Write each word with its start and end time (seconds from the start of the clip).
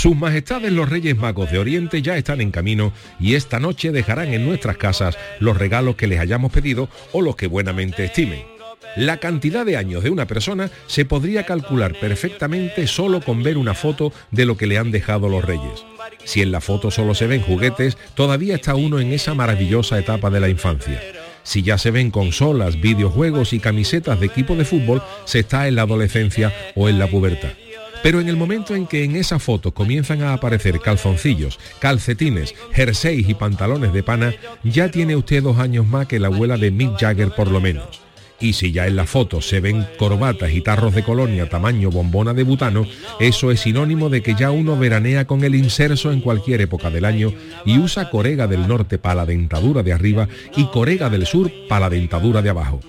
Sus 0.00 0.16
majestades 0.16 0.72
los 0.72 0.88
Reyes 0.88 1.14
Magos 1.18 1.52
de 1.52 1.58
Oriente 1.58 2.00
ya 2.00 2.16
están 2.16 2.40
en 2.40 2.50
camino 2.50 2.94
y 3.20 3.34
esta 3.34 3.60
noche 3.60 3.92
dejarán 3.92 4.32
en 4.32 4.46
nuestras 4.46 4.78
casas 4.78 5.18
los 5.40 5.58
regalos 5.58 5.96
que 5.96 6.06
les 6.06 6.20
hayamos 6.20 6.50
pedido 6.50 6.88
o 7.12 7.20
los 7.20 7.36
que 7.36 7.48
buenamente 7.48 8.06
estimen. 8.06 8.42
La 8.96 9.18
cantidad 9.18 9.66
de 9.66 9.76
años 9.76 10.02
de 10.02 10.08
una 10.08 10.26
persona 10.26 10.70
se 10.86 11.04
podría 11.04 11.44
calcular 11.44 11.94
perfectamente 12.00 12.86
solo 12.86 13.20
con 13.20 13.42
ver 13.42 13.58
una 13.58 13.74
foto 13.74 14.10
de 14.30 14.46
lo 14.46 14.56
que 14.56 14.66
le 14.66 14.78
han 14.78 14.90
dejado 14.90 15.28
los 15.28 15.44
reyes. 15.44 15.84
Si 16.24 16.40
en 16.40 16.50
la 16.50 16.62
foto 16.62 16.90
solo 16.90 17.14
se 17.14 17.26
ven 17.26 17.42
juguetes, 17.42 17.98
todavía 18.14 18.54
está 18.54 18.76
uno 18.76 19.00
en 19.00 19.12
esa 19.12 19.34
maravillosa 19.34 19.98
etapa 19.98 20.30
de 20.30 20.40
la 20.40 20.48
infancia. 20.48 20.98
Si 21.42 21.62
ya 21.62 21.76
se 21.76 21.90
ven 21.90 22.10
consolas, 22.10 22.80
videojuegos 22.80 23.52
y 23.52 23.60
camisetas 23.60 24.18
de 24.18 24.24
equipo 24.24 24.56
de 24.56 24.64
fútbol, 24.64 25.02
se 25.26 25.40
está 25.40 25.68
en 25.68 25.74
la 25.74 25.82
adolescencia 25.82 26.54
o 26.74 26.88
en 26.88 26.98
la 26.98 27.06
pubertad. 27.06 27.50
Pero 28.02 28.20
en 28.20 28.28
el 28.28 28.36
momento 28.36 28.74
en 28.74 28.86
que 28.86 29.04
en 29.04 29.16
esa 29.16 29.38
foto 29.38 29.74
comienzan 29.74 30.22
a 30.22 30.32
aparecer 30.32 30.80
calzoncillos, 30.80 31.58
calcetines, 31.80 32.54
jerseys 32.72 33.28
y 33.28 33.34
pantalones 33.34 33.92
de 33.92 34.02
pana, 34.02 34.34
ya 34.64 34.90
tiene 34.90 35.16
usted 35.16 35.42
dos 35.42 35.58
años 35.58 35.86
más 35.86 36.06
que 36.06 36.18
la 36.18 36.28
abuela 36.28 36.56
de 36.56 36.70
Mick 36.70 36.98
Jagger 36.98 37.34
por 37.34 37.50
lo 37.50 37.60
menos. 37.60 38.00
Y 38.40 38.54
si 38.54 38.72
ya 38.72 38.86
en 38.86 38.96
la 38.96 39.04
foto 39.04 39.42
se 39.42 39.60
ven 39.60 39.86
corbatas 39.98 40.50
y 40.52 40.62
tarros 40.62 40.94
de 40.94 41.04
colonia 41.04 41.50
tamaño 41.50 41.90
bombona 41.90 42.32
de 42.32 42.42
butano, 42.42 42.86
eso 43.20 43.50
es 43.50 43.60
sinónimo 43.60 44.08
de 44.08 44.22
que 44.22 44.34
ya 44.34 44.50
uno 44.50 44.78
veranea 44.78 45.26
con 45.26 45.44
el 45.44 45.54
inserso 45.54 46.10
en 46.10 46.22
cualquier 46.22 46.62
época 46.62 46.90
del 46.90 47.04
año 47.04 47.34
y 47.66 47.78
usa 47.78 48.08
corega 48.08 48.46
del 48.46 48.66
norte 48.66 48.98
para 48.98 49.16
la 49.16 49.26
dentadura 49.26 49.82
de 49.82 49.92
arriba 49.92 50.26
y 50.56 50.64
corega 50.68 51.10
del 51.10 51.26
sur 51.26 51.52
para 51.68 51.80
la 51.80 51.90
dentadura 51.90 52.40
de 52.40 52.48
abajo. 52.48 52.80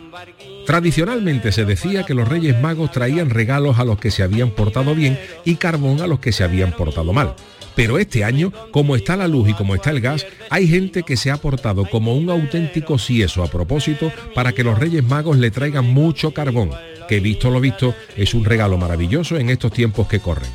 Tradicionalmente 0.72 1.52
se 1.52 1.66
decía 1.66 2.06
que 2.06 2.14
los 2.14 2.30
Reyes 2.30 2.58
Magos 2.62 2.92
traían 2.92 3.30
regalos 3.30 3.78
a 3.78 3.84
los 3.84 4.00
que 4.00 4.10
se 4.10 4.24
habían 4.24 4.52
portado 4.52 4.96
bien 4.96 5.20
y 5.44 5.56
carbón 5.56 6.00
a 6.00 6.08
los 6.08 6.22
que 6.22 6.32
se 6.32 6.46
habían 6.46 6.72
portado 6.72 7.12
mal. 7.12 7.36
Pero 7.76 8.00
este 8.00 8.24
año, 8.24 8.54
como 8.72 8.96
está 8.96 9.18
la 9.18 9.28
luz 9.28 9.50
y 9.50 9.54
como 9.54 9.76
está 9.76 9.90
el 9.90 10.00
gas, 10.00 10.26
hay 10.50 10.70
gente 10.70 11.04
que 11.04 11.18
se 11.18 11.30
ha 11.30 11.36
portado 11.36 11.84
como 11.90 12.16
un 12.16 12.30
auténtico 12.30 12.98
sieso 12.98 13.44
a 13.44 13.48
propósito 13.48 14.14
para 14.34 14.54
que 14.54 14.64
los 14.64 14.80
Reyes 14.80 15.04
Magos 15.04 15.38
le 15.40 15.52
traigan 15.52 15.88
mucho 15.94 16.32
carbón, 16.34 16.72
que 17.10 17.20
visto 17.20 17.50
lo 17.50 17.60
visto 17.60 17.94
es 18.16 18.34
un 18.34 18.46
regalo 18.46 18.78
maravilloso 18.78 19.36
en 19.36 19.50
estos 19.50 19.74
tiempos 19.74 20.08
que 20.08 20.22
corren. 20.22 20.52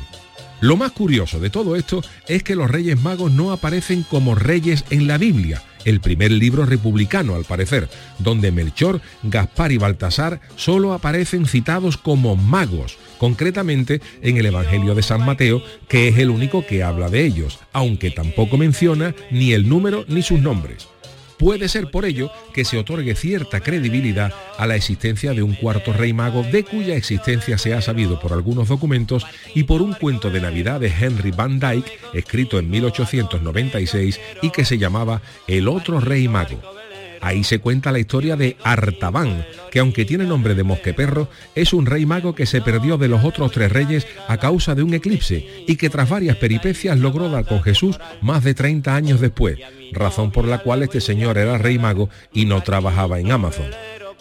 Lo 0.61 0.77
más 0.77 0.93
curioso 0.93 1.39
de 1.39 1.51
todo 1.51 1.75
esto 1.75 2.01
es 2.27 2.41
que 2.41 2.55
los 2.55 2.71
Reyes 2.71 2.99
Magos 2.99 3.31
no 3.31 3.51
aparecen 3.51 4.01
como 4.01 4.33
reyes 4.33 4.83
en 4.89 5.05
la 5.05 5.19
Biblia, 5.19 5.61
el 5.87 6.01
primer 6.01 6.31
libro 6.31 6.65
republicano 6.65 7.35
al 7.35 7.45
parecer, 7.45 7.87
donde 8.19 8.51
Melchor, 8.51 9.01
Gaspar 9.23 9.71
y 9.71 9.77
Baltasar 9.77 10.41
solo 10.57 10.93
aparecen 10.93 11.45
citados 11.45 11.95
como 11.95 12.35
magos, 12.35 12.97
concretamente 13.17 14.01
en 14.21 14.35
el 14.35 14.47
Evangelio 14.47 14.95
de 14.95 15.01
San 15.01 15.25
Mateo, 15.25 15.63
que 15.87 16.09
es 16.09 16.17
el 16.17 16.29
único 16.29 16.65
que 16.65 16.83
habla 16.83 17.09
de 17.09 17.25
ellos, 17.25 17.59
aunque 17.71 18.11
tampoco 18.11 18.57
menciona 18.57 19.15
ni 19.31 19.53
el 19.53 19.69
número 19.69 20.03
ni 20.09 20.21
sus 20.21 20.41
nombres. 20.41 20.89
Puede 21.37 21.69
ser 21.69 21.91
por 21.91 22.05
ello 22.05 22.31
que 22.53 22.65
se 22.65 22.77
otorgue 22.77 23.15
cierta 23.15 23.59
credibilidad 23.59 24.33
a 24.57 24.65
la 24.65 24.75
existencia 24.75 25.33
de 25.33 25.43
un 25.43 25.53
cuarto 25.53 25.93
rey 25.93 26.11
mago 26.13 26.43
de 26.43 26.63
cuya 26.63 26.95
existencia 26.95 27.57
se 27.57 27.73
ha 27.73 27.81
sabido 27.81 28.19
por 28.19 28.33
algunos 28.33 28.67
documentos 28.67 29.25
y 29.53 29.63
por 29.63 29.81
un 29.81 29.93
cuento 29.93 30.31
de 30.31 30.41
Navidad 30.41 30.79
de 30.79 30.87
Henry 30.87 31.31
Van 31.31 31.59
Dyke, 31.59 31.99
escrito 32.13 32.57
en 32.57 32.69
1896 32.69 34.19
y 34.41 34.49
que 34.49 34.65
se 34.65 34.77
llamaba 34.77 35.21
El 35.47 35.67
otro 35.67 35.99
rey 35.99 36.27
mago. 36.27 36.76
Ahí 37.21 37.43
se 37.43 37.59
cuenta 37.59 37.91
la 37.91 37.99
historia 37.99 38.35
de 38.35 38.57
Artaban, 38.63 39.45
que 39.71 39.79
aunque 39.79 40.05
tiene 40.05 40.25
nombre 40.25 40.55
de 40.55 40.63
mosqueperro, 40.63 41.29
es 41.55 41.73
un 41.73 41.85
rey 41.85 42.05
mago 42.05 42.35
que 42.35 42.45
se 42.45 42.61
perdió 42.61 42.97
de 42.97 43.07
los 43.07 43.23
otros 43.23 43.51
tres 43.51 43.71
reyes 43.71 44.07
a 44.27 44.37
causa 44.37 44.75
de 44.75 44.83
un 44.83 44.93
eclipse 44.93 45.65
y 45.67 45.75
que 45.75 45.89
tras 45.89 46.09
varias 46.09 46.37
peripecias 46.37 46.97
logró 46.97 47.29
dar 47.29 47.45
con 47.45 47.61
Jesús 47.63 47.99
más 48.21 48.43
de 48.43 48.53
30 48.53 48.95
años 48.95 49.21
después, 49.21 49.59
razón 49.91 50.31
por 50.31 50.45
la 50.45 50.59
cual 50.59 50.83
este 50.83 51.01
señor 51.01 51.37
era 51.37 51.57
rey 51.57 51.79
mago 51.79 52.09
y 52.33 52.45
no 52.45 52.61
trabajaba 52.61 53.19
en 53.19 53.31
Amazon 53.31 53.67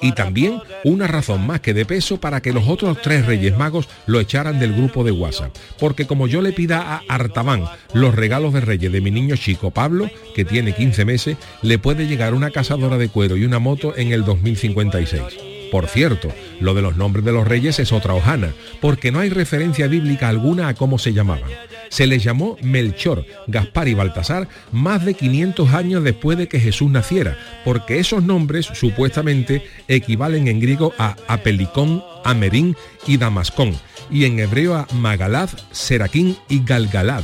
y 0.01 0.13
también 0.13 0.61
una 0.85 1.07
razón 1.07 1.47
más 1.47 1.61
que 1.61 1.75
de 1.75 1.85
peso 1.85 2.19
para 2.19 2.41
que 2.41 2.53
los 2.53 2.69
otros 2.69 2.99
tres 3.03 3.27
Reyes 3.27 3.57
Magos 3.57 3.89
lo 4.07 4.21
echaran 4.21 4.59
del 4.59 4.75
grupo 4.75 5.05
de 5.05 5.13
WhatsApp. 5.13 5.55
Porque 5.79 6.07
como 6.07 6.27
yo 6.27 6.43
le 6.43 6.53
pida 6.53 6.81
a 6.81 7.03
Artaban 7.09 7.65
los 7.93 8.15
regalos 8.15 8.53
de 8.53 8.61
Reyes 8.61 8.93
de 8.93 9.01
mi 9.01 9.11
niño 9.11 9.37
chico 9.37 9.71
Pablo, 9.71 10.11
que 10.35 10.45
tiene 10.45 10.75
15 10.75 11.05
meses, 11.05 11.37
le 11.63 11.79
puede 11.79 12.07
llegar 12.07 12.35
una 12.35 12.51
cazadora 12.51 12.99
de 12.99 13.09
cuero 13.09 13.37
y 13.37 13.45
una 13.45 13.59
moto 13.59 13.97
en 13.97 14.13
el 14.13 14.25
2056. 14.25 15.56
Por 15.77 15.89
cierto, 15.89 16.33
lo 16.59 16.73
de 16.73 16.81
los 16.81 16.97
nombres 16.97 17.23
de 17.27 17.33
los 17.33 17.47
reyes 17.47 17.79
es 17.79 17.93
otra 17.93 18.15
hojana, 18.15 18.55
porque 18.81 19.13
no 19.13 19.19
hay 19.21 19.29
referencia 19.29 19.89
bíblica 19.89 20.31
alguna 20.31 20.69
a 20.69 20.75
cómo 20.75 20.99
se 20.99 21.13
llamaban. 21.13 21.51
Se 21.91 22.07
les 22.07 22.25
llamó 22.25 22.57
Melchor, 22.63 23.27
Gaspar 23.47 23.87
y 23.87 23.93
Baltasar 23.93 24.49
más 24.73 25.05
de 25.05 25.13
500 25.13 25.75
años 25.75 26.03
después 26.03 26.39
de 26.39 26.49
que 26.49 26.61
Jesús 26.61 26.91
naciera, 26.91 27.37
porque 27.63 27.99
esos 27.99 28.23
nombres 28.23 28.65
supuestamente 28.73 29.67
equivalen 29.87 30.49
en 30.49 30.61
griego 30.61 30.95
a 30.97 31.15
Apelicón, 31.29 32.03
Amerin 32.25 32.75
y 33.07 33.19
Damascón, 33.19 33.77
y 34.11 34.25
en 34.25 34.39
hebreo 34.39 34.77
a 34.77 34.87
Magalad, 34.95 35.51
Seraquín 35.73 36.39
y 36.49 36.65
Galgalad. 36.65 37.23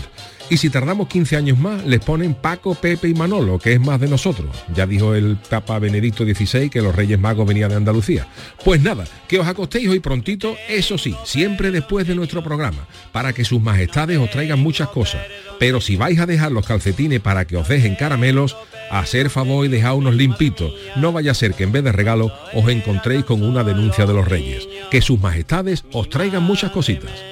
Y 0.53 0.59
si 0.59 0.69
tardamos 0.69 1.09
15 1.09 1.37
años 1.39 1.59
más, 1.59 1.83
les 1.87 2.01
ponen 2.01 2.35
Paco, 2.35 2.75
Pepe 2.75 3.09
y 3.09 3.15
Manolo, 3.15 3.59
que 3.59 3.73
es 3.73 3.81
más 3.81 3.99
de 3.99 4.07
nosotros. 4.07 4.55
Ya 4.75 4.87
dijo 4.87 5.15
el 5.15 5.39
Papa 5.49 5.79
Benedicto 5.79 6.25
XVI 6.25 6.69
que 6.69 6.83
los 6.83 6.95
Reyes 6.95 7.19
Magos 7.19 7.49
venían 7.49 7.71
de 7.71 7.77
Andalucía. 7.77 8.29
Pues 8.63 8.83
nada, 8.83 9.07
que 9.29 9.39
os 9.39 9.47
acostéis 9.47 9.89
hoy 9.89 10.01
prontito, 10.01 10.55
eso 10.69 10.99
sí, 10.99 11.17
siempre 11.25 11.71
después 11.71 12.07
de 12.07 12.15
nuestro 12.15 12.45
programa, 12.45 12.87
para 13.13 13.33
que 13.33 13.47
sus 13.47 13.63
majestades 13.63 14.19
os 14.19 14.31
traigan 14.31 14.61
muchas 14.61 14.91
cosas. 14.91 15.23
Pero 15.59 15.81
si 15.81 15.97
vais 15.97 16.21
a 16.21 16.27
dejar 16.27 16.53
los 16.53 16.67
calcetines 16.67 17.21
para 17.21 17.47
que 17.47 17.57
os 17.57 17.67
dejen 17.67 17.95
caramelos, 17.95 18.55
hacer 18.91 19.31
favor 19.31 19.65
y 19.65 19.71
dejar 19.71 19.95
unos 19.95 20.15
limpitos. 20.15 20.75
No 20.97 21.13
vaya 21.13 21.31
a 21.31 21.35
ser 21.35 21.55
que 21.55 21.65
en 21.65 21.73
vez 21.73 21.83
de 21.83 21.93
regalo 21.93 22.31
os 22.53 22.69
encontréis 22.69 23.25
con 23.25 23.43
una 23.43 23.65
denuncia 23.65 24.05
de 24.05 24.13
los 24.13 24.29
reyes. 24.29 24.69
Que 24.91 25.01
sus 25.01 25.19
majestades 25.19 25.87
os 25.93 26.11
traigan 26.11 26.43
muchas 26.43 26.73
cositas. 26.73 27.32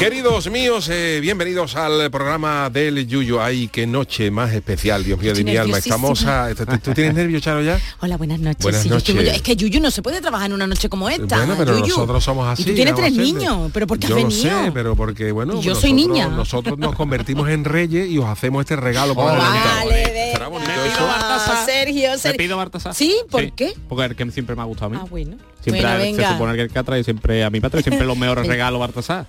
Queridos 0.00 0.50
míos, 0.50 0.88
eh, 0.90 1.18
bienvenidos 1.20 1.76
al 1.76 2.10
programa 2.10 2.70
del 2.70 3.06
Yuyo. 3.06 3.42
Ay, 3.42 3.68
qué 3.68 3.86
noche 3.86 4.30
más 4.30 4.50
especial, 4.54 5.04
Dios 5.04 5.20
mío 5.20 5.34
de 5.34 5.44
mi 5.44 5.54
alma. 5.58 5.76
Estamos 5.76 6.24
a... 6.24 6.54
¿Tú, 6.54 6.64
tú 6.82 6.94
tienes 6.94 7.12
nervios, 7.12 7.42
Charo, 7.42 7.60
ya? 7.60 7.78
Hola, 8.00 8.16
buenas 8.16 8.40
noches. 8.40 8.62
Buenas 8.62 8.82
Sí, 8.82 8.88
yo 8.88 8.96
estoy 8.96 9.14
muy- 9.14 9.24
noches. 9.24 9.36
Es 9.36 9.42
que 9.42 9.56
Yuyu 9.56 9.78
no 9.78 9.90
se 9.90 10.00
puede 10.00 10.22
trabajar 10.22 10.46
en 10.46 10.54
una 10.54 10.66
noche 10.66 10.88
como 10.88 11.10
esta. 11.10 11.36
Bueno, 11.36 11.54
pero 11.58 11.72
Yuyu. 11.80 11.88
nosotros 11.88 12.24
somos 12.24 12.48
así. 12.48 12.62
Y 12.62 12.64
tú 12.64 12.74
tienes 12.74 12.94
tres 12.94 13.12
niños, 13.12 13.70
pero 13.74 13.86
¿por 13.86 13.98
qué 13.98 14.06
has 14.06 14.10
Yo 14.10 14.16
lo 14.16 14.22
venido? 14.26 14.64
sé, 14.64 14.72
pero 14.72 14.96
porque, 14.96 15.32
bueno, 15.32 15.60
Yo 15.60 15.74
soy 15.74 15.92
nosotros- 15.92 15.92
niña. 16.16 16.28
Nosotros 16.28 16.78
nos 16.78 16.94
convertimos 16.94 17.50
en 17.50 17.66
reyes 17.66 18.08
y 18.10 18.16
os 18.16 18.24
hacemos 18.24 18.60
este 18.60 18.76
regalo 18.76 19.14
por 19.14 19.28
adelantado. 19.28 19.86
Vale. 19.90 20.32
Será 20.32 20.48
bonito 20.48 20.70
Me 20.70 20.76
pido 20.78 20.94
eso. 20.94 21.06
Bartasá. 21.06 21.64
Sergio, 21.66 22.10
Me 22.12 22.18
Sergio. 22.18 22.38
pido 22.38 22.56
Bartasá. 22.56 22.94
¿Sí? 22.94 23.14
¿Por 23.30 23.52
qué? 23.52 23.74
Porque 23.86 24.04
el 24.06 24.16
que 24.16 24.30
siempre 24.30 24.56
me 24.56 24.62
ha 24.62 24.64
gustado 24.64 24.86
a 24.86 24.94
mí. 24.94 24.98
Ah, 24.98 25.06
bueno. 25.10 25.36
Siempre 25.62 25.82
Bueno, 25.84 26.16
se 26.16 26.26
supone 26.32 26.54
que 26.54 26.62
el 26.62 26.70
que 26.70 26.78
ha 26.78 26.82
traído 26.84 27.04
siempre 27.04 27.44
a 27.44 27.50
mi 27.50 27.60
padre 27.60 27.82
siempre 27.82 28.06
los 28.06 28.16
mejores 28.16 28.46
regalos 28.46 28.80
Bartasá. 28.80 29.26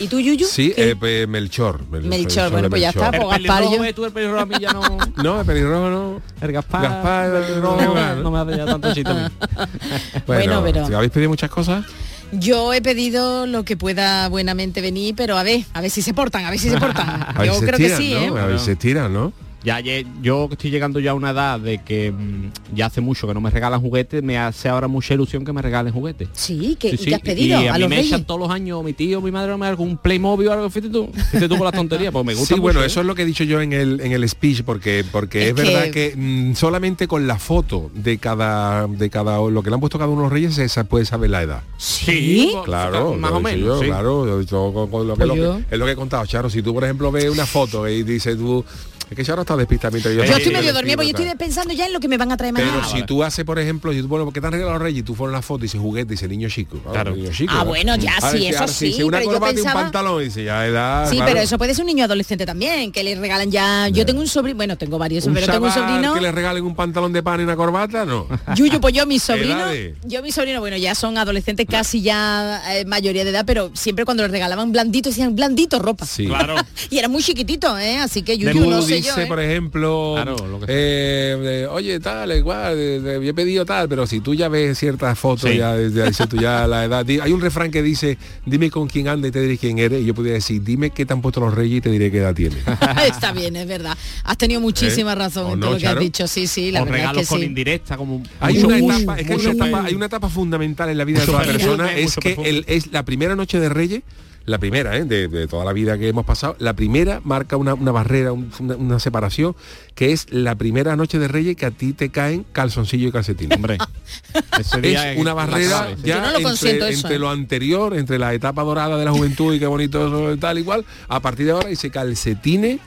¿Y 0.00 0.08
tú, 0.08 0.18
Yuyu? 0.20 0.46
Sí, 0.46 0.72
eh, 0.76 0.96
pues, 0.98 1.28
Melchor. 1.28 1.84
Mel- 1.90 2.02
Melchor, 2.04 2.44
soy 2.44 2.50
bueno, 2.52 2.70
pues 2.70 2.82
ya 2.82 2.88
Melchor. 2.88 3.14
está, 3.14 3.18
pues 3.26 3.38
Gaspar, 3.42 3.64
yo- 3.64 3.80
ve 3.82 3.92
tú, 3.92 4.04
el 4.04 4.12
pelirrojo 4.12 4.40
a 4.42 4.46
mí 4.46 4.54
ya 4.60 4.72
no... 4.72 4.82
No, 5.22 5.40
el 5.40 5.46
pelirrojo 5.46 5.90
no. 5.90 6.22
El 6.40 6.52
Gaspar... 6.52 6.82
Gaspar, 6.82 7.34
el 7.34 7.42
pelirrojo, 7.44 7.82
no, 7.94 8.14
no 8.16 8.30
me 8.30 8.38
hace 8.38 8.56
ya 8.58 8.66
tanto 8.66 8.92
chiste 8.94 9.10
a 9.10 9.14
mí. 9.14 9.20
Bueno, 10.26 10.62
pero- 10.64 10.96
¿Habéis 10.96 11.12
pedido 11.12 11.30
muchas 11.30 11.50
cosas? 11.50 11.84
Yo 12.32 12.72
he 12.72 12.80
pedido 12.80 13.46
lo 13.46 13.64
que 13.64 13.76
pueda 13.76 14.26
buenamente 14.28 14.80
venir, 14.80 15.14
pero 15.14 15.36
a 15.36 15.42
ver, 15.42 15.64
a 15.74 15.80
ver 15.82 15.90
si 15.90 16.00
se 16.00 16.14
portan, 16.14 16.46
a 16.46 16.50
ver 16.50 16.58
si 16.58 16.70
se 16.70 16.78
portan. 16.78 17.22
A 17.28 17.34
ver 17.38 17.46
Yo 17.48 17.54
si 17.54 17.60
se 17.60 17.66
creo 17.66 17.76
estiran, 17.78 17.98
que 17.98 18.04
sí, 18.04 18.14
¿no? 18.30 18.38
¿eh? 18.38 18.40
A 18.40 18.46
ver 18.46 18.58
si 18.58 18.64
se 18.64 18.72
estiran, 18.72 19.12
¿no? 19.12 19.32
Ya, 19.64 19.80
yo 19.80 20.48
que 20.48 20.54
estoy 20.54 20.70
llegando 20.70 20.98
ya 20.98 21.12
a 21.12 21.14
una 21.14 21.30
edad 21.30 21.60
de 21.60 21.78
que 21.78 22.10
mm, 22.10 22.74
ya 22.74 22.86
hace 22.86 23.00
mucho 23.00 23.28
que 23.28 23.34
no 23.34 23.40
me 23.40 23.50
regalan 23.50 23.80
juguetes, 23.80 24.22
me 24.22 24.36
hace 24.38 24.68
ahora 24.68 24.88
mucha 24.88 25.14
ilusión 25.14 25.44
que 25.44 25.52
me 25.52 25.62
regalen 25.62 25.92
juguetes. 25.92 26.28
Sí, 26.32 26.76
¿qué, 26.80 26.90
Sí, 26.90 26.96
y 27.00 27.04
sí, 27.04 27.14
has 27.14 27.20
pedido? 27.20 27.62
y 27.62 27.66
a, 27.66 27.70
a 27.70 27.74
mí 27.74 27.80
los 27.80 27.88
me 27.90 27.96
reyes. 27.96 28.10
echan 28.12 28.24
todos 28.24 28.40
los 28.40 28.50
años 28.50 28.82
mi 28.82 28.92
tío, 28.92 29.20
mi 29.20 29.30
madre, 29.30 29.56
me 29.56 29.66
algún 29.66 29.96
Playmobil 29.96 30.48
o 30.48 30.52
algo, 30.52 30.68
fíjate 30.70 30.92
tú, 30.92 31.10
fíjate 31.14 31.48
tú 31.48 31.56
con 31.56 31.64
las 31.64 31.74
tonterías, 31.74 32.12
pues 32.12 32.24
me 32.24 32.34
gusta 32.34 32.54
Sí, 32.54 32.60
bueno, 32.60 32.82
¿eh? 32.82 32.86
eso 32.86 33.00
es 33.00 33.06
lo 33.06 33.14
que 33.14 33.22
he 33.22 33.24
dicho 33.24 33.44
yo 33.44 33.60
en 33.60 33.72
el, 33.72 34.00
en 34.00 34.12
el 34.12 34.28
speech, 34.28 34.62
porque, 34.62 35.04
porque 35.12 35.42
Es 35.44 35.48
es, 35.50 35.54
verdad 35.54 35.84
que- 35.90 36.12
que 36.12 36.14
mm, 36.16 36.54
solamente 36.56 37.06
con 37.06 37.26
la 37.28 37.38
foto 37.38 37.90
de 37.94 38.18
cada, 38.18 38.86
de 38.88 39.10
cada, 39.10 39.38
lo 39.48 39.62
que 39.62 39.70
le 39.70 39.74
han 39.74 39.80
puesto 39.80 39.98
cada 39.98 40.10
uno 40.10 40.22
de 40.22 40.24
los 40.26 40.32
reyes, 40.32 40.72
se 40.72 40.84
puede 40.84 41.04
saber 41.04 41.30
la 41.30 41.42
edad. 41.42 41.62
Sí. 41.76 42.48
pues, 42.52 42.64
Claro, 42.64 43.14
más 43.14 43.30
o 43.32 43.40
menos, 43.40 43.60
yo, 43.66 43.78
sí. 43.80 43.86
claro, 43.86 44.26
yo 44.26 44.36
he 44.38 44.40
dicho 44.40 44.72
con- 44.74 44.90
con 44.90 45.06
lo 45.06 45.14
que, 45.14 45.18
Pues 45.18 45.28
lo 45.28 45.34
que- 45.34 45.40
yo- 45.40 45.60
es 45.70 45.78
lo 45.78 45.86
que 45.86 45.92
he 45.92 45.96
contado, 45.96 46.26
Charo. 46.26 46.50
Si 46.50 46.62
tú, 46.62 46.74
por 46.74 46.82
ejemplo, 46.84 47.12
ves 47.12 47.30
una 47.30 47.46
foto 47.46 47.88
y 47.88 48.02
dices 48.02 48.36
tú, 48.36 48.64
es 49.12 49.16
que 49.16 49.24
Charo 49.24 49.42
está 49.42 49.56
despistado 49.56 49.92
mientras 49.92 50.14
yo, 50.14 50.18
Yo 50.18 50.24
estoy 50.24 50.42
estoy 50.42 50.52
medio 50.54 50.72
dormida 50.72 50.96
porque 50.96 51.12
yo 51.12 51.18
estoy 51.18 51.36
pensando 51.36 51.72
ya 51.74 51.86
en 51.86 51.92
lo 51.92 52.00
que 52.00 52.08
me 52.08 52.16
van 52.18 52.32
a 52.32 52.36
traer 52.36 52.54
Pero 52.54 52.66
mañana. 52.66 52.86
si 52.86 52.92
vale. 52.94 53.06
tú 53.06 53.22
haces, 53.22 53.44
por 53.44 53.58
ejemplo, 53.58 53.92
si 53.92 54.02
tú 54.02 54.08
pones, 54.08 54.32
¿qué 54.32 54.40
te 54.40 54.46
han 54.46 54.52
regalado 54.52 54.74
los 54.78 54.82
reyes? 54.82 55.00
Y 55.00 55.02
tú 55.02 55.14
pones 55.14 55.32
la 55.32 55.42
foto 55.42 55.60
y 55.60 55.62
dice 55.68 55.78
juguete, 55.78 56.10
dice 56.12 56.28
niño 56.28 56.48
chico. 56.48 56.78
Claro. 56.90 57.14
niño 57.16 57.30
chico, 57.32 57.52
Ah, 57.54 57.58
¿no? 57.64 57.66
bueno, 57.66 57.96
ya, 57.96 58.14
Ahora 58.16 58.30
sí, 58.32 58.36
dice- 58.38 58.48
eso 58.50 58.58
ahora 58.60 58.72
si 58.72 58.92
sí, 58.92 59.02
una 59.02 59.18
pero 59.18 59.30
yo 59.30 59.34
corbata 59.38 59.52
y 59.52 59.56
un 59.56 59.62
pensaba- 59.64 59.82
pantalón, 59.82 60.22
dice 60.24 60.44
ya 60.44 60.66
edad. 60.66 61.08
Sí, 61.08 61.16
claro. 61.16 61.30
pero 61.32 61.44
eso 61.44 61.58
puede 61.58 61.74
ser 61.74 61.82
un 61.82 61.86
niño 61.88 62.04
adolescente 62.04 62.46
también, 62.46 62.92
que 62.92 63.02
le 63.04 63.14
regalan 63.14 63.50
ya. 63.50 63.88
Yo 63.88 64.04
tengo 64.06 64.20
un 64.20 64.28
sobrino, 64.28 64.56
bueno, 64.56 64.76
tengo 64.78 64.98
varios, 64.98 65.24
pero 65.32 65.46
tengo 65.46 65.66
un 65.66 65.72
sobrino. 65.72 66.14
que 66.14 66.20
le 66.20 66.32
regalen 66.32 66.64
un 66.64 66.74
pantalón 66.74 67.12
de 67.12 67.22
pan 67.22 67.40
y 67.40 67.44
una 67.44 67.56
corbata, 67.56 68.04
no. 68.04 68.26
Yuyu, 68.56 68.80
pues 68.80 68.94
yo 68.94 69.06
mi 69.06 69.18
sobrino, 69.18 69.54
Edades. 69.60 69.96
yo 70.04 70.22
mi 70.22 70.32
sobrino, 70.32 70.60
bueno, 70.60 70.76
ya 70.76 70.94
son 70.94 71.18
adolescentes 71.18 71.66
casi 71.68 72.02
ya 72.02 72.62
eh, 72.76 72.84
mayoría 72.84 73.24
de 73.24 73.30
edad, 73.30 73.44
pero 73.46 73.70
siempre 73.74 74.04
cuando 74.04 74.22
les 74.22 74.32
regalaban 74.32 74.72
blandito 74.72 75.10
decían 75.10 75.34
blandito 75.36 75.78
ropa. 75.78 76.06
Sí. 76.06 76.26
Claro. 76.26 76.56
Y 76.90 76.98
era 76.98 77.08
muy 77.08 77.22
chiquitito, 77.22 77.78
¿eh? 77.78 77.98
Así 77.98 78.22
que 78.22 78.36
Yuyu 78.36 78.66
no 78.68 78.82
sé 78.82 79.00
dice, 79.02 79.16
yo. 79.16 79.22
¿eh? 79.22 79.26
por 79.26 79.40
ejemplo, 79.40 80.12
Claro, 80.16 80.36
lo 80.46 80.60
que 80.60 80.66
sea. 80.66 80.74
eh, 80.76 81.36
de, 81.40 81.66
oye, 81.66 82.00
tal, 82.00 82.32
igual, 82.36 82.76
de- 82.76 83.00
de- 83.00 83.24
yo 83.24 83.30
he 83.30 83.34
pedido 83.34 83.64
tal, 83.64 83.88
pero 83.88 84.06
si 84.06 84.20
tú 84.20 84.34
ya 84.34 84.48
ves 84.48 84.78
ciertas 84.78 85.18
fotos, 85.18 85.50
Sí. 85.50 85.56
ya, 85.58 85.76
dices 85.76 86.28
tú 86.28 86.36
ya 86.36 86.66
la 86.66 86.84
edad. 86.84 87.04
Di- 87.04 87.20
Hay 87.20 87.32
un 87.32 87.40
refrán 87.40 87.70
que 87.70 87.82
dice, 87.82 88.18
dime 88.46 88.70
con 88.70 88.88
quién 88.88 89.08
anda 89.08 89.28
y 89.28 89.30
te 89.30 89.40
diré 89.40 89.58
quién 89.58 89.78
eres. 89.78 90.02
Y 90.02 90.06
yo 90.06 90.14
podría 90.14 90.34
decir, 90.34 90.62
dime 90.62 90.90
qué 90.90 91.04
te 91.06 91.12
han 91.12 91.20
puesto 91.22 91.40
los 91.40 91.54
reyes 91.54 91.78
y 91.78 91.80
te 91.80 91.90
diré 91.90 92.10
qué 92.10 92.18
edad 92.18 92.34
tienes. 92.34 92.58
Está 93.06 93.32
bien, 93.32 93.56
es 93.56 93.66
verdad. 93.66 93.96
Has 94.24 94.36
tenido 94.38 94.60
muchísima 94.60 95.12
¿Eh? 95.12 95.16
razón 95.16 95.46
¿O 95.46 95.52
en 95.54 95.60
no, 95.60 95.66
todo 95.66 95.74
lo 95.74 95.80
que 95.80 95.86
has 95.88 95.98
dicho. 95.98 96.26
Sí, 96.26 96.46
sí, 96.46 96.70
la 96.70 96.82
o 96.82 96.84
verdad 96.84 96.98
regalos 96.98 97.22
es 97.22 97.28
que 97.28 97.32
con 97.34 97.40
sí. 97.40 97.46
indirecta, 97.46 97.96
como 97.96 98.22
Hay 98.40 98.58
una 98.62 98.78
etapa, 98.78 99.18
es 99.18 99.26
que 99.26 99.32
hay 99.32 99.38
una 99.40 99.50
etapa, 99.52 99.64
perfume. 99.70 99.88
hay 99.88 99.94
una 99.94 100.06
etapa 100.06 100.28
fundamental 100.28 100.88
en 100.90 100.98
la 100.98 101.04
vida 101.04 101.20
de 101.20 101.26
toda 101.26 101.42
persona, 101.44 101.92
es 101.96 102.16
que 102.16 102.36
el, 102.44 102.64
es 102.68 102.92
la 102.92 103.04
primera 103.04 103.34
noche 103.36 103.58
de 103.60 103.68
Reyes, 103.68 104.02
la 104.44 104.58
primera, 104.58 104.96
¿eh? 104.96 105.04
de, 105.04 105.28
de 105.28 105.46
toda 105.46 105.64
la 105.64 105.72
vida 105.72 105.96
que 105.98 106.08
hemos 106.08 106.24
pasado, 106.24 106.56
la 106.58 106.74
primera 106.74 107.20
marca 107.24 107.56
una, 107.56 107.74
una 107.74 107.92
barrera, 107.92 108.32
un- 108.32 108.50
una, 108.58 108.76
una 108.76 108.98
separación, 108.98 109.54
que 109.94 110.12
es 110.12 110.26
la 110.32 110.54
primera 110.56 110.96
noche 110.96 111.18
de 111.18 111.28
Reyes 111.28 111.56
que 111.56 111.66
a 111.66 111.70
ti 111.70 111.92
te 111.92 112.10
caen 112.10 112.44
calzoncillo 112.52 113.08
y 113.08 113.12
calcetín. 113.12 113.52
Hombre, 113.52 113.78
ese 114.58 114.80
día 114.80 115.12
es 115.12 115.18
una 115.20 115.34
barrera 115.34 115.86
clave. 115.86 115.96
ya 116.02 116.14
Yo 116.16 116.20
no 116.20 116.20
lo 116.22 116.28
entre, 116.28 116.42
consiento 116.42 116.86
eso, 116.86 117.06
entre 117.06 117.16
¿eh? 117.16 117.18
lo 117.20 117.30
anterior, 117.30 117.94
entre 117.96 118.18
la 118.18 118.34
etapa 118.34 118.62
dorada 118.62 118.96
de 118.96 119.04
la 119.04 119.12
juventud 119.12 119.54
y 119.54 119.58
qué 119.58 119.66
bonito 119.66 120.06
eso, 120.06 120.38
tal 120.38 120.58
igual, 120.58 120.84
a 121.08 121.20
partir 121.20 121.46
de 121.46 121.52
ahora 121.52 121.68
dice 121.68 121.90
calcetines 121.90 122.80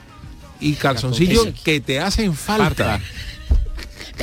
y 0.60 0.74
calzoncillos 0.74 1.48
que 1.64 1.80
te 1.80 2.00
hacen 2.00 2.34
falta. 2.34 3.00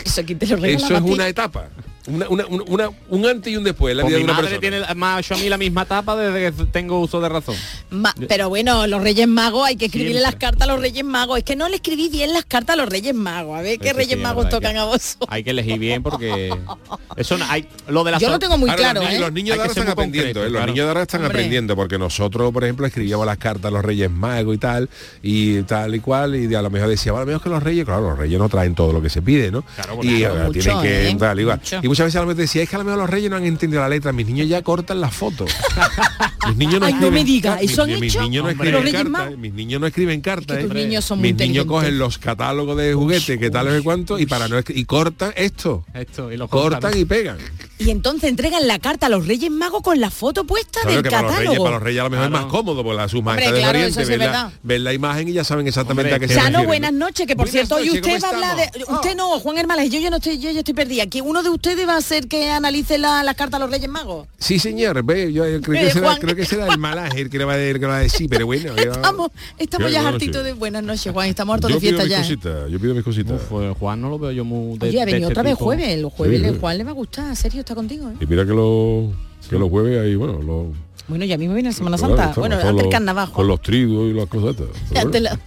Eso 0.04 0.22
aquí 0.22 0.34
te 0.36 0.48
lo 0.48 0.56
regalaba 0.58 0.86
Eso 0.88 0.96
es 1.06 1.12
una 1.14 1.28
etapa. 1.28 1.70
Una, 2.06 2.28
una- 2.28 2.46
una- 2.48 2.64
una- 2.68 2.90
un 3.10 3.26
antes 3.26 3.54
y 3.54 3.56
un 3.56 3.64
después 3.64 3.96
la 3.96 4.02
Pues 4.04 4.12
vida 4.14 4.20
mi 4.20 4.24
de 4.26 4.32
una 4.32 4.34
madre 4.42 4.60
persona. 4.60 4.80
tiene 4.86 4.96
más 5.00 5.32
a 5.32 5.36
mí 5.36 5.48
la 5.50 5.58
misma 5.58 5.86
tapa 5.86 6.16
desde 6.18 6.52
que 6.52 6.64
tengo 6.66 7.00
uso 7.00 7.22
de 7.22 7.30
razón. 7.30 7.56
Ma- 7.92 8.14
pero 8.28 8.50
bueno, 8.50 8.86
los 8.88 9.02
Reyes 9.02 9.28
Magos, 9.28 9.66
hay 9.68 9.78
que 9.78 9.86
escribirle 9.86 10.20
Siempre. 10.20 10.32
las 10.32 10.40
cartas 10.40 10.68
a 10.68 10.72
los 10.74 10.82
Reyes 10.82 11.06
Magos. 11.06 11.38
Es 11.38 11.44
que 11.46 11.56
no 11.56 11.70
le 11.70 11.76
escribí 11.78 12.10
bien 12.10 12.34
las 12.34 12.44
cartas 12.46 12.74
a 12.74 12.78
los 12.78 12.90
Reyes 12.90 13.16
Magos. 13.16 13.58
A 13.58 13.62
ver 13.62 13.80
qué 13.80 13.90
sí, 13.90 13.96
Reyes 13.96 14.18
es 14.18 14.22
Magos 14.22 14.46
verdad, 14.46 14.58
tocan 14.58 14.74
que 14.74 14.80
a 14.80 14.84
vos. 14.84 15.18
Hay 15.30 15.44
que 15.44 15.52
elegir 15.52 15.80
bien 15.80 16.04
porque 16.04 16.54
eso 17.16 17.38
no, 17.38 17.46
hay 17.50 17.68
lo 17.88 18.04
de 18.04 18.12
la 18.12 18.18
Yo 18.18 18.30
lo 18.30 18.40
tengo 18.40 18.58
muy 18.58 18.70
Claro, 18.70 19.00
claro, 19.00 19.02
los, 19.02 19.10
niños, 19.10 19.18
¿eh? 19.18 19.22
los 19.22 19.34
niños 19.34 19.56
de 19.56 19.62
ahora 19.62 19.72
están 19.72 19.88
aprendiendo, 19.90 20.28
concreto, 20.34 20.40
¿eh? 20.42 20.44
los 20.50 20.52
claro. 20.60 20.66
niños 20.72 20.84
de 20.86 20.90
ahora 20.90 21.02
están 21.04 21.22
Hombre. 21.22 21.38
aprendiendo, 21.40 21.76
porque 21.76 21.98
nosotros, 21.98 22.52
por 22.52 22.64
ejemplo, 22.64 22.86
escribíamos 22.86 23.26
las 23.26 23.38
cartas 23.38 23.66
a 23.66 23.72
los 23.72 23.86
Reyes 23.86 24.12
Magos 24.12 24.56
y 24.56 24.58
tal, 24.58 24.90
y 25.22 25.62
tal 25.64 25.96
y 25.96 26.00
cual, 26.02 26.36
y 26.36 26.48
de 26.48 26.58
a 26.58 26.62
lo 26.62 26.70
mejor 26.70 26.90
decíamos, 26.90 27.20
a 27.20 27.22
lo 27.22 27.28
mejor 27.28 27.44
que 27.44 27.50
los 27.50 27.64
Reyes, 27.64 27.86
claro, 27.86 28.10
los 28.10 28.18
Reyes 28.20 28.38
no 28.40 28.50
traen 28.50 28.76
todo 28.76 28.92
lo 28.92 29.02
que 29.02 29.10
se 29.10 29.22
pide, 29.22 29.52
¿no? 29.52 29.64
Claro, 29.76 30.00
y 30.02 30.20
claro, 30.20 30.34
ahora 30.34 30.48
mucho, 30.48 30.60
tienen 30.60 30.82
que 30.82 31.10
¿eh? 31.10 31.16
tal, 31.18 31.40
igual. 31.40 31.60
Mucho. 31.60 31.80
Y 31.84 31.88
muchas 31.94 32.06
veces 32.08 32.16
a 32.16 32.22
lo 32.22 32.28
mejor 32.28 32.42
decía, 32.42 32.64
es 32.64 32.70
que 32.70 32.76
a 32.76 32.80
lo 32.80 32.86
mejor 32.86 33.00
los 33.02 33.10
Reyes 33.10 33.30
no 33.30 33.36
han 33.36 33.46
entendido 33.46 33.82
la 33.82 33.90
letra, 33.90 34.12
mis 34.12 34.26
niños 34.26 34.48
ya 34.48 34.64
cortan 34.64 35.00
las 35.00 35.14
fotos. 35.14 35.52
mis 36.48 36.58
niños 36.58 36.80
no 36.80 36.86
Ay, 36.88 36.94
no 36.94 37.00
escriben 37.00 37.14
me 37.14 37.24
diga, 37.24 37.52
cartas, 37.52 37.72
¿eso 37.72 37.84
han 37.84 37.90
mis, 37.92 38.00
mis 38.00 38.14
hecho? 38.16 38.22
niños 38.24 38.44
no 38.44 38.50
escriben 38.50 38.74
¿Los 38.74 38.84
Reyes 38.84 39.04
cartas, 39.04 39.38
mis 39.38 39.54
niños 39.54 39.82
no 39.82 39.88
escriben 39.88 40.22
cartas. 40.22 40.60
tus 40.60 40.72
¿eh? 40.72 40.74
niños 40.74 41.06
son 41.06 41.20
muy 41.20 41.30
mis 41.34 41.40
niños 41.40 41.64
inteligentes. 41.66 41.68
cogen 41.72 42.00
los 42.00 42.18
catálogos 42.18 42.78
de 42.78 42.94
juguetes, 42.96 43.38
que 43.38 43.50
tal 43.52 43.78
y 43.80 43.84
cuánto, 43.84 44.18
y 44.18 44.26
para 44.26 44.48
no 44.48 44.60
y 44.68 44.86
cortan 44.86 45.34
esto. 45.36 45.86
esto 45.94 46.32
y 46.32 46.38
lo 46.38 46.48
Cortan 46.48 46.98
y 46.98 47.06
pegan. 47.06 47.38
Y 47.80 47.90
entonces 47.90 48.30
entregan 48.30 48.66
la 48.68 48.78
carta 48.80 49.08
a 49.08 49.10
los 49.10 49.28
Reyes 49.28 49.50
Magos 49.52 49.82
con 49.82 50.00
la 50.00 50.10
foto 50.12 50.46
puesta 50.46 50.80
Claro 50.82 50.96
del 50.96 51.04
que 51.04 51.10
para 51.10 51.24
los, 51.24 51.32
reyes, 51.32 51.44
catálogo. 51.46 51.64
para 51.66 51.76
los 51.78 51.84
reyes 51.84 52.00
a 52.00 52.04
lo 52.04 52.10
mejor 52.12 52.26
es 52.26 52.32
más 52.32 52.46
cómodo, 52.46 52.84
porque 52.84 52.96
la 52.98 53.10
sus 53.10 53.20
Hombre, 53.20 53.36
claro, 53.46 53.58
eso 53.58 53.70
Oriente 53.70 54.06
sí 54.06 54.10
ven, 54.12 54.20
la, 54.20 54.52
ven 54.62 54.84
la 54.84 54.94
imagen 54.94 55.28
y 55.28 55.34
ya 55.34 55.44
saben 55.44 55.68
exactamente 55.68 56.14
Hombre, 56.14 56.26
a 56.26 56.28
qué 56.28 56.34
se 56.34 56.66
buenas 56.66 56.94
¿no? 56.94 57.00
noches, 57.00 57.26
que 57.28 57.36
por 57.36 57.48
Buenas 57.50 57.52
cierto, 57.52 57.76
hoy 57.76 57.90
usted 57.90 58.02
¿cómo 58.02 58.20
va 58.22 58.28
a 58.28 58.32
hablar 58.52 58.72
de... 58.72 58.84
Usted 58.94 59.16
no, 59.16 59.40
Juan 59.40 59.58
Hermales, 59.58 59.90
yo, 59.92 60.00
yo 60.00 60.10
no 60.12 60.18
estoy, 60.18 60.38
yo, 60.38 60.52
yo 60.52 60.60
estoy 60.60 60.74
perdida. 60.76 61.08
Que 61.08 61.22
uno 61.22 61.42
de 61.44 61.50
ustedes 61.50 61.88
va 61.88 61.98
a 61.98 62.02
ser 62.02 62.28
que 62.28 62.50
analice 62.52 62.98
la- 63.00 63.24
las 63.24 63.36
cartas 63.36 63.60
a 63.60 63.64
los 63.64 63.72
Reyes 63.72 63.90
Magos. 63.90 64.28
Sí, 64.38 64.60
señor, 64.60 65.04
ve, 65.04 65.34
yo, 65.34 65.48
yo 65.50 65.60
creo, 65.62 65.82
Eh, 65.82 65.86
que 65.88 65.92
será, 65.94 66.08
Juan. 66.10 66.22
creo 66.22 66.36
que 66.36 66.46
será 66.46 66.68
el 66.68 66.78
malaje 66.78 67.22
el 67.22 67.30
que 67.30 67.38
le 67.40 67.46
va 67.46 67.54
a, 67.54 67.58
el 67.60 67.80
que 67.80 67.86
va 67.86 67.98
a 67.98 68.02
decir, 68.02 68.30
pero 68.30 68.46
bueno. 68.46 68.76
yo- 68.78 68.92
Estamos, 68.92 69.32
estamos 69.58 69.92
ya 69.92 70.08
hartitos 70.08 70.44
de 70.44 70.54
buenas 70.54 70.84
noches, 70.84 71.12
Juan. 71.12 71.28
Estamos 71.28 71.56
hartos 71.56 71.74
de 71.74 71.80
fiesta 71.80 72.06
ya. 72.06 72.22
¿eh? 72.22 72.38
yo 72.70 72.80
pido 72.80 72.94
mis 72.94 73.04
cositas. 73.04 73.42
Juan 73.80 74.00
no 74.00 74.10
lo 74.10 74.20
veo 74.20 74.32
yo 74.32 74.46
muy 74.46 74.78
de, 74.78 74.90
Oye, 74.90 75.02
ha 75.02 75.06
de 75.06 75.12
venido 75.14 75.30
este 75.30 75.40
otra 75.40 75.44
vez 75.50 75.56
jueves. 75.58 75.88
El 75.90 76.06
jueves. 76.06 76.54
Juan 76.60 76.78
le 76.78 76.84
va 76.84 76.92
a 76.92 76.94
gustar. 76.94 77.36
Serio, 77.36 77.64
está 77.74 77.76
contigo, 77.76 78.10
¿eh? 78.10 78.14
Y 78.22 78.26
mira 78.28 78.46
que 78.46 78.54
los 78.54 79.12
que 79.50 79.58
los 79.60 79.70
jueves 79.70 80.00
ahí, 80.02 80.16
bueno, 80.16 80.34
los 80.42 80.68
Bueno, 81.08 81.26
ya 81.26 81.38
mismo 81.38 81.54
viene 81.54 81.70
la 81.70 81.74
Semana 81.76 81.98
claro, 81.98 82.16
Santa. 82.16 82.30
estamos 82.30 82.50
Bueno, 82.50 82.70
antes 82.70 82.86
el 82.86 82.92
carnaval, 82.92 83.32
Con 83.32 83.48
los 83.48 83.62
tridos 83.62 84.10
y 84.10 84.14
las 84.14 84.26
cosas 84.28 84.52
estas. 84.52 84.68
Bueno, 84.92 85.20
la- 85.20 85.40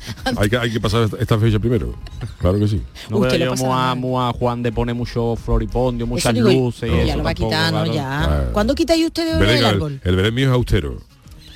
hay, 0.42 0.48
que, 0.50 0.56
hay 0.58 0.70
que 0.70 0.80
pasar 0.80 1.08
esta, 1.18 1.38
fecha 1.38 1.58
primero. 1.58 1.94
Claro 2.38 2.58
que 2.58 2.68
sí. 2.68 2.82
No 3.08 3.20
lo 3.20 3.34
yo 3.34 3.50
pasa 3.50 3.64
muy 3.64 3.72
a, 3.72 3.76
mal. 3.76 3.98
muy 3.98 4.22
a 4.22 4.32
Juan 4.38 4.62
de 4.62 4.72
pone 4.72 4.92
mucho 4.92 5.34
floripondio, 5.36 6.04
Eso 6.04 6.12
muchas 6.12 6.34
digo, 6.34 6.48
luces 6.50 6.90
y 6.90 6.92
ya 6.94 7.02
eso 7.04 7.16
lo 7.18 7.24
va 7.24 7.34
tampoco, 7.34 7.54
¿no? 7.54 7.70
claro. 7.70 7.94
Ya. 7.94 8.24
Claro. 8.26 8.52
¿Cuándo 8.52 8.74
quitáis 8.74 9.06
ustedes 9.06 9.40
el 9.40 9.48
el, 9.48 9.64
árbol? 9.64 10.00
el 10.04 10.16
Belén 10.16 10.34
mío 10.34 10.46
es 10.48 10.52
austero. 10.52 10.98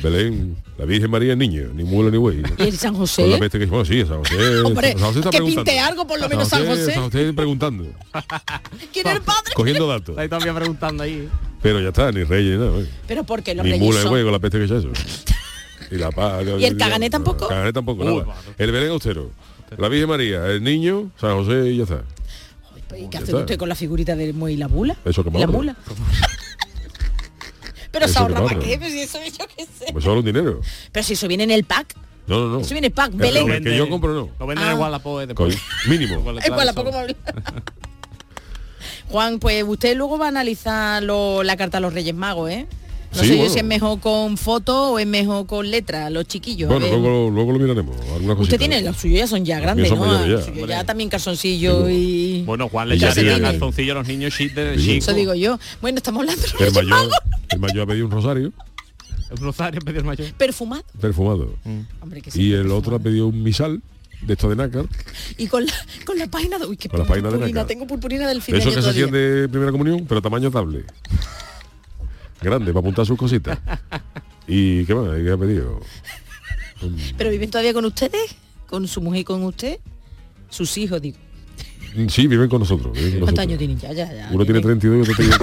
Belén, 0.03 0.57
la 0.79 0.85
Virgen 0.87 1.11
María 1.11 1.33
es 1.33 1.39
niño, 1.39 1.69
ni 1.75 1.85
mula 1.85 2.11
ni 2.11 2.17
güey. 2.17 2.43
¿Y 2.59 2.63
el 2.63 2.77
San 2.79 2.93
Con 2.95 3.03
la 3.03 3.07
José? 3.07 3.37
peste 3.39 3.59
que 3.59 3.67
bueno, 3.67 3.85
sí, 3.85 4.01
San 4.07 4.19
José. 4.19 4.61
Hombre, 4.63 4.93
San 4.93 5.01
José 5.03 5.19
está 5.19 5.31
que 5.31 5.37
preguntando. 5.39 5.65
pinte 5.65 5.81
algo, 5.81 6.07
por 6.07 6.21
lo 6.21 6.29
menos 6.29 6.49
San 6.49 6.67
José. 6.67 6.95
San 6.95 7.03
José 7.05 7.33
preguntando, 7.35 7.85
¿Quién 8.93 9.07
es 9.07 9.15
el 9.15 9.23
padre? 9.23 9.53
cogiendo 9.55 9.87
datos. 9.87 10.17
Ahí 10.17 10.29
todavía 10.29 10.55
preguntando 10.55 11.03
ahí. 11.03 11.29
Pero 11.63 11.81
ya 11.81 11.89
está, 11.89 12.11
ni 12.13 12.25
reyes, 12.25 12.53
ni 12.53 12.59
nada. 12.59 12.71
güey. 12.71 12.89
Pero 13.07 13.25
porque 13.25 13.55
los 13.55 13.65
Ni 13.65 13.73
reyes 13.73 13.85
mula 13.87 13.99
ni 13.99 14.03
son... 14.05 14.11
güey 14.13 14.23
con 14.23 14.33
la 14.33 14.39
peste 14.39 14.59
que 14.59 14.65
es 14.65 14.71
eso. 14.71 14.89
Y 15.91 15.97
la 15.97 16.11
paz. 16.11 16.45
¿Y 16.59 16.65
el 16.65 16.77
Cagané 16.79 17.11
tampoco? 17.11 17.49
Cagané 17.49 17.73
tampoco, 17.73 18.05
Uy, 18.05 18.21
nada. 18.23 18.35
El 18.57 18.73
Belén 18.73 18.91
austero. 18.91 19.31
La 19.77 19.89
Virgen 19.89 20.09
María, 20.09 20.47
el 20.47 20.63
niño, 20.65 21.11
San 21.21 21.37
José 21.37 21.69
y 21.71 21.77
ya 21.77 21.83
está. 21.85 22.03
¿Y 22.99 23.09
qué 23.09 23.19
hace 23.19 23.33
usted 23.35 23.57
con 23.57 23.69
la 23.69 23.77
figurita 23.77 24.17
del 24.17 24.35
muelle 24.35 24.55
y 24.55 24.59
la 24.59 24.67
bula? 24.67 24.97
Eso 25.05 25.23
que 25.23 25.31
me 25.31 25.39
¿Y 25.39 25.43
la 25.43 25.47
mula? 25.47 25.77
Pero 27.91 28.07
se 28.09 28.19
ahorra 28.19 28.45
para 28.45 28.59
qué, 28.59 28.79
pues 28.79 28.93
si 28.93 29.01
eso 29.01 29.19
yo 29.25 29.47
qué 29.57 29.65
sé. 29.67 29.93
Pues 29.93 30.05
solo 30.05 30.21
un 30.21 30.27
dinero. 30.27 30.61
Pero 30.93 31.03
si 31.05 31.15
eso 31.15 31.27
viene 31.29 31.45
en 31.45 31.51
el 31.51 31.65
pack, 31.65 31.95
No, 32.27 32.39
no, 32.39 32.47
no. 32.49 32.61
eso 32.61 32.71
viene 32.75 32.87
en 32.87 32.93
el 32.93 32.95
pack, 32.95 33.13
El- 33.13 33.19
Belén. 33.19 33.51
el 33.51 33.65
que 33.65 33.77
yo 33.77 33.89
compro 33.89 34.13
no. 34.15 34.29
Lo 34.39 34.47
venden 34.47 34.67
Ah. 34.69 34.73
en 34.73 34.79
Wallapop 34.79 35.15
Con- 35.35 35.49
después. 35.51 35.59
mínimo. 35.89 36.21
Trae 36.23 36.35
la 36.65 36.65
eso. 36.71 36.75
poco 36.75 36.93
más- 36.93 37.07
Juan, 39.09 39.39
pues 39.41 39.65
usted 39.67 39.97
luego 39.97 40.19
va 40.19 40.27
a 40.27 40.29
analizar 40.29 41.03
lo- 41.03 41.43
la 41.43 41.57
carta 41.57 41.79
a 41.79 41.81
los 41.81 41.93
Reyes 41.93 42.15
Magos, 42.15 42.51
¿eh? 42.51 42.67
No 43.13 43.23
Sí, 43.23 43.29
sé 43.29 43.39
yo 43.39 43.49
si 43.51 43.59
es 43.59 43.65
mejor 43.65 43.99
con 43.99 44.37
foto 44.37 44.93
o 44.93 44.99
es 44.99 45.07
mejor 45.07 45.45
con 45.47 45.69
letra, 45.69 46.11
los 46.11 46.27
chiquillos. 46.27 46.69
Bueno, 46.69 46.87
luego, 46.87 47.31
luego 47.31 47.53
lo 47.53 47.59
miraremos. 47.59 47.97
Alguna 48.15 48.37
cosita. 48.37 48.43
Usted 48.43 48.59
tiene, 48.59 48.83
los 48.83 48.97
suyos 48.97 49.19
ya 49.19 49.27
son 49.27 49.45
ya 49.45 49.59
grandes, 49.59 49.89
son 49.89 49.99
¿no? 49.99 50.21
ya. 50.23 50.27
Los 50.29 50.45
suyos 50.45 50.69
ya 50.69 50.85
también 50.85 51.11
calzoncillo 51.11 51.91
y... 51.91 52.43
Bueno, 52.47 52.69
Juan 52.69 52.89
le 52.89 52.95
echaría 52.95 53.41
calzoncillo 53.41 53.93
a 53.93 53.95
los 53.97 54.07
niños 54.07 54.37
de 54.39 54.77
chico. 54.79 54.99
Eso 54.99 55.13
digo 55.13 55.35
yo. 55.35 55.59
Bueno, 55.81 55.97
estamos 55.99 56.21
hablando 56.21 56.43
de 56.43 56.67
El 56.67 56.73
mayor, 56.73 57.11
el 57.49 57.59
mayor 57.59 57.81
ha 57.83 57.87
pedido 57.87 58.07
un 58.07 58.13
rosario 58.13 58.53
El 59.31 59.37
rosario 59.39 59.81
pedido 59.81 60.01
el 60.01 60.07
mayor. 60.07 60.33
perfumado. 60.35 60.85
perfumado. 61.01 61.55
Hombre, 62.01 62.23
que 62.23 62.31
Y 62.41 62.53
el 62.53 62.71
otro 62.71 62.95
ha 62.95 62.99
pedido 63.01 63.27
un 63.27 63.43
misal 63.43 63.83
de 64.23 64.35
esto 64.35 64.49
de 64.51 64.55
nácar. 64.55 64.85
Y 65.37 65.49
con 65.49 65.65
la, 65.67 65.73
con 66.05 66.17
la 66.17 66.29
página 66.29 66.59
de... 66.59 66.67
Uy, 66.67 66.77
qué 66.77 66.89
Con 66.89 67.01
la 67.01 67.07
página 67.07 67.31
de 67.31 67.39
Naca. 67.39 67.67
Tengo 67.67 67.87
purpurina 67.89 68.29
del 68.29 68.41
fin 68.41 68.53
De 68.55 68.61
de 68.61 68.69
esos 68.69 68.73
año 68.77 68.77
que 68.77 68.83
se 68.85 68.91
hacían 68.91 69.11
de 69.11 69.49
primera 69.49 69.73
comunión, 69.73 70.05
pero 70.09 70.23
tamaño 70.23 70.49
tablet. 70.51 70.85
Grande, 72.43 72.73
para 72.73 72.81
apuntar 72.81 73.07
sus 73.07 73.19
cositas. 73.19 73.59
¿Y 74.47 74.85
qué 74.85 74.95
más? 74.95 75.09
¿Qué 75.23 75.31
ha 75.31 75.37
pedido? 75.37 75.81
¿Pero 77.19 77.31
viven 77.31 77.51
todavía 77.51 77.73
con 77.75 77.85
ustedes? 77.85 78.35
¿Con 78.67 78.87
su 78.89 79.01
mujer 79.01 79.21
y 79.21 79.25
con 79.25 79.43
usted? 79.45 79.79
Sus 80.49 80.77
hijos, 80.79 81.01
digo. 81.03 81.19
Sí, 82.09 82.27
viven 82.27 82.49
con 82.49 82.61
nosotros. 82.61 82.93
viven 82.93 83.21
con 83.21 83.21
¿Cuántos 83.21 83.21
nosotros. 83.21 83.39
años 83.47 83.59
tienen 83.59 83.79
ya? 83.79 83.93
ya, 83.93 84.13
ya 84.13 84.29
Uno 84.33 84.45
tiene 84.45 84.61
tienen- 84.61 84.79
32 84.81 85.09
y 85.09 85.11
otro 85.11 85.15
tiene... 85.17 85.35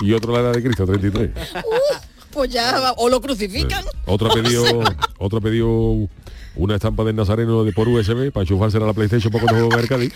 y 0.00 0.12
otro 0.12 0.32
la 0.32 0.40
edad 0.40 0.52
de 0.52 0.62
Cristo, 0.62 0.84
33. 0.84 1.30
pues 2.32 2.50
ya 2.50 2.92
o 2.96 3.08
lo 3.08 3.20
crucifican. 3.20 3.84
Otro 4.06 4.30
ha 4.30 4.34
pedido, 4.34 4.64
otro 5.18 5.40
pedido 5.40 6.08
una 6.56 6.74
estampa 6.74 7.04
del 7.04 7.14
Nazareno 7.16 7.62
de 7.64 7.72
por 7.72 7.88
USB 7.88 8.30
para 8.32 8.42
enchufársela 8.42 8.84
a 8.84 8.88
la 8.88 8.94
PlayStation 8.94 9.32
para 9.32 9.44
cuando 9.44 9.66
juega 9.68 9.80
el 9.82 9.88
Cádiz. 9.88 10.12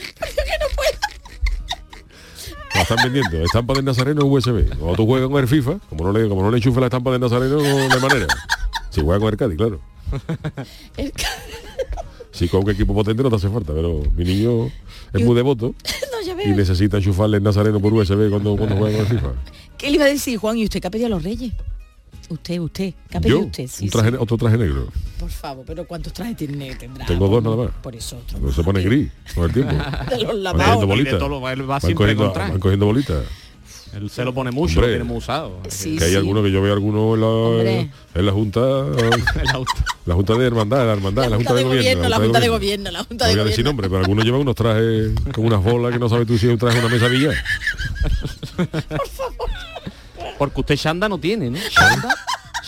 La 2.77 2.83
están 2.83 2.99
vendiendo, 3.03 3.43
estampa 3.43 3.73
del 3.73 3.87
Nazareno 3.87 4.21
en 4.21 4.31
USB. 4.31 4.83
O 4.83 4.95
tú 4.95 5.07
juegas 5.07 5.31
con 5.31 5.41
el 5.41 5.49
FIFA, 5.49 5.79
como 5.89 6.05
no 6.05 6.13
le, 6.13 6.29
como 6.29 6.43
no 6.43 6.51
le 6.51 6.59
enchufe 6.59 6.79
la 6.79 6.87
estampa 6.87 7.11
del 7.11 7.23
Nazareno, 7.23 7.57
no 7.57 7.95
hay 7.95 8.01
manera. 8.01 8.27
Si 8.91 9.01
juega 9.01 9.19
con 9.19 9.29
el 9.31 9.37
Cádiz, 9.39 9.57
claro. 9.57 9.81
Si 12.33 12.49
con 12.49 12.65
un 12.65 12.71
equipo 12.71 12.95
potente 12.95 13.23
no 13.23 13.31
te 13.31 13.37
hace 13.37 13.49
falta, 13.49 13.73
pero 13.73 14.03
mi 14.15 14.25
niño 14.25 14.67
es 15.15 15.25
muy 15.25 15.35
devoto 15.35 15.75
no, 16.37 16.43
y 16.43 16.49
necesita 16.49 16.99
enchufarle 16.99 17.39
el 17.39 17.43
Nazareno 17.43 17.81
por 17.81 17.95
USB 17.95 18.29
cuando, 18.29 18.57
cuando 18.59 18.77
juega 18.77 18.99
con 18.99 19.07
el 19.07 19.13
FIFA. 19.13 19.33
¿Qué 19.79 19.87
le 19.89 19.97
iba 19.97 20.05
a 20.05 20.09
decir, 20.09 20.39
Juan? 20.39 20.59
¿Y 20.59 20.65
usted 20.65 20.83
qué 20.83 20.89
ha 20.89 20.91
pedido 20.91 21.07
a 21.07 21.11
los 21.11 21.23
reyes? 21.23 21.55
Usted, 22.29 22.59
usted. 22.59 22.95
¿Qué 23.09 23.19
ha 23.19 23.21
pedido 23.21 23.41
Yo, 23.41 23.47
usted? 23.47 23.69
Sí, 23.69 23.85
un 23.85 23.91
traje, 23.91 24.11
sí. 24.11 24.17
otro 24.19 24.37
traje 24.37 24.59
negro. 24.59 24.89
Por 25.21 25.31
favor, 25.31 25.65
pero 25.67 25.87
¿cuántos 25.87 26.13
trajes 26.13 26.37
tiene, 26.37 26.75
tendrá? 26.75 27.07
Tengo 27.07 27.29
dos 27.29 27.43
nada 27.43 27.57
más. 27.57 27.71
Por 27.83 27.95
eso 27.95 28.17
otro. 28.19 28.39
Pero 28.41 28.53
se 28.53 28.63
pone 28.65 28.83
gris 28.83 29.11
con 29.35 29.45
el 29.45 29.53
tiempo. 29.53 29.73
De 30.11 30.19
los 30.23 30.29
Van 30.29 30.43
lavados. 30.43 30.67
cogiendo 30.67 30.77
Y 30.77 30.81
de 30.81 30.87
bolitas. 30.87 31.19
todo 31.21 31.29
lo- 31.29 31.49
él 31.49 31.63
va 31.63 31.67
Van 31.67 31.81
siempre 31.81 31.95
cogiendo, 32.05 32.25
con 32.25 32.33
traje. 32.33 32.51
van 32.51 32.61
cogiendo 32.61 32.87
bolitas. 32.87 33.25
Él 33.95 34.11
se 34.11 34.25
lo 34.25 34.35
pone 34.35 34.51
mucho, 34.51 34.75
Hombre. 34.81 34.89
lo 34.89 34.93
tiene 34.99 35.05
muy 35.05 35.17
usado. 35.19 35.61
Sí, 35.69 35.97
que 35.97 36.05
hay 36.05 36.11
sí. 36.11 36.17
algunos 36.17 36.43
que 36.45 36.51
yo 36.51 36.61
veo 36.61 36.73
algunos 36.75 37.15
en 37.15 37.21
la, 37.21 37.27
Hombre. 37.29 37.91
en 38.15 38.27
la 38.27 38.33
junta 38.33 38.61
la 40.05 40.15
junta 40.15 40.35
de 40.35 40.47
hermandad 40.47 40.85
la 40.87 40.93
hermandad 40.93 41.31
La 41.31 41.37
Junta 41.37 41.55
de 41.55 41.63
Gobierno, 41.65 42.09
la 42.09 42.17
Junta 42.19 42.41
de 42.41 42.49
Gobierno, 42.49 42.91
la 42.91 43.05
Junta 43.05 43.25
no 43.25 43.29
de 43.29 43.35
voy 43.37 43.41
a 43.41 43.45
decir 43.45 43.65
Gobierno. 43.65 43.71
nombre 43.71 43.89
pero 43.89 44.01
algunos 44.01 44.25
llevan 44.25 44.41
unos 44.43 44.55
trajes 44.55 45.13
con 45.33 45.47
unas 45.47 45.63
bolas 45.65 45.93
que 45.93 45.99
no 45.99 46.09
sabes 46.11 46.27
tú 46.27 46.37
si 46.37 46.47
es 46.47 46.53
un 46.53 46.59
traje 46.59 46.79
una 46.79 46.89
mesa 46.89 47.09
billar 47.09 47.35
Porque 50.39 50.61
usted 50.61 50.77
Shanda 50.77 51.09
no 51.09 51.19
tiene, 51.19 51.51
¿no? 51.51 51.59
Shanda. 51.59 52.15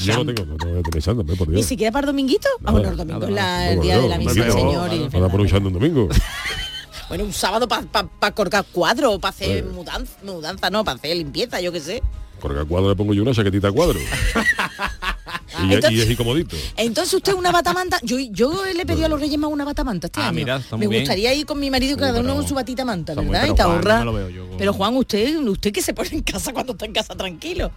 yo 0.01 0.23
no 0.25 0.33
tengo 0.33 0.47
no, 0.47 0.57
voy 0.57 0.79
a 0.79 0.83
tener 0.83 1.19
hombre, 1.19 1.37
por 1.37 1.49
¿Ni 1.49 1.55
Dios 1.57 1.67
siquiera 1.67 1.93
para 1.93 2.07
dominguito? 2.07 2.49
Ah, 2.65 2.71
bueno, 2.73 2.89
el 2.91 2.97
domingo 2.97 3.25
es 3.27 3.31
la- 3.33 3.71
el 3.73 3.81
día 3.81 3.99
de 3.99 4.09
la 4.09 4.19
misa 4.19 4.33
del 4.33 4.53
Señor. 4.53 4.93
y- 4.93 5.09
para 5.09 5.29
por 5.29 5.41
un 5.41 5.47
chándal 5.49 5.67
un 5.69 5.73
domingo 5.75 6.09
Bueno, 7.09 7.25
un 7.25 7.33
sábado 7.33 7.67
para 7.67 7.83
pa, 7.87 8.31
colgar 8.33 8.65
cuadros, 8.71 9.19
para 9.19 9.31
hacer 9.31 9.59
Eh. 9.59 9.63
mudanza, 9.63 10.13
mudanza, 10.23 10.69
no, 10.71 10.85
para 10.85 10.99
hacer 10.99 11.17
limpieza, 11.17 11.59
yo 11.61 11.73
qué 11.73 11.81
sé. 11.81 12.03
al 12.43 12.67
cuadro 12.67 12.91
le 12.91 12.97
pongo 12.97 13.15
yo 13.15 13.23
una 13.23 13.33
chaquetita 13.35 13.69
a 13.69 13.73
cuadro 13.73 13.99
y, 15.63 15.75
Entonces- 15.75 15.91
y 15.99 16.01
es 16.03 16.11
incomodito 16.11 16.57
Entonces 16.77 17.15
usted 17.15 17.33
una 17.35 17.51
batamanta, 17.53 17.99
yo, 18.03 18.17
yo 18.31 18.65
le 18.75 18.85
pedí 18.87 19.03
a 19.05 19.09
los 19.09 19.21
Reyes 19.21 19.39
más 19.39 19.51
una 19.51 19.65
batamanta 19.65 20.07
este 20.09 20.21
Ah, 20.21 20.29
año. 20.29 20.35
mira, 20.37 20.57
está 20.57 20.77
me 20.77 20.87
muy 20.87 20.93
bien. 20.95 21.03
gustaría 21.03 21.35
ir 21.35 21.47
con 21.47 21.59
mi 21.61 21.71
marido 21.71 21.95
Sí, 21.95 22.01
cada 22.01 22.21
uno 22.21 22.35
con 22.37 22.47
su 22.47 22.55
batita 22.55 22.85
manta, 22.85 23.13
está 23.13 23.23
muy- 23.23 23.31
¿verdad? 23.33 23.43
pero 23.43 23.53
y 23.53 23.57
te 23.57 23.63
Juan, 23.63 23.77
ahorra. 23.77 24.05
no 24.05 24.13
me 24.13 24.21
con- 24.49 24.59
Pero 24.59 24.73
Juan, 24.73 24.97
usted, 24.97 25.37
usted 25.39 25.73
que 25.73 25.83
se 25.83 25.95
pone 25.95 26.09
en 26.13 26.23
casa 26.23 26.53
cuando 26.53 26.73
está 26.73 26.85
en 26.87 26.93
casa 26.93 27.15
tranquilo. 27.15 27.71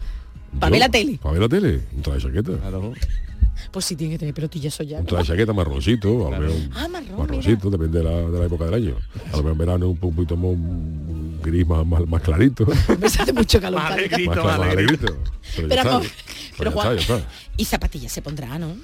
Para 0.59 0.69
ver 0.71 0.79
la 0.81 0.89
tele. 0.89 1.17
para 1.21 1.31
ver 1.33 1.41
la 1.43 1.47
tele 1.49 1.81
un 1.95 2.01
traje 2.01 2.19
de 2.19 2.23
chaqueta 2.25 2.57
Claro. 2.59 2.93
Pues 3.71 3.85
sí 3.85 3.95
tiene 3.95 4.13
que 4.15 4.19
tener 4.19 4.33
pelotillas 4.33 4.73
eso 4.73 4.83
ya. 4.83 4.97
un 4.99 5.05
traje 5.05 5.23
de 5.23 5.27
chaqueta 5.29 5.53
marroncito 5.53 6.27
a 6.27 6.31
lo 6.31 6.39
mejor 6.39 6.55
un- 6.57 6.71
Ah, 6.75 6.87
marrón, 6.89 7.17
marroncito 7.17 7.69
depende 7.69 7.99
de 7.99 8.03
la, 8.03 8.11
de 8.29 8.39
la 8.39 8.45
época 8.47 8.65
del 8.65 8.73
año 8.73 8.95
a 9.15 9.31
lo 9.31 9.37
mejor 9.37 9.51
en 9.51 9.57
verano 9.59 9.87
un 9.89 9.97
poquito 9.97 10.35
más 10.35 10.45
un 10.51 11.39
gris 11.41 11.65
más, 11.67 11.85
más, 11.85 12.05
más 12.07 12.21
clarito 12.21 12.65
Me 12.99 13.05
hace 13.07 13.31
mucho 13.31 13.61
calor. 13.61 13.79
Más 13.81 13.91
alegre. 13.93 14.25
más, 14.27 14.35
más 14.37 14.59
alegrito. 14.59 15.05
Pero, 15.55 15.67
Pero, 15.69 15.75
ya 15.75 15.83
vamos, 15.83 16.05
está. 16.05 16.17
pero 16.25 16.57
Pero 16.57 16.69
ya 16.69 16.73
Juan, 16.75 16.97
está, 16.97 17.13
ya 17.13 17.15
está. 17.19 17.29
Y 17.57 17.65
zapatillas 17.65 18.11
se 18.11 18.21
pondrá, 18.21 18.57
¿no? 18.57 18.75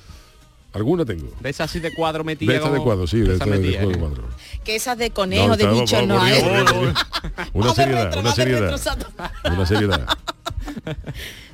Alguna 0.74 1.06
tengo. 1.06 1.32
De 1.40 1.50
esas 1.50 1.70
así 1.70 1.80
de 1.80 1.94
cuadro 1.94 2.24
metida. 2.24 2.52
De 2.52 2.58
esta 2.58 2.72
de 2.72 2.80
cuadro, 2.80 3.08
sí, 3.08 3.20
de 3.20 3.38
de, 3.38 3.46
de 3.60 3.78
cuadro, 3.78 3.92
¿eh? 3.92 3.98
cuadro. 3.98 4.24
Que 4.68 4.76
esas 4.76 4.98
de 4.98 5.12
conejo, 5.12 5.48
No, 5.48 5.56
de 5.56 5.66
bicho, 5.66 6.06
no 6.06 6.22
hay. 6.22 6.44
Una 7.54 7.74
seriedad, 7.74 8.18
una 8.18 8.34
seriedad. 8.36 8.80
Una 9.46 9.66
seriedad. 9.66 10.08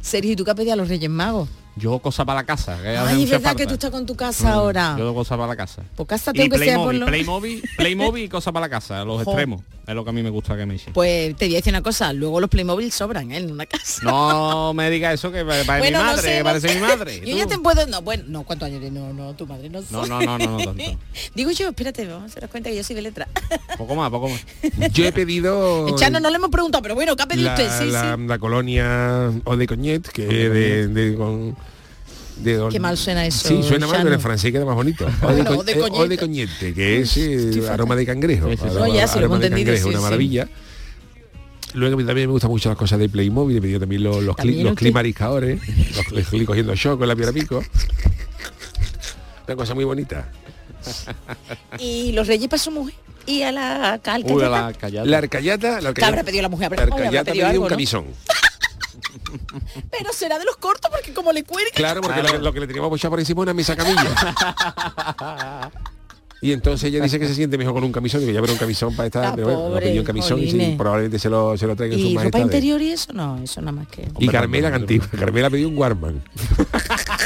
Sergio, 0.01 0.31
¿y 0.31 0.35
tú 0.35 0.43
qué 0.43 0.49
has 0.51 0.57
pedido 0.57 0.73
a 0.73 0.75
los 0.75 0.89
Reyes 0.89 1.09
Magos? 1.11 1.47
Yo 1.75 1.97
cosa 1.99 2.23
para 2.25 2.41
la 2.41 2.45
casa. 2.45 2.77
que 2.81 2.89
Ay, 2.89 3.23
es 3.23 3.29
verdad 3.31 3.49
falta. 3.49 3.57
que 3.63 3.67
tú 3.67 3.73
estás 3.75 3.89
con 3.89 4.05
tu 4.05 4.15
casa 4.15 4.53
ahora. 4.53 4.95
Yo 4.97 5.13
cosa 5.15 5.35
para 5.37 5.47
la 5.49 5.55
casa. 5.55 5.81
Pues 5.95 6.23
tengo 6.23 6.49
que 6.55 6.63
ser 6.65 6.75
por 6.75 6.89
Playmobil, 6.89 6.99
lo... 6.99 7.05
Playmobil, 7.07 7.63
Playmobil 7.77 8.23
y 8.25 8.29
cosa 8.29 8.51
para 8.51 8.65
la 8.67 8.69
casa, 8.69 9.03
los 9.05 9.15
Jo. 9.23 9.31
extremos. 9.31 9.61
Es 9.87 9.95
lo 9.95 10.03
que 10.03 10.11
a 10.11 10.13
mí 10.13 10.21
me 10.23 10.29
gusta 10.29 10.55
que 10.55 10.65
me 10.67 10.75
echen. 10.75 10.93
Pues 10.93 11.35
te 11.35 11.45
voy 11.45 11.55
a 11.55 11.57
decir 11.57 11.73
una 11.73 11.81
cosa, 11.81 12.13
luego 12.13 12.39
los 12.39 12.49
Playmobil 12.49 12.91
sobran 12.91 13.31
¿eh? 13.31 13.37
en 13.37 13.51
una 13.51 13.65
casa. 13.65 14.01
No 14.03 14.73
me 14.75 14.89
diga 14.91 15.11
eso 15.13 15.31
que 15.31 15.43
parece 15.43 15.67
Bueno, 15.67 15.85
mi 15.85 15.91
no 15.91 16.09
madre, 16.11 16.21
sé, 16.21 16.27
que 16.33 16.37
no 16.39 16.43
parece 16.45 16.67
sé. 16.69 16.75
mi 16.75 16.81
madre. 16.81 17.19
Yo 17.25 17.31
¿Tú? 17.31 17.37
ya 17.39 17.47
te 17.47 17.57
puedo... 17.57 17.87
No, 17.87 18.01
bueno, 18.03 18.23
no, 18.27 18.43
¿cuántos 18.43 18.67
años? 18.67 18.91
No, 18.91 19.11
no, 19.11 19.33
tu 19.33 19.45
madre 19.47 19.69
no 19.69 19.81
No, 19.89 20.01
soy. 20.01 20.09
no, 20.09 20.21
no, 20.21 20.37
no, 20.37 20.47
no 20.51 20.57
tanto. 20.63 20.83
Digo 21.33 21.51
yo, 21.51 21.69
espérate, 21.69 22.05
vamos 22.05 22.23
a 22.23 22.25
hacer 22.27 22.47
cuenta 22.49 22.69
que 22.69 22.75
yo 22.77 22.83
soy 22.83 22.95
de 22.95 23.01
letra. 23.03 23.27
Poco 23.77 23.95
más, 23.95 24.09
poco 24.09 24.29
más. 24.29 24.43
Yo 24.93 25.05
he 25.05 25.11
pedido 25.11 25.95
Chano 25.97 26.19
no 26.19 26.29
le 26.29 26.35
hemos 26.37 26.49
preguntado, 26.49 26.81
pero 26.81 26.95
bueno, 26.95 27.15
¿qué 27.15 27.23
ha 27.23 27.27
pedido 27.27 27.45
la, 27.49 27.53
usted? 27.53 27.69
Sí, 27.79 27.91
la- 27.91 28.15
sí. 28.15 28.23
la 28.27 28.39
colonia 28.39 29.31
o 29.43 29.55
de 29.57 29.67
Coñet, 29.67 30.07
que 30.07 30.25
de, 30.25 30.87
de, 30.87 31.15
con- 31.15 31.55
de 32.37 32.53
don- 32.55 32.71
Qué 32.71 32.79
mal 32.79 32.97
suena 32.97 33.25
eso, 33.25 33.47
Sí, 33.47 33.61
suena 33.63 33.85
mal, 33.87 34.01
pero 34.03 34.15
en 34.15 34.21
francés 34.21 34.51
queda 34.51 34.65
más 34.65 34.75
bonito. 34.75 35.05
O 35.05 35.27
de, 35.27 35.35
Bueno, 35.43 35.51
co- 35.55 35.57
o 35.59 35.63
de 35.63 35.71
eh, 35.73 35.75
o 35.81 35.87
coñete. 35.89 36.07
de 36.09 36.17
coñete, 36.17 36.73
que 36.73 36.99
es 37.01 37.17
eh, 37.17 37.61
aroma 37.69 37.95
de 37.95 38.05
cangrejo. 38.05 38.49
Sí, 38.49 38.57
sí, 38.57 38.63
sí. 38.63 38.69
Aroma- 38.69 38.87
No, 38.87 38.93
ya, 38.95 39.05
de 39.07 39.49
cangrejo, 39.49 39.89
una 39.89 40.01
maravilla. 40.01 40.49
Luego 41.75 41.97
también 42.05 42.27
me 42.27 42.33
gustan 42.33 42.51
mucho 42.51 42.69
las 42.69 42.77
cosas 42.77 42.99
de 42.99 43.09
Playmobil, 43.09 43.57
he 43.57 43.61
pedido 43.61 43.79
también 43.79 44.03
los, 44.03 44.21
los, 44.23 44.35
cli- 44.35 44.61
los 44.61 44.75
climariscadores, 44.75 45.59
los 45.95 46.05
que 46.13 46.19
estoy 46.19 46.45
cogiendo 46.45 46.75
shock 46.75 46.99
con 46.99 47.07
la 47.07 47.15
piedra 47.15 47.31
pico. 47.33 47.63
Una 49.47 49.55
cosa 49.55 49.73
muy 49.73 49.83
bonita. 49.83 50.29
Y 51.79 52.11
los 52.11 52.27
Reyes 52.27 52.47
para 52.47 52.61
su 52.61 52.71
mujer. 52.71 52.95
Y 53.25 53.41
a 53.43 53.51
la 53.51 53.99
cal 54.03 54.23
Uy, 54.27 54.43
a 54.43 54.49
la 54.49 54.73
callada. 54.73 55.05
La 55.05 55.17
arcayata, 55.19 55.79
la 55.81 55.93
¿Qué 55.93 56.03
habrá 56.03 56.23
pedido 56.23 56.41
la 56.41 56.49
mujer? 56.49 56.71
La 56.75 56.83
arcayata 56.83 57.31
pedido 57.31 57.47
algo, 57.47 57.63
un 57.63 57.67
¿no? 57.67 57.69
camisón. 57.69 58.05
Pero 59.91 60.11
será 60.13 60.37
de 60.39 60.45
los 60.45 60.57
cortos 60.57 60.91
porque 60.91 61.13
como 61.13 61.31
le 61.31 61.43
cuelgue. 61.43 61.71
Claro, 61.71 62.01
porque 62.01 62.19
Claro. 62.19 62.37
Lo, 62.37 62.43
lo 62.45 62.53
que 62.53 62.59
le 62.59 62.67
teníamos 62.67 62.89
puesto 62.89 63.09
por 63.09 63.19
encima 63.19 63.41
es 63.41 63.43
una 63.43 63.53
mesa 63.53 63.75
camilla. 63.75 65.71
Y 66.43 66.51
entonces 66.51 66.89
ella 66.89 67.01
dice 67.01 67.17
que 67.19 67.25
se 67.25 67.35
siente 67.35 67.57
mejor 67.57 67.73
con 67.73 67.85
un 67.85 67.93
camisón, 67.93 68.21
y 68.21 68.25
que 68.25 68.33
ya 68.33 68.41
verá 68.41 68.51
un 68.51 68.59
camisón 68.59 68.93
para 68.93 69.05
estar, 69.07 69.25
Ah, 69.27 69.31
pero 69.33 69.47
bueno, 69.47 69.61
lo 69.69 69.75
pobre, 69.75 69.97
un 69.97 70.05
camisón 70.05 70.39
y 70.43 70.51
sí, 70.51 70.75
probablemente 70.77 71.17
se 71.17 71.29
lo, 71.29 71.57
se 71.57 71.65
lo 71.65 71.73
traigan 71.73 71.97
sus 71.97 72.09
¿Y 72.09 72.17
ropa 72.17 72.37
interior 72.39 72.81
y 72.81 72.91
eso? 72.91 73.13
No, 73.13 73.41
eso 73.41 73.61
nada 73.61 73.71
más 73.71 73.87
que... 73.87 74.09
Y 74.19 74.27
Carmela 74.27 74.69
Cantiva. 74.69 75.07
Carmela 75.17 75.49
pidió 75.49 75.69
un 75.69 75.77
Warman. 75.77 76.21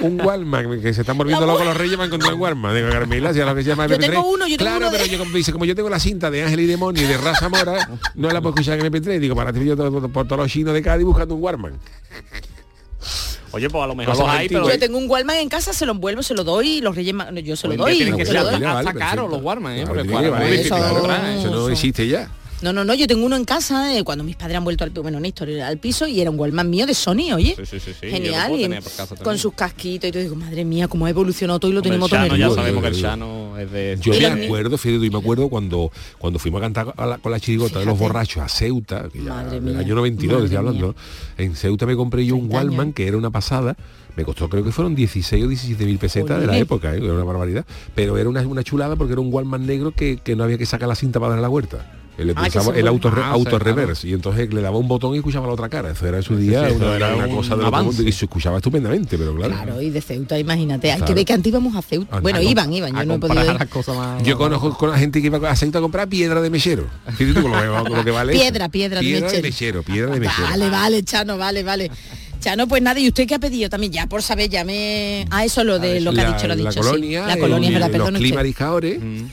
un 0.00 0.20
Warman, 0.20 0.80
que 0.80 0.92
se 0.94 1.00
están 1.02 1.16
volviendo 1.18 1.44
locos 1.46 1.64
los 1.64 1.76
reyes 1.76 1.96
para 1.96 2.06
encontrar 2.06 2.34
un 2.34 2.40
Warman. 2.40 2.74
Digo, 2.74 2.88
Carmela, 2.90 3.32
si 3.34 3.40
a 3.40 3.46
lo 3.46 3.54
que 3.54 3.62
se 3.62 3.68
llama 3.70 3.86
Yo 3.86 3.96
MP3. 3.96 4.10
tengo 4.10 4.28
uno, 4.30 4.46
yo 4.46 4.56
tengo 4.56 4.70
Claro, 4.70 4.86
uno 4.86 4.90
de- 4.90 4.98
pero 4.98 5.10
yo 5.10 5.18
como 5.18 5.30
dice, 5.36 5.52
como 5.52 5.64
yo 5.64 5.74
tengo 5.74 5.90
la 5.90 5.98
cinta 6.00 6.30
de 6.30 6.42
Ángel 6.42 6.60
y 6.60 6.66
Demonio 6.66 7.02
y 7.02 7.06
de 7.06 7.16
Raza 7.18 7.48
Mora, 7.48 7.88
no 8.14 8.30
la 8.30 8.40
puedo 8.40 8.54
escuchar 8.54 8.78
en 8.78 8.86
MP3. 8.86 9.18
Digo, 9.20 9.34
para 9.36 9.52
ti 9.52 9.64
yo 9.64 9.76
por 9.76 10.26
todos 10.26 10.38
los 10.42 10.50
chinos 10.50 10.74
de 10.74 10.82
Cádiz 10.82 11.04
buscando 11.04 11.34
un 11.34 11.42
Warman. 11.42 11.72
Oye, 13.52 13.68
pues 13.68 13.82
a 13.82 13.86
lo 13.88 13.94
mejor 13.96 14.16
los 14.16 14.28
hay, 14.28 14.48
pero. 14.48 14.68
Yo 14.70 14.78
tengo 14.78 14.96
un 14.96 15.10
Walman 15.10 15.36
en 15.38 15.48
casa, 15.48 15.72
se 15.72 15.84
lo 15.84 15.92
envuelvo, 15.92 16.22
se 16.22 16.34
lo 16.34 16.44
doy 16.44 16.68
y 16.76 16.80
los 16.80 16.94
Reyes 16.94 17.12
no, 17.14 17.30
yo 17.40 17.56
se 17.56 17.66
lo 17.66 17.76
doy. 17.76 17.96
tienen 17.96 18.16
que 18.16 18.24
se 18.24 18.32
ser 18.32 18.46
hasta 18.64 18.92
caros 18.94 19.28
los 19.30 19.42
Warman, 19.42 19.72
¿eh? 19.76 19.82
Claro, 19.84 20.02
Porque 20.02 20.08
de 20.08 21.50
no 21.50 21.68
existe 21.68 22.06
ya. 22.06 22.30
No, 22.62 22.74
no, 22.74 22.84
no, 22.84 22.92
yo 22.92 23.06
tengo 23.06 23.24
uno 23.24 23.36
en 23.36 23.44
casa 23.46 23.96
eh, 23.96 24.04
cuando 24.04 24.22
mis 24.22 24.36
padres 24.36 24.58
han 24.58 24.64
vuelto 24.64 24.84
al 24.84 24.90
bueno, 24.90 25.16
una 25.16 25.28
historia 25.28 25.66
al 25.66 25.78
piso 25.78 26.06
y 26.06 26.20
era 26.20 26.30
un 26.30 26.38
Walman 26.38 26.68
mío 26.68 26.84
de 26.86 26.92
Sony, 26.92 27.32
oye. 27.34 27.54
Sí, 27.56 27.64
sí, 27.64 27.80
sí, 27.80 27.92
sí, 27.98 28.08
Genial. 28.10 28.52
y 28.60 28.68
con 29.22 29.38
sus 29.38 29.54
casquitos 29.54 30.08
y 30.08 30.12
todo 30.12 30.22
digo, 30.22 30.36
madre 30.36 30.64
mía, 30.66 30.86
cómo 30.86 31.06
ha 31.06 31.10
evolucionado 31.10 31.58
todo 31.58 31.70
y 31.70 31.74
lo 31.74 31.80
Hombre, 31.80 31.90
tenemos 31.90 32.12
el 32.12 32.18
todo 32.18 32.26
Chano, 32.26 32.36
ya 32.36 32.46
nervioso. 32.46 32.54
sabemos 32.60 32.82
que 32.82 32.88
el 32.88 33.00
Chano 33.00 33.58
es 33.58 33.70
de... 33.72 33.98
Yo 34.02 34.12
me 34.12 34.44
acuerdo, 34.44 34.76
Fede, 34.76 35.06
y 35.06 35.10
me 35.10 35.18
acuerdo 35.18 35.48
cuando 35.48 35.90
cuando 36.18 36.38
fuimos 36.38 36.58
a 36.58 36.62
cantar 36.64 36.92
a 36.96 37.06
la- 37.06 37.18
con 37.18 37.32
la 37.32 37.40
chirigota 37.40 37.78
de 37.78 37.86
los 37.86 37.98
borrachos 37.98 38.42
a 38.42 38.48
Ceuta, 38.48 39.08
que 39.10 39.24
ya 39.24 39.30
Madre 39.32 39.56
en 39.56 39.64
mía, 39.64 39.72
el 39.74 39.78
año 39.80 39.94
92 39.94 40.44
estoy 40.44 40.56
madre 40.56 40.68
hablando, 40.68 40.96
en 41.38 41.56
Ceuta 41.56 41.86
me 41.86 41.96
compré 41.96 42.26
yo 42.26 42.34
un 42.36 42.42
30 42.48 42.58
años. 42.58 42.70
Walkman 42.72 42.92
que 42.92 43.06
era 43.08 43.16
una 43.16 43.30
pasada, 43.30 43.74
me 44.16 44.24
costó 44.26 44.50
creo 44.50 44.64
que 44.64 44.72
fueron 44.72 44.94
16 44.94 45.44
o 45.44 45.48
17 45.48 45.86
mil 45.86 45.98
pesetas 45.98 46.38
de 46.40 46.46
la 46.46 46.58
época, 46.58 46.94
¿eh? 46.94 46.98
era 47.02 47.14
una 47.14 47.24
barbaridad, 47.24 47.64
pero 47.94 48.18
era 48.18 48.28
una, 48.28 48.42
una 48.42 48.62
chulada 48.62 48.96
porque 48.96 49.12
era 49.12 49.22
un 49.22 49.32
Walkman 49.32 49.64
negro 49.64 49.92
que, 49.92 50.18
que 50.18 50.36
no 50.36 50.44
había 50.44 50.58
que 50.58 50.66
sacar 50.66 50.88
la 50.90 50.94
cinta 50.94 51.18
para 51.20 51.30
darle 51.30 51.42
la 51.42 51.48
vuelta. 51.48 51.96
Él 52.20 52.34
Ah, 52.36 52.48
el 52.74 52.86
auto, 52.86 53.10
re- 53.10 53.22
auto 53.22 53.50
claro. 53.50 53.64
reverse 53.64 54.08
y 54.08 54.12
entonces 54.12 54.52
le 54.52 54.60
daba 54.60 54.76
un 54.78 54.86
botón 54.88 55.14
y 55.14 55.18
escuchaba 55.18 55.46
la 55.46 55.52
otra 55.54 55.68
cara. 55.68 55.90
Eso 55.92 56.06
era 56.06 56.18
en 56.18 56.22
su 56.22 56.36
día 56.36 56.68
sí, 56.68 56.74
una, 56.76 56.84
eso 56.86 56.94
era 56.96 57.14
una 57.16 57.26
un 57.26 57.36
cosa 57.36 57.56
de 57.56 57.70
mundo 57.70 58.02
y 58.02 58.12
se 58.12 58.24
escuchaba 58.26 58.56
estupendamente, 58.58 59.16
pero 59.18 59.34
claro. 59.34 59.54
Claro, 59.54 59.80
y 59.82 59.90
de 59.90 60.00
Ceuta, 60.00 60.38
imagínate. 60.38 60.92
Hay 60.92 61.00
que 61.02 61.14
ver 61.14 61.24
que 61.24 61.32
antes 61.32 61.50
íbamos 61.50 61.74
a 61.76 61.82
Ceuta. 61.82 62.20
Bueno, 62.20 62.38
a 62.38 62.42
iban, 62.42 62.72
iban, 62.72 62.94
yo 62.94 63.04
no 63.04 63.14
he 63.14 63.18
podido 63.18 63.44
ir. 63.44 63.58
más... 63.96 64.22
Yo 64.22 64.36
conozco 64.38 64.76
con 64.76 64.90
la 64.90 64.98
gente 64.98 65.20
que 65.20 65.26
iba 65.26 65.50
a 65.50 65.56
Ceuta 65.56 65.78
a 65.78 65.80
comprar 65.82 66.08
piedra 66.08 66.40
de 66.40 66.50
mechero. 66.50 66.86
Fíjate 67.16 67.34
tú 67.40 67.42
con 67.42 67.52
lo, 67.52 67.84
con 67.84 67.96
lo 67.96 68.04
que 68.04 68.10
vale. 68.10 68.32
eso. 68.34 68.42
Piedra, 68.42 68.68
piedra 68.68 69.00
de 69.00 69.20
de 69.20 69.42
mechero. 69.42 69.82
Piedra 69.82 70.12
de 70.12 70.20
mechero. 70.20 70.48
Vale, 70.48 70.70
vale, 70.70 71.02
Chano, 71.04 71.38
vale, 71.38 71.62
vale. 71.62 71.90
Chano, 72.40 72.66
pues 72.66 72.80
nada, 72.82 72.98
¿y 72.98 73.06
usted 73.08 73.26
qué 73.26 73.34
ha 73.34 73.38
pedido 73.38 73.68
también? 73.68 73.92
Ya 73.92 74.06
por 74.06 74.22
saber, 74.22 74.48
ya 74.48 74.64
me... 74.64 75.26
Ah, 75.30 75.44
eso 75.44 75.62
lo 75.62 75.78
de 75.78 76.00
lo 76.00 76.12
que 76.12 76.22
ha 76.22 76.32
dicho, 76.32 76.46
lo 76.46 76.54
ha 76.54 76.56
la 76.56 76.70
dicho, 76.70 76.80
colonia, 76.80 77.22
sí. 77.24 77.28
La 77.28 77.36
colonia, 77.36 77.68
el- 77.68 77.74
es 77.74 77.80
verdad, 77.92 78.08
los 78.10 78.18
climariscadores 78.18 78.98
Mm. 79.00 79.24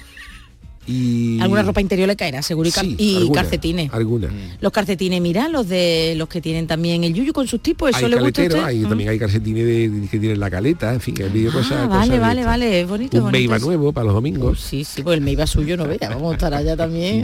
Y 0.88 1.40
Alguna 1.42 1.64
ropa 1.64 1.82
interior 1.82 2.08
le 2.08 2.16
caerá, 2.16 2.42
seguro, 2.42 2.70
y, 2.70 2.72
Sí, 2.72 2.96
y 2.98 3.18
alguna, 3.18 3.42
calcetines. 3.42 3.94
Alguna. 3.94 4.30
Los 4.62 4.72
calcetines, 4.72 5.22
mira, 5.22 5.50
los 5.50 5.68
de 5.68 6.14
los 6.18 6.30
que 6.30 6.40
tienen 6.42 6.66
también 6.66 7.04
el 7.04 7.14
yuyu 7.14 7.34
con 7.34 7.46
sus 7.48 7.62
tipos, 7.62 7.90
¿eso 7.90 8.06
Hay 8.06 8.12
le 8.12 8.18
gusta 8.20 8.30
a 8.30 8.32
caleteros, 8.46 8.56
usted? 8.64 8.68
hay, 8.70 8.80
Mm. 8.86 8.90
también 8.90 9.10
hay 9.10 9.20
calcetines 9.20 9.66
de, 9.66 9.90
de- 9.90 10.08
que 10.08 10.20
tienen 10.20 10.40
la 10.40 10.50
caleta, 10.50 10.94
en 10.94 11.02
fin, 11.02 11.16
hay 11.20 11.48
Ah, 11.72 11.88
vale, 11.88 12.20
vale, 12.20 12.46
vale, 12.46 12.82
es 12.82 12.88
bonito, 12.88 13.18
Un 13.18 13.24
bonito 13.24 13.38
Meiba 13.38 13.58
eso. 13.58 13.66
nuevo 13.66 13.92
para 13.92 14.06
los 14.06 14.14
domingos. 14.14 14.60
Sí, 14.62 14.84
sí, 14.84 15.04
pues 15.04 15.18
el 15.18 15.24
Meiba 15.24 15.46
suyo 15.46 15.76
no 15.78 15.86
vea, 15.88 15.98
vamos 16.10 16.32
a 16.32 16.34
estar 16.36 16.54
allá 16.54 16.76
también. 16.78 17.22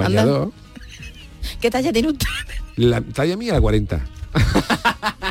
¿Qué 1.60 1.70
talla 1.72 1.91
tiene 1.93 2.10
usted? 2.10 2.27
La 2.75 3.01
talla 3.01 3.38
mía 3.38 3.53
la 3.53 3.62
40. 3.62 4.01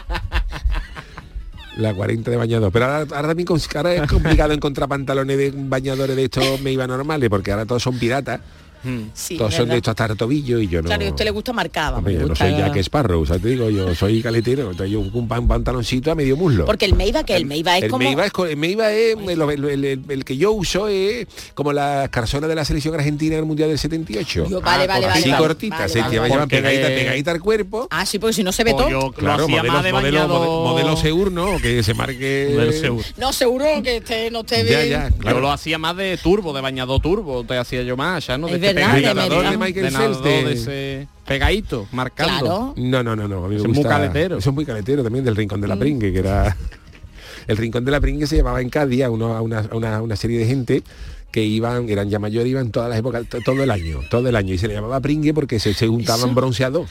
La 1.76 1.95
40 1.95 2.31
de 2.31 2.37
bañador. 2.37 2.73
Pero 2.73 2.87
ahora, 2.87 2.99
ahora 3.17 3.29
también 3.29 3.47
ahora 3.79 3.95
es 3.95 4.11
complicado 4.11 4.52
encontrar 4.55 4.88
pantalones 4.88 5.38
de 5.38 5.52
bañadores 5.55 6.17
de 6.17 6.25
estos 6.25 6.61
me 6.61 6.73
iba 6.73 6.87
normales, 6.87 7.31
porque 7.31 7.52
ahora 7.52 7.67
todos 7.67 7.83
son 7.83 7.99
piratas. 7.99 8.41
Sí, 9.15 9.37
todos 9.37 9.55
son 9.55 9.69
de 9.69 9.77
estos 9.77 9.91
hasta 9.93 10.07
el 10.07 10.17
tobillo 10.17 10.59
y 10.59 10.69
yo 10.69 10.83
no. 10.83 10.87
Claro, 10.89 11.05
y 11.05 11.07
a 11.07 11.11
usted 11.11 11.25
le 11.25 11.31
gusta 11.31 11.53
Hombre, 11.53 12.12
le 12.12 12.19
yo 12.19 12.23
no 12.23 12.29
gusta- 12.29 12.49
soy 12.49 12.57
Jack 12.57 12.77
Sparrow, 12.79 13.21
o 13.23 13.27
sea, 13.27 13.39
te 13.39 13.49
digo, 13.49 13.71
yo 13.71 13.95
soy 13.95 14.23
caletero, 14.23 14.71
entonces 14.71 14.91
yo 14.91 15.01
un 15.01 15.29
pan- 15.29 15.47
pantaloncito 15.47 16.11
a 16.11 16.15
medio 16.15 16.37
muslo. 16.37 16.65
Porque 16.65 16.85
el 16.85 16.95
Meiba, 16.95 17.25
que 17.25 17.37
el 17.37 17.47
Meiba 17.47 17.77
es 17.79 17.85
el 17.85 17.91
como... 17.91 18.05
Meiba 18.05 18.27
es, 18.27 18.33
el 18.51 18.57
Meiba 18.57 18.93
es 18.93 19.17
el, 19.17 19.41
el- 19.41 19.65
el- 19.65 19.85
el- 19.85 20.05
el 20.09 20.25
que 20.25 20.37
yo 20.37 20.53
uso 20.53 20.89
es 20.89 21.27
como 21.55 21.73
la 21.73 22.09
carzona 22.11 22.47
de 22.49 22.55
la 22.55 22.65
selección 22.65 22.95
argentina 22.95 23.35
en 23.35 23.41
el 23.41 23.47
Mundial 23.47 23.69
del 23.69 23.79
78. 23.79 24.47
Yo- 24.49 24.61
vale, 24.61 24.87
vale, 24.87 25.07
Así 25.07 25.31
vale, 25.31 25.43
cortita, 25.43 25.77
vale, 25.79 25.89
se 25.89 26.01
vale, 26.01 26.11
lleva 26.12 26.23
vale. 26.23 26.33
llevan 26.35 26.49
Porque 26.49 26.62
pegadita, 26.62 26.89
pegadita 26.89 27.31
al 27.31 27.41
cuerpo. 27.41 27.89
Ah, 27.91 28.07
sí, 28.07 28.19
porque 28.19 28.33
si 28.35 28.43
no 28.43 28.53
se 28.53 28.65
ve 28.65 28.73
Pues 28.73 28.85
todo. 28.87 28.91
yo 28.91 29.12
Claro, 29.12 29.39
lo 29.39 29.45
hacía 29.45 29.57
modelo, 29.59 29.73
más 29.75 29.85
de 29.85 29.93
modelo, 29.93 30.29
modelo, 30.29 30.65
modelo 30.65 30.97
Seur, 30.97 31.33
¿no? 31.33 31.59
Que 31.59 31.83
se 31.83 31.95
marque... 31.95 32.51
Modelo 32.55 32.73
Seur. 32.73 33.05
No, 33.19 33.33
seguro 33.33 33.65
que 33.83 33.99
este 33.99 34.31
no 34.31 34.41
esté 34.41 34.65
Ya, 34.65 34.79
bien. 34.79 34.91
ya, 34.91 35.09
Yo 35.11 35.17
claro. 35.19 35.41
lo 35.41 35.53
hacía 35.53 35.79
más 35.79 35.97
de 35.97 36.17
turbo, 36.19 36.53
de 36.53 36.61
bañador 36.61 37.01
turbo, 37.01 37.45
te 37.45 37.57
hacía 37.57 37.83
yo 37.83 37.97
más, 37.97 38.27
ya 38.27 38.39
no 38.39 38.47
de 38.49 38.55
este 38.55 38.72
verdad, 38.75 38.95
de 38.95 39.00
pegadito, 39.00 39.14
nadador 39.14 39.50
de 39.50 39.59
Michael 39.59 39.93
Phelps, 39.95 40.23
de- 40.23 40.52
ese 40.52 41.09
pegadito, 41.26 41.87
marcando. 41.93 42.38
Claro. 42.41 42.75
No, 42.76 43.02
no, 43.02 43.17
no, 43.17 43.29
no. 43.29 43.45
A 43.45 43.49
mí 43.49 43.57
me 43.57 43.61
es 43.62 43.69
muy 43.69 43.83
caletero. 43.83 44.38
Eso 44.38 44.50
es 44.50 44.55
muy 44.55 44.64
caletero 44.64 45.02
también 45.02 45.25
del 45.25 45.37
Rincón 45.37 45.61
de 45.61 45.67
Mm. 45.67 45.71
la 45.71 45.76
Pringue, 45.76 46.12
que 46.12 46.19
era... 46.19 46.57
El 47.49 47.57
Rincón 47.57 47.85
de 47.85 47.91
la 47.91 48.00
Pringue 48.00 48.26
se 48.26 48.37
llamaba 48.37 48.61
en 48.61 48.71
Cádiz 48.71 49.02
a, 49.02 49.11
uno- 49.11 49.35
a 49.35 49.41
una, 49.43 49.61
a 49.61 49.75
una- 49.76 49.97
a 49.97 50.02
una 50.02 50.14
serie 50.17 50.38
de 50.38 50.47
gente 50.47 50.83
que 51.33 51.43
iban, 51.45 51.89
eran 51.89 52.09
ya 52.11 52.19
mayores, 52.19 52.49
iban 52.51 52.71
todas 52.71 52.91
las 52.91 52.99
épocas, 52.99 53.27
to- 53.27 53.41
todo 53.41 53.62
el 53.62 53.71
año, 53.71 54.01
todo 54.11 54.29
el 54.29 54.37
año. 54.37 54.55
Y 54.55 54.59
se 54.59 54.69
le 54.69 54.75
llamaba 54.75 55.01
Pringue 55.01 55.33
porque 55.35 55.59
se, 55.59 55.75
se 55.75 55.89
untaban 55.89 56.27
Eso. 56.27 56.35
bronceados. 56.35 56.89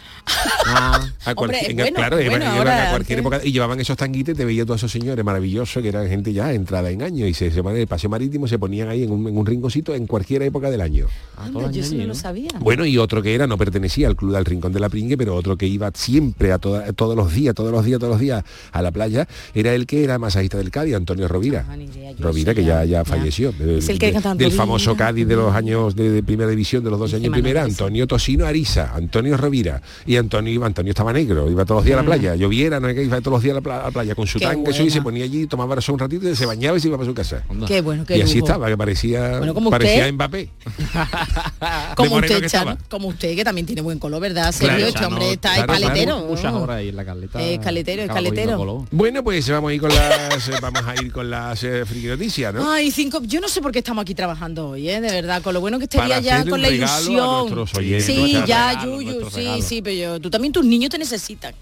Ah, 0.66 1.08
A 1.26 1.34
Hombre, 1.36 1.60
bueno, 1.76 1.96
claro, 1.96 2.18
bueno, 2.18 2.46
ahora 2.48 2.88
a 2.88 2.90
cualquier 2.92 3.20
época 3.20 3.42
y 3.44 3.52
llevaban 3.52 3.80
esos 3.80 3.96
tanguites, 3.96 4.36
te 4.36 4.44
veía 4.44 4.66
todos 4.66 4.80
esos 4.80 4.92
señores 4.92 5.24
maravillosos 5.24 5.82
que 5.84 5.90
eran 5.90 6.08
gente 6.10 6.34
ya 6.34 6.52
entrada 6.54 6.90
en 6.90 7.04
años 7.04 7.30
y 7.30 7.34
se, 7.36 7.52
se 7.52 7.62
van 7.62 7.76
en 7.76 7.82
el 7.82 7.88
paseo 7.88 8.10
marítimo, 8.10 8.48
se 8.48 8.58
ponían 8.58 8.90
ahí 8.90 9.04
en 9.04 9.12
un, 9.12 9.28
en 9.28 9.38
un 9.38 9.46
rinconcito 9.46 9.94
en 9.94 10.08
cualquier 10.08 10.42
época 10.44 10.70
del 10.72 10.82
año. 10.82 11.06
Anda, 11.38 11.70
yo 11.72 11.82
eso 11.82 11.94
no 11.96 12.06
lo 12.08 12.16
sabía. 12.16 12.50
Bueno, 12.60 12.86
y 12.86 12.98
otro 12.98 13.22
que 13.22 13.36
era, 13.36 13.46
no 13.48 13.58
pertenecía 13.58 14.08
al 14.08 14.16
Club 14.16 14.34
del 14.34 14.46
Rincón 14.46 14.74
de 14.74 14.80
la 14.80 14.90
Pringue, 14.90 15.16
pero 15.18 15.36
otro 15.36 15.56
que 15.58 15.68
iba 15.68 15.92
siempre 15.94 16.52
a 16.52 16.58
toda- 16.58 16.92
todos 16.94 17.16
los 17.16 17.32
días, 17.34 17.54
todos 17.54 17.72
los 17.72 17.86
días, 17.86 18.00
todos 18.00 18.12
los 18.12 18.20
días 18.20 18.44
a 18.72 18.82
la 18.82 18.92
playa, 18.92 19.28
era 19.54 19.74
el 19.76 19.86
que 19.86 20.04
era 20.04 20.18
masajista 20.18 20.58
del 20.58 20.72
Cádiz, 20.72 20.96
Antonio 20.96 21.28
Rovira. 21.28 21.66
Ah, 21.70 21.78
idea, 21.78 22.14
Rovira, 22.20 22.54
que 22.56 22.64
ya, 22.64 22.84
ya, 22.86 23.06
falleció. 23.06 23.52
del- 23.52 23.78
Es 23.80 23.90
el 23.90 24.00
que 24.00 24.12
del 24.38 24.52
famoso 24.52 24.96
Cádiz 24.96 25.28
de 25.28 25.36
los 25.36 25.54
años 25.56 25.96
de, 25.96 26.10
de 26.10 26.24
primera 26.24 26.50
división, 26.50 26.84
de 26.84 26.90
los 26.90 27.00
12 27.00 27.16
Dice 27.16 27.16
años 27.18 27.32
Manuel 27.32 27.44
primera. 27.44 27.64
Antonio 27.64 28.08
Tosino 28.08 28.46
Ariza, 28.46 28.94
Antonio 28.96 29.38
Rovira. 29.38 29.82
Y 30.06 30.16
Antonio 30.18 30.52
iba, 30.54 30.66
Antonio 30.68 30.92
estaba 30.92 31.14
negro, 31.14 31.50
iba 31.50 31.66
todos 31.66 31.80
los 31.80 31.86
días 31.86 31.98
a 31.98 32.02
la 32.02 32.06
playa. 32.06 32.36
Lloviera, 32.36 32.80
no 32.80 32.90
iba 32.90 33.20
todos 33.22 33.34
los 33.36 33.44
días 33.44 33.54
a 33.54 33.56
la, 33.56 33.62
pla- 33.62 33.82
a 33.82 33.84
la 33.86 33.92
playa 33.92 34.16
con 34.16 34.28
su 34.28 34.40
Qué 34.40 34.46
tanque, 34.46 34.72
eso, 34.72 34.84
y 34.84 34.90
se 34.90 35.02
ponía 35.02 35.24
allí, 35.26 35.48
tomaba 35.48 35.76
eso 35.76 35.94
un 35.94 36.00
ratito, 36.00 36.34
se 36.36 36.46
bañaba 36.46 36.78
y 36.78 36.82
se 36.82 36.88
iba 36.88 36.98
para 36.98 37.08
su 37.10 37.14
casa. 37.14 37.44
Qué 37.68 37.82
bueno, 37.82 38.06
qué 38.06 38.18
y 38.18 38.22
así 38.22 38.36
lujo. 38.40 38.48
estaba, 38.48 38.68
que 38.68 38.78
parecía, 38.78 39.38
Bueno, 39.38 39.54
como 39.54 39.70
parecía 39.70 40.00
usted. 40.02 40.14
Mbappé. 40.14 40.50
Como 41.96 42.16
usted, 42.16 42.44
estaba. 42.44 42.78
como 42.90 43.08
usted, 43.10 43.36
que 43.36 43.44
también 43.44 43.66
tiene 43.68 43.82
buen 43.82 44.00
color, 44.00 44.22
¿verdad? 44.22 44.52
Sergio, 44.52 44.72
Claro, 44.78 44.88
este 44.88 45.06
hombre 45.06 45.32
está 45.34 45.54
claro, 45.54 45.68
claro. 45.74 45.86
caletero. 45.88 46.20
Muchas 46.28 46.54
horas 46.54 46.78
ahí 46.78 46.90
en 46.90 46.96
la 46.96 47.06
caleta. 47.06 47.42
Es 47.42 47.60
caletero, 47.60 48.04
es. 48.04 48.88
Bueno, 48.92 49.24
pues 49.24 49.48
vamos 49.50 49.72
a 49.72 49.74
ir 49.74 49.82
con 49.82 49.90
las 49.94 50.50
eh, 50.50 50.54
vamos 50.62 50.82
a 50.86 50.96
ir 51.04 51.12
con 51.12 51.30
las 51.30 51.64
eh, 51.64 51.86
friki 51.86 52.08
noticias, 52.08 52.54
¿no? 52.54 52.72
Ay, 52.72 52.92
cinco. 52.92 53.22
Yo 53.24 53.40
no 53.42 53.48
sé 53.50 53.62
por 53.62 53.72
qué 53.72 53.80
estamos 53.80 54.02
aquí 54.02 54.16
trabajando 54.26 54.70
hoy, 54.70 54.88
¿eh? 54.88 55.02
De 55.02 55.10
verdad, 55.10 55.42
con 55.42 55.52
lo 55.56 55.62
bueno 55.62 55.80
que 55.80 55.86
estaría 55.86 56.20
ya 56.20 56.44
con 56.44 56.54
un 56.54 56.62
la 56.62 56.70
ilusión. 56.70 57.68
oyentes. 57.76 58.06
Sí, 58.06 58.34
ya, 58.46 58.70
regalo, 58.70 59.02
Yuyu, 59.02 59.06
nuestro 59.20 59.30
sí, 59.32 59.38
regalo. 59.38 59.62
sí, 59.64 59.82
pero 59.82 59.96
yo- 59.96 60.20
tú 60.22 60.30
también 60.30 60.54
tus 60.54 60.64
niños 60.64 60.92
te 60.92 61.00
necesitan. 61.00 61.56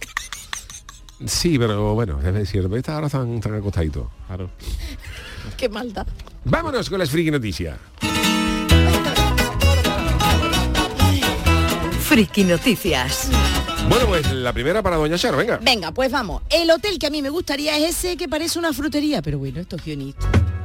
Sí, 1.25 1.57
pero 1.57 1.93
bueno, 1.95 2.19
es 2.21 2.33
decir, 2.33 2.67
estas 2.75 2.95
ahora 2.95 3.07
están, 3.07 3.35
están 3.35 3.53
acostaditos. 3.55 4.07
Claro. 4.27 4.49
qué 5.57 5.69
maldad. 5.69 6.05
Vámonos 6.43 6.89
con 6.89 6.99
las 6.99 7.09
friki 7.09 7.31
noticias. 7.31 7.77
Friki 12.01 12.43
Noticias. 12.43 13.29
Bueno, 13.87 14.05
pues 14.07 14.29
la 14.33 14.51
primera 14.51 14.81
para 14.83 14.97
Doña 14.97 15.17
Charo, 15.17 15.37
venga. 15.37 15.59
Venga, 15.61 15.91
pues 15.93 16.11
vamos. 16.11 16.41
El 16.49 16.69
hotel 16.71 16.99
que 16.99 17.07
a 17.07 17.09
mí 17.09 17.21
me 17.21 17.29
gustaría 17.29 17.77
es 17.77 17.97
ese 18.03 18.17
que 18.17 18.27
parece 18.27 18.59
una 18.59 18.73
frutería, 18.73 19.21
pero 19.21 19.37
bueno, 19.39 19.61
esto 19.61 19.75
es 19.77 19.85
guionista. 19.85 20.27
Hombre, 20.31 20.39
Hotel 20.39 20.58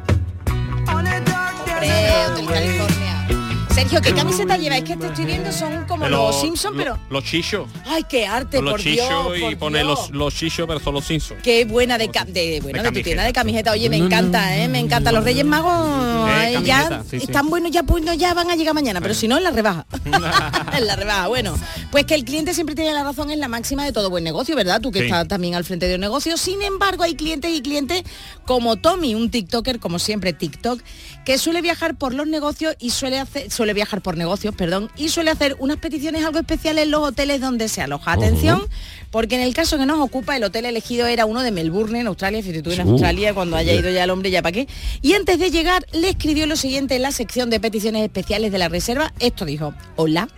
California. 1.87 3.44
Sergio, 3.75 4.01
¿qué 4.01 4.15
camiseta 4.15 4.57
lleva? 4.57 4.77
Es 4.77 4.85
que 4.85 4.97
te 4.97 5.07
estoy 5.07 5.25
viendo, 5.25 5.51
son 5.51 5.85
como 5.87 6.05
Pero 6.05 6.29
los 6.29 6.41
Simpsons, 6.41 6.75
pero... 6.77 6.97
Los 7.11 7.25
chichos. 7.25 7.69
Ay, 7.85 8.05
qué 8.09 8.25
arte, 8.25 8.63
Los 8.63 8.75
por 8.75 8.83
Dios, 8.83 8.97
chichos 9.09 9.37
y 9.37 9.41
por 9.41 9.59
pone 9.59 9.79
Dios. 9.83 9.89
los, 9.89 10.11
los 10.11 10.33
chichos, 10.35 10.65
pero 10.69 10.79
son 10.79 10.95
los 10.95 11.05
Simpsons. 11.05 11.41
Qué 11.43 11.65
buena 11.65 11.99
de, 11.99 12.09
ca- 12.09 12.25
de, 12.25 12.61
bueno, 12.63 12.85
de, 12.85 12.93
tu 12.93 13.03
tienda 13.03 13.25
de 13.25 13.33
camiseta. 13.33 13.73
Oye, 13.73 13.91
me 13.91 13.97
encanta, 13.97 14.57
¿eh? 14.57 14.69
Me 14.69 14.79
encanta. 14.79 15.11
Los 15.11 15.25
Reyes 15.25 15.45
Magos 15.45 16.31
Eh, 16.31 16.61
ya 16.65 17.03
sí. 17.11 17.17
están 17.17 17.51
buenos, 17.51 17.73
ya, 17.73 17.83
pues, 17.83 18.05
no, 18.05 18.15
ya 18.15 18.33
van 18.33 18.49
a 18.49 18.55
llegar 18.55 18.75
mañana, 18.75 19.01
pero 19.01 19.13
si 19.13 19.27
no, 19.27 19.39
en 19.39 19.43
la 19.45 19.51
rebaja. 19.51 19.87
en 20.77 20.87
la 20.87 20.95
rebaja, 20.95 21.27
bueno. 21.27 21.57
Pues 21.91 22.05
que 22.07 22.15
el 22.15 22.25
cliente 22.25 22.55
siempre 22.55 22.77
tiene 22.77 22.93
la 22.93 23.03
razón 23.03 23.31
es 23.33 23.39
la 23.39 23.49
máxima 23.49 23.85
de 23.85 23.93
todo 23.93 24.09
buen 24.09 24.23
negocio, 24.23 24.55
¿verdad? 24.55 24.81
Tú 24.81 24.93
que 24.93 25.01
Sí. 25.01 25.07
estás 25.07 25.27
también 25.27 25.57
al 25.57 25.65
frente 25.65 25.89
de 25.89 25.97
un 25.97 26.01
negocio. 26.01 26.37
Sin 26.37 26.63
embargo, 26.63 27.03
hay 27.03 27.17
clientes 27.17 27.51
y 27.53 27.61
clientes 27.61 28.05
como 28.45 28.77
Tommy, 28.77 29.17
un 29.17 29.31
TikToker, 29.31 29.81
como 29.81 29.99
siempre, 29.99 30.33
TikTok, 30.33 30.81
que 31.25 31.39
suele 31.39 31.61
viajar 31.61 31.97
por 31.97 32.15
los 32.15 32.27
negocios 32.29 32.77
y 32.79 32.91
suele 32.91 33.19
hacer, 33.19 33.51
suele 33.51 33.64
viajar 33.73 34.03
por 34.03 34.17
negocios, 34.17 34.55
perdón, 34.55 34.91
y 34.97 35.09
suele 35.09 35.31
hacer 35.31 35.57
unas 35.59 35.79
peticiones 35.79 36.25
algo 36.25 36.39
especiales 36.39 36.85
en 36.85 36.91
los 36.91 37.03
hoteles 37.03 37.41
donde 37.41 37.69
se 37.69 37.81
aloja. 37.81 38.13
Atención, 38.13 38.63
porque 39.11 39.37
en 39.37 39.41
el 39.41 39.55
caso 39.55 39.79
que 39.79 39.87
nos 39.87 40.01
ocupa, 40.01 40.37
el 40.37 40.45
hotel 40.45 40.67
elegido 40.67 41.07
era 41.07 41.25
uno 41.25 41.43
de 41.43 41.51
Melbourne, 41.51 42.01
en 42.01 42.09
Australia, 42.09 42.43
fíjate 42.43 42.63
tú 42.63 42.71
en 42.73 42.87
Uh, 42.87 42.91
Australia, 42.91 43.33
cuando 43.33 43.57
haya 43.57 43.73
ido 43.73 43.91
ya 43.91 44.05
el 44.05 44.11
hombre, 44.11 44.31
ya 44.31 44.43
para 44.43 44.53
qué. 44.53 44.69
Y 45.01 45.15
antes 45.15 45.39
de 45.39 45.51
llegar, 45.51 45.87
le 45.93 46.11
escribió 46.11 46.47
lo 46.47 46.57
siguiente 46.57 46.97
en 46.97 47.03
la 47.03 47.13
sección 47.13 47.49
de 47.49 47.61
peticiones 47.61 48.03
especiales 48.03 48.53
de 48.53 48.59
la 48.59 48.69
reserva. 48.69 49.13
Esto 49.21 49.45
dijo, 49.45 49.73
hola. 49.97 50.29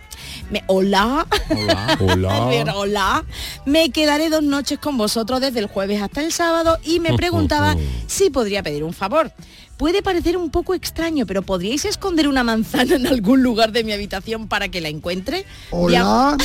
Me, 0.49 0.63
hola. 0.67 1.25
Hola. 1.49 1.97
Hola. 1.99 2.73
Hola. 2.75 3.25
Me 3.65 3.89
quedaré 3.91 4.29
dos 4.29 4.43
noches 4.43 4.79
con 4.79 4.97
vosotros 4.97 5.41
desde 5.41 5.59
el 5.59 5.67
jueves 5.67 6.01
hasta 6.01 6.21
el 6.21 6.31
sábado 6.31 6.77
y 6.83 6.99
me 6.99 7.13
preguntaba 7.13 7.75
si 8.07 8.29
podría 8.29 8.63
pedir 8.63 8.83
un 8.83 8.93
favor. 8.93 9.31
Puede 9.77 10.01
parecer 10.01 10.37
un 10.37 10.49
poco 10.49 10.73
extraño, 10.73 11.27
pero 11.27 11.43
¿podríais 11.43 11.85
esconder 11.85 12.27
una 12.27 12.43
manzana 12.43 12.95
en 12.95 13.05
algún 13.05 13.43
lugar 13.43 13.71
de 13.71 13.83
mi 13.83 13.91
habitación 13.91 14.47
para 14.47 14.69
que 14.69 14.81
la 14.81 14.89
encuentre? 14.89 15.45
Hola. 15.69 16.35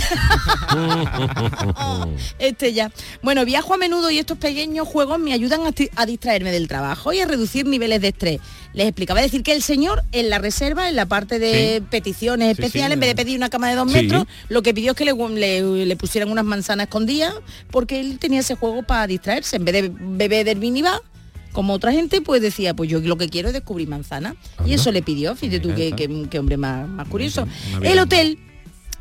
este 2.38 2.73
ya. 2.75 2.90
Bueno, 3.23 3.45
viajo 3.47 3.73
a 3.73 3.77
menudo 3.79 4.11
y 4.11 4.18
estos 4.18 4.37
pequeños 4.37 4.87
juegos 4.87 5.18
me 5.18 5.33
ayudan 5.33 5.62
a, 5.97 6.07
distraerme 6.07 6.53
del 6.53 6.68
trabajo 6.68 7.12
y 7.14 7.21
a 7.21 7.27
reducir 7.27 7.66
niveles 7.66 8.03
de 8.03 8.09
estrés. 8.09 8.40
Les 8.75 8.87
explicaba 8.87 9.21
es 9.21 9.27
decir 9.27 9.42
que 9.42 9.53
el 9.53 9.62
señor 9.62 10.03
en 10.12 10.29
la 10.31 10.38
reserva, 10.38 10.88
en 10.90 10.97
la 10.97 11.07
parte 11.07 11.38
de 11.38 11.79
Sí. 11.79 11.87
peticiones 11.90 12.49
Sí, 12.49 12.62
especiales, 12.62 12.90
sí. 12.90 12.95
en 12.95 13.01
vez 13.01 13.09
de 13.11 13.14
pedir 13.16 13.37
una 13.38 13.49
cama 13.51 13.68
de 13.71 13.77
dos 13.77 13.90
Sí. 13.90 13.99
metros, 14.03 14.25
lo 14.51 14.62
que 14.62 14.75
pidió 14.75 14.92
es 14.92 14.97
que 14.97 15.05
le, 15.07 15.14
le- 15.14 15.87
le 15.87 15.97
pusieran 15.97 16.31
unas 16.31 16.45
manzanas 16.45 16.85
escondidas 16.85 17.35
porque 17.71 18.01
él 18.01 18.18
tenía 18.18 18.40
ese 18.40 18.57
juego 18.57 18.83
para 18.83 19.07
distraerse. 19.07 19.57
En 19.57 19.64
vez 19.64 19.75
de 19.75 19.90
beber 19.95 20.45
del 20.45 20.59
minibar, 20.59 21.01
como 21.53 21.75
otra 21.75 21.93
gente, 21.93 22.21
pues 22.21 22.43
decía, 22.43 22.75
pues 22.75 22.91
yo 22.91 23.01
lo 23.01 23.17
que 23.17 23.29
quiero 23.29 23.49
es 23.49 23.55
descubrir 23.55 23.88
manzanas. 23.88 24.35
Y 24.67 24.75
eso 24.75 24.91
le 24.93 25.03
pidió, 25.03 25.35
fíjate 25.37 25.61
tú 25.61 25.75
qué, 25.75 25.85
está. 25.88 25.97
qué- 25.97 26.27
qué 26.31 26.38
hombre 26.38 26.57
más, 26.57 26.88
más 26.88 27.07
curioso. 27.09 27.47
El 27.83 27.99
hotel 27.99 28.38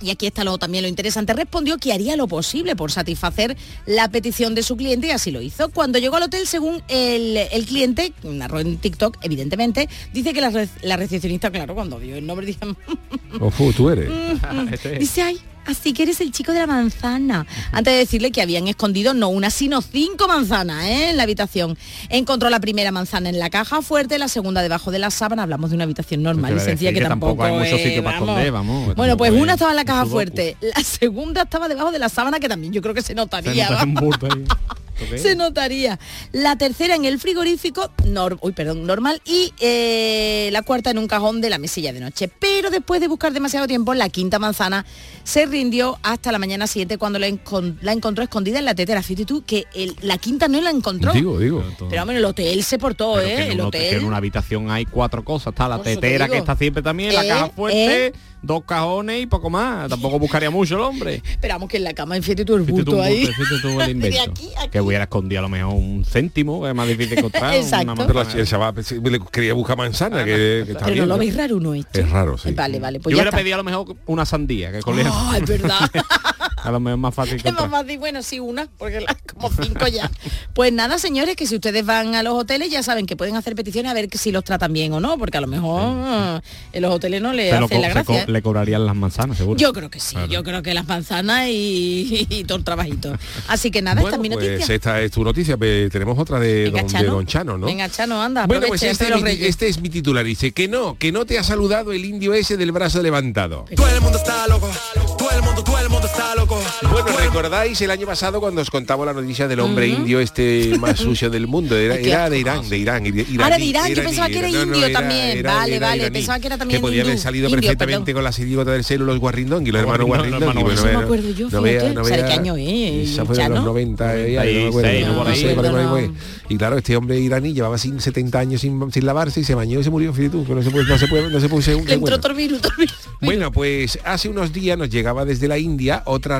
y 0.03 0.09
aquí 0.09 0.25
está 0.25 0.43
lo, 0.43 0.57
también 0.57 0.81
lo 0.81 0.87
interesante. 0.87 1.31
Respondió 1.33 1.77
que 1.77 1.93
haría 1.93 2.15
lo 2.15 2.27
posible 2.27 2.75
por 2.75 2.91
satisfacer 2.91 3.55
la 3.85 4.09
petición 4.09 4.55
de 4.55 4.63
su 4.63 4.75
cliente 4.75 5.05
y 5.07 5.11
así 5.11 5.29
lo 5.29 5.41
hizo. 5.43 5.69
Cuando 5.69 5.99
llegó 5.99 6.15
al 6.15 6.23
hotel, 6.23 6.47
según 6.47 6.81
el, 6.87 7.37
el 7.37 7.65
cliente, 7.67 8.11
narró 8.23 8.59
en 8.61 8.77
TikTok, 8.77 9.17
evidentemente, 9.21 9.87
dice 10.11 10.33
que 10.33 10.41
la, 10.41 10.49
re- 10.49 10.69
la 10.81 10.97
recepcionista, 10.97 11.51
claro, 11.51 11.75
cuando 11.75 11.99
vio 11.99 12.15
el 12.15 12.25
nombre, 12.25 12.47
dice, 12.47 12.59
Ojo, 13.39 13.71
tú 13.77 13.89
eres. 13.91 14.09
Este 14.71 14.93
es. 14.93 14.99
dice, 15.01 15.21
ay, 15.21 15.39
así 15.65 15.93
que 15.93 16.03
eres 16.03 16.21
el 16.21 16.31
chico 16.31 16.51
de 16.51 16.59
la 16.59 16.67
manzana. 16.67 17.45
Antes 17.71 17.93
de 17.93 17.99
decirle 17.99 18.31
que 18.31 18.41
habían 18.41 18.67
escondido 18.67 19.13
no 19.13 19.29
una, 19.29 19.49
sino 19.49 19.81
cinco 19.81 20.27
manzanas 20.27 20.85
¿eh? 20.85 21.09
en 21.11 21.17
la 21.17 21.23
habitación. 21.23 21.77
Encontró 22.09 22.49
la 22.49 22.59
primera 22.59 22.91
manzana 22.91 23.29
en 23.29 23.39
la 23.39 23.49
caja 23.49 23.81
fuerte, 23.81 24.17
la 24.19 24.27
segunda 24.27 24.61
debajo 24.61 24.91
de 24.91 24.99
la 24.99 25.11
sábana. 25.11 25.43
Hablamos 25.43 25.69
de 25.69 25.75
una 25.75 25.85
habitación 25.85 26.23
normal 26.23 26.53
y 26.53 26.57
a 26.57 26.59
sencilla 26.59 26.91
que, 26.91 26.99
que 26.99 27.05
tampoco 27.05 27.43
hay 27.43 27.53
mucho 27.53 27.75
es, 27.75 27.83
sitio 27.83 28.03
para 28.03 28.17
esconder, 28.17 28.51
vamos, 28.51 28.95
Bueno, 28.95 29.17
pues 29.17 29.31
una 29.31 29.53
es 29.53 29.55
estaba 29.55 29.71
en 29.71 29.77
la 29.77 29.85
caja 29.85 30.05
fuerte, 30.05 30.57
la 30.61 30.83
segunda 30.83 31.43
estaba 31.43 31.67
debajo 31.67 31.91
de 31.91 31.99
la 31.99 32.09
sábana 32.09 32.39
que 32.39 32.49
también 32.49 32.73
yo 32.73 32.81
creo 32.81 32.93
que 32.93 33.01
se 33.01 33.07
Se 33.07 33.15
notaría. 33.15 33.69
nota 33.69 33.85
Se 35.17 35.35
notaría. 35.35 35.99
La 36.31 36.55
tercera 36.57 36.95
en 36.95 37.05
el 37.05 37.19
frigorífico, 37.19 37.91
nor- 38.05 38.37
uy, 38.41 38.51
perdón, 38.53 38.85
normal, 38.85 39.21
y 39.25 39.53
eh, 39.59 40.49
la 40.51 40.61
cuarta 40.61 40.91
en 40.91 40.97
un 40.97 41.07
cajón 41.07 41.41
de 41.41 41.49
la 41.49 41.57
mesilla 41.57 41.93
de 41.93 41.99
noche. 41.99 42.27
Pero 42.27 42.69
después 42.69 43.01
de 43.01 43.07
buscar 43.07 43.33
demasiado 43.33 43.67
tiempo, 43.67 43.93
la 43.93 44.09
quinta 44.09 44.39
manzana 44.39 44.85
se 45.23 45.45
rindió 45.45 45.97
hasta 46.03 46.31
la 46.31 46.39
mañana 46.39 46.67
siguiente 46.67 46.97
cuando 46.97 47.19
la, 47.19 47.27
encon- 47.27 47.77
la 47.81 47.91
encontró 47.93 48.23
escondida 48.23 48.59
en 48.59 48.65
la 48.65 48.75
tetera. 48.75 49.01
Fíjate 49.03 49.25
tú 49.25 49.43
que 49.45 49.65
el- 49.73 49.95
la 50.01 50.17
quinta 50.17 50.47
no 50.47 50.61
la 50.61 50.69
encontró. 50.69 51.13
Digo, 51.13 51.37
digo. 51.39 51.63
Pero 51.89 52.01
hombre, 52.01 52.17
el 52.17 52.25
hotel 52.25 52.63
se 52.63 52.77
portó, 52.77 53.13
Pero 53.15 53.27
¿eh? 53.27 53.35
que 53.35 53.43
en 53.45 53.51
El 53.51 53.61
un 53.61 53.67
hotel- 53.67 53.81
que 53.81 53.87
hotel. 53.87 53.99
en 54.01 54.05
una 54.05 54.17
habitación 54.17 54.71
hay 54.71 54.85
cuatro 54.85 55.23
cosas. 55.23 55.53
Está 55.53 55.67
la 55.67 55.77
Por 55.77 55.85
tetera 55.85 56.27
que 56.27 56.37
está 56.37 56.55
siempre 56.55 56.81
también, 56.83 57.13
la 57.13 57.25
Eh, 57.25 57.27
caja 57.27 57.49
fuerte, 57.49 58.07
eh. 58.07 58.13
Dos 58.41 58.63
cajones 58.65 59.21
y 59.21 59.25
poco 59.25 59.49
más. 59.49 59.89
Tampoco 59.89 60.19
buscaría 60.19 60.49
mucho 60.49 60.75
el 60.75 60.81
hombre. 60.81 61.21
Esperamos 61.29 61.69
que 61.69 61.77
en 61.77 61.83
la 61.83 61.93
cama 61.93 62.15
fíjate 62.21 62.45
tú 62.45 62.55
el 62.55 62.65
tú 62.65 62.73
bulto 62.73 63.01
ahí. 63.01 63.25
bulto, 63.25 63.33
fíjate 63.43 63.61
tú 63.61 63.67
el 63.81 63.85
De 63.85 63.91
invento. 63.91 64.31
aquí 64.31 64.49
a 64.57 64.61
aquí. 64.61 64.69
Que 64.71 64.81
hubiera 64.81 65.03
escondido 65.03 65.39
a 65.39 65.41
lo 65.43 65.49
mejor 65.49 65.73
un 65.73 66.05
céntimo, 66.05 66.61
que 66.63 66.69
es 66.69 66.75
más 66.75 66.87
difícil 66.87 67.17
encontrar. 67.19 67.53
Exacto. 67.55 67.93
una 67.93 67.95
Pero 68.07 68.13
manzana. 68.19 68.41
el 68.41 68.47
chaval 68.47 68.73
le 69.03 69.19
quería 69.31 69.53
buscar 69.53 69.77
manzana, 69.77 70.19
que, 70.25 70.63
que 70.65 70.71
está 70.71 70.85
Pero 70.85 70.93
bien, 70.93 70.97
no 70.99 71.05
lo 71.05 71.13
¿no? 71.15 71.19
veis 71.19 71.35
raro 71.35 71.57
uno 71.57 71.73
esto. 71.73 71.99
Es 71.99 72.09
raro, 72.09 72.37
sí. 72.37 72.51
Vale, 72.53 72.79
vale, 72.79 72.97
Yo 72.99 73.03
pues 73.03 73.13
ya 73.13 73.15
hubiera 73.17 73.29
está. 73.29 73.37
pedido 73.37 73.55
a 73.55 73.57
lo 73.57 73.63
mejor 73.63 73.95
una 74.05 74.25
sandía, 74.25 74.71
que 74.71 74.79
con 74.81 74.99
ella- 74.99 75.11
Ah, 75.13 75.37
es 75.37 75.45
verdad. 75.47 75.79
a 76.63 76.71
lo 76.71 76.79
mejor 76.79 76.97
es 76.97 77.01
más 77.01 77.15
fácil 77.15 77.41
Es 77.43 77.53
más 77.53 77.69
fácil, 77.69 77.97
bueno, 77.99 78.21
sí, 78.23 78.39
una, 78.39 78.67
porque 78.77 79.01
la- 79.01 79.17
como 79.33 79.49
cinco 79.51 79.87
ya. 79.87 80.09
Pues 80.53 80.71
nada, 80.73 80.97
señores, 80.99 81.35
que 81.35 81.47
si 81.47 81.55
ustedes 81.55 81.85
van 81.85 82.15
a 82.15 82.23
los 82.23 82.33
hoteles 82.33 82.69
ya 82.71 82.83
saben 82.83 83.05
que 83.05 83.15
pueden 83.15 83.35
hacer 83.35 83.55
peticiones 83.55 83.89
a 83.91 83.93
ver 83.93 84.09
que 84.09 84.17
si 84.17 84.31
los 84.31 84.43
tratan 84.43 84.73
bien 84.73 84.93
o 84.93 84.99
no, 84.99 85.17
porque 85.17 85.37
a 85.37 85.41
lo 85.41 85.47
mejor 85.47 85.81
eh, 86.07 86.39
en 86.73 86.81
los 86.81 86.93
hoteles 86.93 87.21
no 87.21 87.33
le 87.33 87.51
hacen 87.51 87.81
la 87.81 87.89
gracia. 87.89 88.25
Le 88.31 88.41
cobrarían 88.41 88.85
las 88.85 88.95
manzanas, 88.95 89.37
seguro. 89.37 89.57
Yo 89.59 89.73
creo 89.73 89.89
que 89.89 89.99
sí, 89.99 90.15
yo 90.29 90.43
creo 90.43 90.61
que 90.63 90.73
las 90.73 90.87
manzanas 90.87 91.47
y, 91.49 92.25
y 92.29 92.43
todo 92.45 92.57
el 92.57 92.63
trabajito. 92.63 93.13
Así 93.47 93.71
que 93.71 93.81
nada, 93.81 94.01
esta 94.01 94.17
Bueno, 94.17 94.23
es 94.23 94.29
mi 94.29 94.35
pues 94.35 94.49
noticia. 94.51 94.75
esta 94.75 95.01
es 95.01 95.11
tu 95.11 95.23
noticia, 95.23 95.57
pe- 95.57 95.89
tenemos 95.89 96.17
otra 96.17 96.39
de, 96.39 96.63
Venga, 96.65 96.79
don, 96.81 96.87
de 96.87 96.93
Chano. 96.93 97.11
don 97.13 97.25
Chano, 97.25 97.57
¿no? 97.57 97.65
Venga, 97.67 97.89
Chano, 97.89 98.21
anda, 98.21 98.47
Bueno, 98.47 98.67
pues 98.67 98.83
este, 98.83 99.05
es 99.05 99.09
de 99.09 99.21
mi, 99.21 99.45
este 99.45 99.67
es 99.67 99.81
mi 99.81 99.89
titular, 99.89 100.23
dice 100.25 100.51
que 100.51 100.67
no, 100.67 100.95
que 100.97 101.11
no 101.11 101.25
te 101.25 101.37
ha 101.39 101.43
saludado 101.43 101.91
el 101.91 102.05
indio 102.05 102.33
ese 102.33 102.57
del 102.57 102.71
brazo 102.71 103.01
levantado. 103.01 103.65
Todo 103.75 103.87
el 103.89 104.01
mundo 104.01 104.17
está 104.17 104.47
loco, 104.47 104.69
todo 105.17 105.31
el 105.31 105.41
mundo, 105.41 105.63
todo 105.63 105.79
el 105.79 105.89
mundo 105.89 106.07
está 106.07 106.35
loco. 106.35 106.60
Bueno, 106.89 107.05
¿recordáis 107.17 107.79
el 107.81 107.91
año 107.91 108.07
pasado 108.07 108.39
cuando 108.39 108.61
os 108.61 108.69
contaba 108.69 109.05
la 109.05 109.13
noticia 109.13 109.47
del 109.47 109.59
hombre 109.59 109.87
indio 109.87 110.19
este 110.19 110.75
más 110.79 110.99
sucio 110.99 111.29
del 111.29 111.47
mundo? 111.47 111.77
Era, 111.77 111.95
era 111.95 112.29
de. 112.29 112.39
Irán, 112.39 112.67
de 112.67 112.77
Irán. 112.77 113.05
ira- 113.05 113.23
Ah, 113.39 113.47
era 113.47 113.57
de 113.57 113.65
iraní, 113.65 113.65
Irán, 113.69 113.85
yo 113.87 113.91
iraní, 113.93 114.07
pensaba 114.07 114.27
que 114.29 114.39
era 114.39 114.47
no, 114.49 114.53
no, 114.53 114.63
indio 114.63 114.85
era- 114.87 114.99
también. 114.99 115.37
era- 115.37 115.53
Vale, 115.53 115.75
era 115.75 115.87
vale, 115.87 115.97
iraní, 116.01 116.13
pensaba 116.13 116.39
que 116.39 116.47
era 116.47 116.57
también 116.57 116.79
Que 116.81 116.87
podía 116.87 117.03
haber 117.03 117.17
salido 117.19 117.45
Indio, 117.49 117.61
perfectamente 117.61 118.05
perdón. 118.05 118.13
con 118.17 118.23
la 118.23 118.31
serie 118.31 118.57
del 118.65 118.83
celo, 118.83 119.05
los 119.05 119.19
guarrindón 119.19 119.65
y 119.67 119.71
los 119.71 119.81
hermanos 119.81 120.07
los 120.09 120.41
hermanos 120.41 120.73
Eso 120.73 120.85
me 120.85 120.91
acuerdo 120.95 121.29
yo, 121.31 121.49
no 121.49 121.61
fíjate. 121.63 121.93
no 121.93 122.03
¿Sabe 122.03 122.17
vea- 122.17 122.25
qué 122.27 122.33
año 122.33 122.55
es, 122.57 123.09
Esa 123.11 123.25
fue 123.25 123.35
de 123.35 123.43
los 123.43 123.49
Chano? 123.55 123.65
90, 123.65 124.17
eh, 124.17 124.31
ya, 124.33 124.43
no 124.43 124.51
me 124.51 124.67
acuerdo, 124.67 124.89
96, 124.91 125.07
no 125.07 125.15
por 125.17 125.27
ahí. 125.27 125.35
sé, 125.39 125.55
por 125.55 125.65
ahí, 125.65 125.71
por 125.71 125.79
ahí, 125.79 125.85
por 125.87 125.99
ahí. 125.99 126.07
No. 126.07 126.13
Y 126.49 126.57
claro, 126.57 126.77
este 126.77 126.97
hombre 126.97 127.19
iraní 127.19 127.53
llevaba 127.53 127.77
sin 127.77 128.01
70 128.01 128.39
años 128.39 128.61
sin, 128.61 128.91
sin 128.91 129.05
lavarse 129.05 129.39
y 129.39 129.43
se 129.43 129.55
bañó 129.55 129.79
y 129.79 129.83
se 129.83 129.89
murió, 129.89 130.11
fíjate 130.13 130.37
tú, 130.45 130.53
no 130.55 130.61
se 130.63 130.69
puede, 130.71 130.85
no 130.85 130.97
se 130.97 131.07
puede, 131.07 131.29
no 131.29 131.39
se 131.39 131.47
puede, 131.47 131.61
bueno, 133.21 133.51
pues 133.51 133.99
hace 134.03 134.27
unos 134.29 134.51
días 134.51 134.77
nos 134.77 134.89
llegaba 134.89 135.25
desde 135.25 135.47
la 135.47 135.57
India 135.57 136.01
otra 136.05 136.39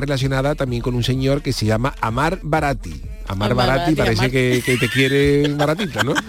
también 0.54 0.82
con 0.82 0.94
un 0.94 1.02
señor 1.02 1.42
que 1.42 1.52
se 1.52 1.66
llama 1.66 1.94
Amar 2.00 2.38
Barati. 2.42 3.11
Amar 3.28 3.52
Amar 3.52 3.68
Barati 3.68 3.94
parece 3.94 4.18
Amar. 4.20 4.30
que, 4.30 4.62
que 4.64 4.76
te 4.76 4.88
quiere 4.88 5.48
baratito, 5.54 6.02
¿no? 6.02 6.14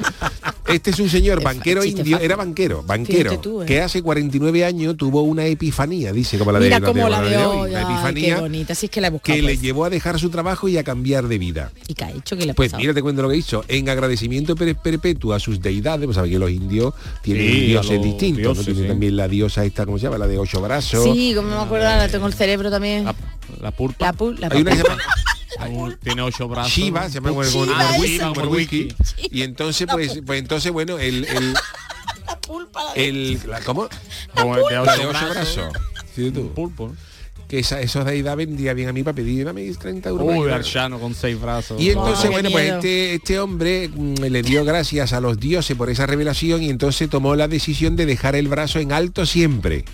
Este 0.66 0.92
es 0.92 1.00
un 1.00 1.10
señor 1.10 1.40
Es 1.40 1.44
banquero 1.44 1.84
chiste 1.84 2.00
indio, 2.00 2.16
fácil. 2.16 2.26
era 2.26 2.36
banquero, 2.38 2.84
banquero, 2.84 3.38
tú, 3.38 3.62
¿eh? 3.62 3.66
que 3.66 3.82
hace 3.82 4.02
49 4.02 4.64
años 4.66 4.96
tuvo 4.96 5.22
una 5.22 5.46
epifanía, 5.46 6.14
dice, 6.14 6.38
como 6.40 6.52
la 6.54 6.60
de, 6.60 6.70
la 6.70 6.80
la 6.80 7.22
de 7.22 7.38
hoy, 7.46 7.76
ay, 7.76 7.84
qué 7.86 7.92
epifanía 7.92 8.40
bonita, 8.40 8.74
si 8.74 8.86
es 8.86 8.92
que 8.92 9.02
la 9.02 9.08
he 9.08 9.10
buscado. 9.12 9.36
que 9.36 9.42
le 9.44 9.50
pues. 9.50 9.62
llevó 9.62 9.84
a 9.86 9.90
dejar 9.90 10.18
su 10.20 10.30
trabajo 10.30 10.70
y 10.70 10.78
a 10.78 10.84
cambiar 10.84 11.28
de 11.28 11.38
vida. 11.38 11.70
¿Y 11.88 11.94
qué 11.94 12.06
ha 12.06 12.12
hecho? 12.12 12.38
¿Qué 12.38 12.46
le 12.46 12.52
ha 12.52 12.56
Pues 12.56 12.70
pasado? 12.70 12.82
mira, 12.82 12.94
te 12.94 13.02
cuento 13.02 13.22
lo 13.22 13.30
que 13.30 13.36
hizo. 13.38 13.66
En 13.68 13.90
agradecimiento 13.90 14.56
per- 14.56 14.76
perpetuo 14.78 15.34
a 15.34 15.40
sus 15.40 15.62
deidades, 15.62 16.06
pues 16.06 16.16
sabes 16.16 16.32
que 16.32 16.40
los 16.40 16.50
indios 16.50 16.94
tienen 17.22 17.46
Sí, 17.52 17.66
dioses 17.68 18.02
distintos, 18.02 18.42
¿no? 18.44 18.54
dioses, 18.54 18.66
Tienen 18.66 18.84
sí. 18.84 18.88
también 18.90 19.18
la 19.18 19.28
diosa 19.28 19.66
esta, 19.66 19.86
¿cómo 19.86 20.00
se 20.00 20.04
llama? 20.06 20.18
La 20.18 20.28
de 20.28 20.40
ocho 20.40 20.62
brazos. 20.62 21.04
Sí, 21.04 21.34
como 21.36 21.50
me 21.50 21.56
acuerdo 21.62 21.88
ahora, 21.90 22.08
tengo 22.08 22.26
el 22.26 22.34
cerebro 22.34 22.72
también. 22.72 23.04
La, 23.04 23.16
la 23.62 23.72
pulpa. 23.72 24.06
La, 24.06 24.14
pu- 24.14 24.38
la 24.40 24.48
Hay 24.50 24.62
una 24.62 24.72
que 24.72 24.78
se 24.78 24.84
llama 24.84 25.04
Un- 25.70 25.98
tiene 25.98 26.22
ocho 26.22 26.48
brazos. 26.48 26.72
Shiva, 26.74 27.08
se 27.10 27.16
llama 27.16 27.32
wiki, 27.32 28.20
como 28.20 28.42
el 28.42 28.48
wiki. 28.48 28.88
Y 29.32 29.42
entonces, 29.44 29.88
pues, 29.92 30.22
pues 30.26 30.40
entonces, 30.40 30.72
bueno, 30.72 30.98
el, 31.00 31.26
el, 31.26 31.54
la 32.26 32.40
pulpa. 32.40 32.84
la 32.86 32.94
de- 32.94 33.08
el 33.10 33.40
la- 33.48 33.60
¿cómo? 33.62 33.88
Como 34.36 34.56
el 34.58 34.64
de 34.70 34.80
ocho 34.80 34.92
de 34.92 35.06
ocho 35.06 35.10
brazos. 35.10 35.56
brazos. 35.56 35.74
Sí, 36.16 36.32
tú. 36.32 36.52
Pulpo. 36.54 36.94
Que 37.48 37.60
esa, 37.60 37.82
esos 37.82 38.04
deidad 38.06 38.36
vendría 38.36 38.74
bien 38.74 38.90
a 38.90 38.94
mí 38.94 39.04
para 39.04 39.14
pedir 39.16 39.48
a 39.48 39.54
mí 39.54 39.70
30 39.72 40.10
euros. 40.10 40.28
Uy, 40.28 40.50
Archano 40.50 41.00
con 41.00 41.14
seis 41.14 41.40
brazos. 41.40 41.80
Y 41.80 41.90
entonces, 41.92 42.32
bueno, 42.32 42.50
pues 42.50 42.72
este, 42.72 43.14
este 43.16 43.40
hombre 43.40 43.90
mm, 43.94 44.16
le 44.24 44.42
dio 44.42 44.66
gracias 44.66 45.14
a 45.14 45.20
los 45.22 45.40
dioses 45.40 45.78
por 45.78 45.90
esa 45.92 46.08
revelación 46.08 46.64
y 46.64 46.70
entonces 46.70 47.10
tomó 47.10 47.36
la 47.36 47.48
decisión 47.48 47.96
de 47.96 48.08
dejar 48.08 48.36
el 48.36 48.48
brazo 48.48 48.80
en 48.80 48.92
alto 48.92 49.26
siempre. 49.28 49.86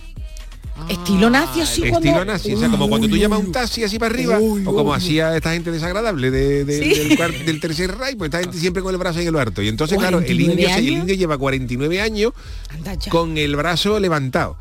Estilo 0.88 1.30
nazi 1.30 1.62
así. 1.62 1.84
Estilo 1.84 2.24
nazi, 2.26 2.54
o 2.54 2.60
sea, 2.60 2.70
como 2.70 2.88
cuando 2.90 3.08
tú 3.08 3.18
llamas 3.18 3.40
un 3.40 3.52
taxi 3.52 3.84
así 3.84 4.00
para 4.00 4.14
arriba, 4.14 4.40
o 4.40 4.74
como 4.74 4.94
hacía 4.94 5.36
esta 5.36 5.52
gente 5.54 5.72
desagradable 5.72 6.32
de- 6.32 6.66
de- 6.66 6.80
Sí. 6.96 7.16
del, 7.46 7.60
tercer 7.60 7.96
ray, 7.98 8.16
pues 8.16 8.30
esta 8.30 8.40
gente 8.40 8.58
siempre 8.58 8.82
con 8.82 8.94
el 8.94 8.98
brazo 9.00 9.20
en 9.20 9.28
el 9.28 9.36
harto. 9.36 9.62
Y 9.62 9.68
entonces, 9.68 9.98
claro, 9.98 10.20
el 10.20 10.26
49 10.26 10.52
indio, 10.62 10.76
el 10.78 10.88
indio 11.02 11.16
lleva 11.16 11.38
49 11.38 12.02
años 12.02 12.34
con 13.10 13.38
el 13.38 13.56
brazo 13.56 14.00
levantado. 14.00 14.58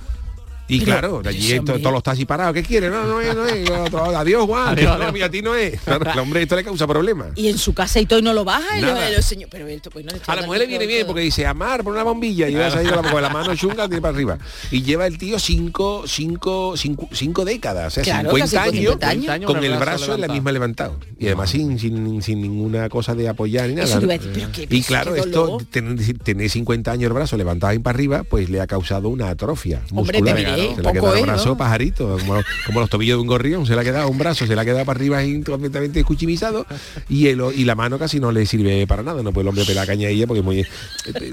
Y 0.70 0.80
Pero, 0.80 0.92
claro, 0.92 1.22
allí 1.24 1.46
ese 1.46 1.56
to- 1.56 1.60
hombre- 1.72 1.78
todos 1.78 1.92
los 1.94 2.02
taxis 2.02 2.26
parados, 2.26 2.52
¿qué 2.52 2.62
quiere? 2.62 2.90
No, 2.90 3.04
no 3.06 3.20
es, 3.22 3.34
no 3.34 3.46
es. 3.46 3.70
Otro, 3.70 4.04
Adiós, 4.04 4.44
Juan. 4.44 4.68
Adiós, 4.68 4.90
no, 4.90 4.94
adiós. 4.96 5.12
mira, 5.14 5.26
a 5.26 5.30
ti 5.30 5.40
no 5.40 5.54
es. 5.54 5.80
Claro, 5.80 6.12
el 6.12 6.18
hombre 6.18 6.42
esto 6.42 6.56
le 6.56 6.64
causa 6.64 6.86
problemas. 6.86 7.28
Y 7.36 7.48
en 7.48 7.56
su 7.56 7.72
casa 7.72 8.00
y 8.00 8.06
todo 8.06 8.18
y 8.18 8.22
no 8.22 8.34
lo 8.34 8.44
baja 8.44 8.78
y 8.78 8.82
lo, 8.82 8.88
lo 8.94 9.22
señor, 9.22 9.48
pero 9.50 9.66
esto 9.66 9.88
pues 9.90 10.04
no 10.04 10.12
le 10.12 10.20
A 10.26 10.36
la 10.36 10.42
mujer 10.42 10.60
le 10.60 10.66
viene 10.66 10.84
todo, 10.84 10.88
bien 10.88 11.00
todo. 11.00 11.08
porque 11.08 11.22
dice 11.22 11.46
amar 11.46 11.82
por 11.82 11.94
una 11.94 12.02
bombilla 12.02 12.48
y 12.48 12.54
vas 12.54 12.74
ahí 12.74 12.86
con 12.86 13.02
la, 13.02 13.10
con 13.10 13.22
la 13.22 13.30
mano 13.30 13.54
chunga 13.56 13.86
tiene 13.88 14.02
para 14.02 14.14
arriba. 14.14 14.38
Y 14.70 14.82
lleva 14.82 15.06
el 15.06 15.16
tío 15.16 15.38
cinco, 15.38 16.04
cinco, 16.06 16.74
cinco, 16.76 17.08
cinco 17.12 17.44
décadas, 17.46 17.86
o 17.86 17.90
sea, 17.94 18.04
Claro, 18.04 18.30
50 18.30 18.44
casi 18.44 18.56
años, 18.78 18.92
50 19.00 19.32
años. 19.32 19.46
con 19.50 19.64
el 19.64 19.76
brazo 19.78 20.14
en 20.16 20.20
la 20.20 20.28
misma 20.28 20.52
levantado. 20.52 20.98
Y 21.18 21.26
además 21.26 21.48
sin, 21.50 21.78
sin, 21.78 22.20
sin 22.22 22.42
ninguna 22.42 22.88
cosa 22.90 23.14
de 23.14 23.26
apoyar 23.28 23.68
ni 23.68 23.74
nada. 23.74 23.96
A 23.96 24.00
decir, 24.00 24.48
qué- 24.52 24.66
y 24.68 24.82
claro, 24.82 25.14
esto, 25.16 25.58
tener, 25.70 26.18
tener 26.18 26.50
50 26.50 26.92
años 26.92 27.08
el 27.08 27.12
brazo 27.14 27.36
levantado 27.38 27.70
ahí 27.70 27.78
para 27.78 27.96
arriba, 27.96 28.22
pues 28.24 28.50
le 28.50 28.60
ha 28.60 28.66
causado 28.66 29.08
una 29.08 29.30
atrofia 29.30 29.80
Hombre, 29.92 30.20
muscular. 30.20 30.57
Se 30.74 30.82
le 30.82 30.88
ha 30.88 30.92
quedado 30.92 31.12
el 31.14 31.20
es, 31.20 31.26
brazo 31.26 31.56
pajarito, 31.56 32.18
como, 32.18 32.40
como 32.66 32.80
los 32.80 32.90
tobillos 32.90 33.18
de 33.18 33.22
un 33.22 33.26
gorrión, 33.26 33.66
se 33.66 33.74
le 33.74 33.80
ha 33.80 33.84
quedado 33.84 34.08
un 34.08 34.18
brazo, 34.18 34.46
se 34.46 34.54
le 34.54 34.60
ha 34.60 34.64
quedado 34.64 34.84
para 34.84 34.98
arriba 34.98 35.20
completamente 35.44 36.00
escuchimizado 36.00 36.66
y, 37.08 37.28
el, 37.28 37.42
y 37.54 37.64
la 37.64 37.74
mano 37.74 37.98
casi 37.98 38.20
no 38.20 38.32
le 38.32 38.46
sirve 38.46 38.86
para 38.86 39.02
nada, 39.02 39.22
no 39.22 39.32
puede 39.32 39.44
el 39.44 39.48
hombre 39.48 39.64
pelar 39.64 39.86
caña 39.86 40.08
a 40.08 40.10
ella 40.10 40.26
porque 40.26 40.40
es 40.40 40.44
muy 40.44 40.60
eh, 40.60 40.66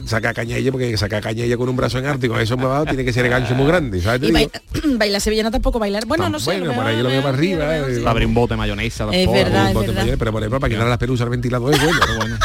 saca 0.05 0.33
caña 0.33 0.55
a 0.55 0.59
ella 0.59 0.71
porque 0.71 0.95
saca 0.97 1.21
caña 1.21 1.43
a 1.43 1.45
ella 1.45 1.57
con 1.57 1.69
un 1.69 1.75
brazo 1.75 1.97
en 1.97 2.05
arte 2.05 2.27
y 2.27 2.29
con 2.29 2.39
eso 2.39 2.55
abajo 2.55 2.85
tiene 2.85 3.05
que 3.05 3.13
ser 3.13 3.25
el 3.25 3.31
gancho 3.31 3.55
muy 3.55 3.67
grande, 3.67 4.01
¿sabes? 4.01 4.27
Y 4.27 4.31
baila, 4.31 4.51
bailar 4.97 5.21
sevillana 5.21 5.51
tampoco 5.51 5.79
bailar. 5.79 6.05
Bueno, 6.05 6.29
no 6.29 6.39
sé. 6.39 6.57
Bueno, 6.57 6.73
por 6.73 6.85
ahí 6.85 7.01
lo 7.01 7.09
veo 7.09 7.21
para 7.21 7.38
arriba, 7.38 7.77
eh, 7.77 7.95
sí. 7.95 8.01
Va 8.01 8.09
a 8.09 8.11
abrir 8.11 8.27
un 8.27 8.33
bote 8.33 8.53
de 8.53 8.57
mayonesa. 8.57 9.07
Es 9.11 9.31
verdad, 9.31 9.75
Un 9.75 9.95
mayor, 9.95 10.17
pero 10.17 10.31
por 10.31 10.41
ejemplo 10.41 10.59
para 10.59 10.73
quitar 10.73 10.88
las 10.88 10.97
pelusas 10.97 11.25
al 11.25 11.29
ventilador 11.29 11.73
es 11.73 11.81
bueno. 11.81 12.38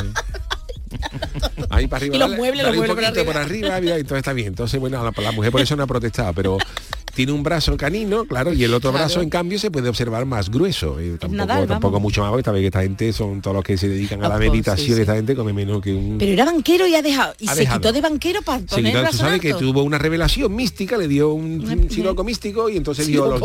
Ahí 1.81 1.89
para 1.89 1.99
arriba. 2.01 2.17
Y 2.17 2.19
los 2.19 2.31
muebles, 2.31 2.65
dale 2.65 2.77
los 2.77 2.87
muebles 2.87 3.11
poquito 3.11 3.39
arriba, 3.39 3.81
mira, 3.81 3.99
y 3.99 4.05
todo 4.05 4.19
está 4.19 4.33
bien. 4.33 4.49
Entonces, 4.49 4.79
bueno, 4.81 5.03
la, 5.03 5.13
la 5.23 5.33
mujer 5.33 5.51
por 5.51 5.61
eso 5.61 5.77
no 5.77 5.83
ha 5.83 5.87
protestado, 5.87 6.33
pero 6.35 6.59
tiene 7.21 7.33
un 7.33 7.43
brazo 7.43 7.77
canino, 7.77 8.25
claro, 8.25 8.53
y 8.53 8.65
el 8.65 8.73
otro 8.73 8.91
Claro. 8.91 9.05
brazo, 9.05 9.21
en 9.21 9.29
cambio, 9.31 9.59
se 9.59 9.71
puede 9.71 9.89
observar 9.89 10.25
más 10.27 10.51
grueso. 10.51 11.01
Y 11.01 11.11
tampoco, 11.19 11.35
Nadal, 11.37 11.67
tampoco 11.67 11.93
vamos. 11.93 12.03
mucho 12.03 12.23
más, 12.23 12.31
porque 12.31 12.41
esta 12.41 12.53
vez 12.53 12.61
que 12.63 12.67
esta 12.69 12.83
gente 12.83 13.13
son 13.13 13.41
todos 13.43 13.55
los 13.57 13.65
que 13.65 13.77
se 13.77 13.89
dedican 13.89 14.25
a 14.25 14.29
la 14.29 14.39
sí, 14.39 14.49
meditación, 14.49 14.95
sí. 14.97 15.01
esta 15.03 15.15
gente 15.15 15.35
come 15.37 15.53
menos 15.53 15.83
que 15.83 15.93
un... 15.93 16.17
Pero 16.19 16.33
era 16.33 16.45
banquero 16.47 16.87
y 16.87 16.95
ha 16.95 17.03
dejado. 17.03 17.35
Y 17.39 17.49
Ha 17.49 17.55
se 17.55 17.61
dejado. 17.61 17.81
quitó 17.81 17.93
de 17.93 18.01
banquero 18.01 18.43
para 18.43 18.59
poner 18.61 18.87
el 18.87 18.93
claro, 18.93 19.07
tú 19.11 19.17
brazo 19.17 19.19
sabes 19.25 19.41
que 19.41 19.55
tuvo 19.55 19.83
una 19.83 19.99
revelación 19.99 20.55
mística, 20.55 20.97
le 20.97 21.09
dio 21.09 21.33
un, 21.33 21.61
un 21.69 21.91
siroco 21.91 22.25
místico 22.25 22.69
y 22.71 22.77
entonces 22.79 23.07
dijo, 23.07 23.39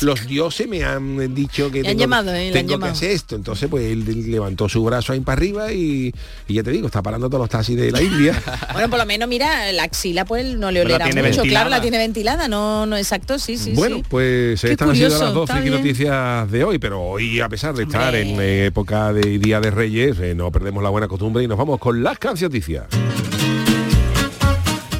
los, 0.00 0.26
dioses 0.26 0.66
me 0.68 0.82
han 0.84 1.34
dicho 1.34 1.70
que 1.70 1.78
han 1.80 1.84
tengo, 1.86 2.00
llamado, 2.00 2.34
eh, 2.34 2.48
han 2.48 2.52
tengo 2.52 2.66
que 2.68 2.72
llamado. 2.74 2.92
hacer 2.92 3.10
esto. 3.12 3.36
Entonces 3.36 3.68
pues 3.68 3.84
él 3.90 4.30
levantó 4.30 4.68
su 4.68 4.82
brazo 4.84 5.12
ahí 5.12 5.20
para 5.20 5.36
arriba 5.38 5.72
y, 5.72 6.12
y 6.48 6.54
ya 6.54 6.62
te 6.62 6.70
digo, 6.70 6.86
está 6.86 7.02
parando 7.02 7.28
todos 7.28 7.42
los 7.42 7.50
taxis 7.50 7.76
de 7.76 7.90
la 7.92 8.02
India. 8.02 8.40
Bueno, 8.72 8.88
por 8.88 8.98
lo 8.98 9.06
menos, 9.06 9.28
mira, 9.28 9.70
la 9.72 9.82
axila 9.84 10.24
pues 10.24 10.56
no 10.56 10.70
le 10.70 10.80
olerá 10.80 11.04
tiene 11.04 11.22
mucho. 11.22 11.36
ventilada. 11.42 11.50
Claro, 11.64 11.70
la 11.70 11.80
tiene 11.80 11.98
ventilada, 11.98 12.48
no, 12.48 12.86
no 12.86 12.96
exacto, 13.20 13.38
sí, 13.38 13.56
sí, 13.56 13.72
bueno, 13.74 13.96
sí. 13.96 14.04
pues 14.08 14.60
Qué 14.60 14.72
estas 14.72 14.88
han 14.88 14.96
sido 14.96 15.18
las 15.18 15.34
dos 15.34 15.50
friki 15.50 15.70
noticias 15.70 16.50
de 16.50 16.64
hoy, 16.64 16.78
pero 16.78 17.02
hoy 17.02 17.40
a 17.40 17.48
pesar 17.48 17.74
de 17.74 17.84
estar 17.84 18.14
Hombre. 18.14 18.22
en 18.22 18.40
eh, 18.40 18.66
época 18.66 19.12
de 19.12 19.38
Día 19.38 19.60
de 19.60 19.70
Reyes, 19.70 20.18
eh, 20.20 20.34
no 20.34 20.50
perdemos 20.50 20.82
la 20.82 20.90
buena 20.90 21.08
costumbre 21.08 21.42
y 21.42 21.48
nos 21.48 21.58
vamos 21.58 21.78
con 21.78 22.02
las 22.02 22.18
cancioticias. 22.18 22.86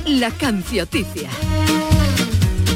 La 0.07 0.31
cancioticia. 0.31 1.31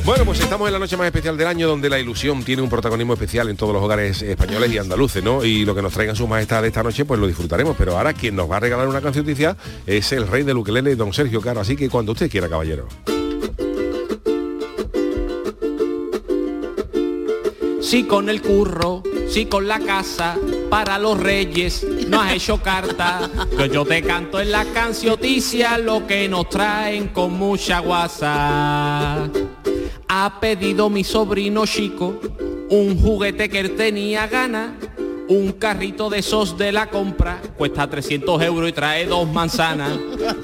Bueno, 0.04 0.26
pues 0.26 0.38
estamos 0.40 0.66
en 0.68 0.74
la 0.74 0.78
noche 0.78 0.98
más 0.98 1.06
especial 1.06 1.38
del 1.38 1.46
año 1.46 1.66
donde 1.66 1.88
la 1.88 1.98
ilusión 1.98 2.44
tiene 2.44 2.60
un 2.60 2.68
protagonismo 2.68 3.14
especial 3.14 3.48
en 3.48 3.56
todos 3.56 3.72
los 3.72 3.82
hogares 3.82 4.20
españoles 4.20 4.70
y 4.70 4.76
andaluces, 4.76 5.24
¿no? 5.24 5.42
Y 5.42 5.64
lo 5.64 5.74
que 5.74 5.80
nos 5.80 5.94
traigan 5.94 6.14
su 6.14 6.28
majestad 6.28 6.64
esta 6.66 6.82
noche, 6.82 7.06
pues 7.06 7.18
lo 7.18 7.26
disfrutaremos. 7.26 7.74
Pero 7.78 7.96
ahora 7.96 8.12
quien 8.12 8.36
nos 8.36 8.50
va 8.50 8.58
a 8.58 8.60
regalar 8.60 8.86
una 8.86 9.00
cancioticia 9.00 9.56
es 9.86 10.12
el 10.12 10.28
rey 10.28 10.42
del 10.42 10.58
ukelele, 10.58 10.94
don 10.94 11.14
Sergio 11.14 11.40
Caro. 11.40 11.60
Así 11.60 11.74
que 11.74 11.88
cuando 11.88 12.12
usted 12.12 12.30
quiera, 12.30 12.50
caballero. 12.50 12.86
Sí 17.94 18.02
con 18.02 18.28
el 18.28 18.42
curro, 18.42 19.04
sí 19.28 19.46
con 19.46 19.68
la 19.68 19.78
casa, 19.78 20.36
para 20.68 20.98
los 20.98 21.16
reyes 21.16 21.86
no 22.08 22.20
has 22.20 22.32
hecho 22.32 22.60
carta. 22.60 23.30
Pero 23.50 23.66
yo 23.66 23.84
te 23.84 24.02
canto 24.02 24.40
en 24.40 24.50
la 24.50 24.64
cancioticia 24.64 25.78
lo 25.78 26.04
que 26.04 26.28
nos 26.28 26.48
traen 26.48 27.10
con 27.10 27.34
mucha 27.34 27.78
guasa. 27.78 29.30
Ha 30.08 30.40
pedido 30.40 30.90
mi 30.90 31.04
sobrino 31.04 31.66
chico 31.66 32.18
un 32.68 33.00
juguete 33.00 33.48
que 33.48 33.60
él 33.60 33.76
tenía 33.76 34.26
gana. 34.26 34.76
Un 35.28 35.52
carrito 35.52 36.10
de 36.10 36.18
esos 36.18 36.58
de 36.58 36.72
la 36.72 36.90
compra 36.90 37.40
cuesta 37.56 37.88
300 37.88 38.42
euros 38.42 38.70
y 38.70 38.72
trae 38.72 39.06
dos 39.06 39.30
manzanas. 39.30 39.96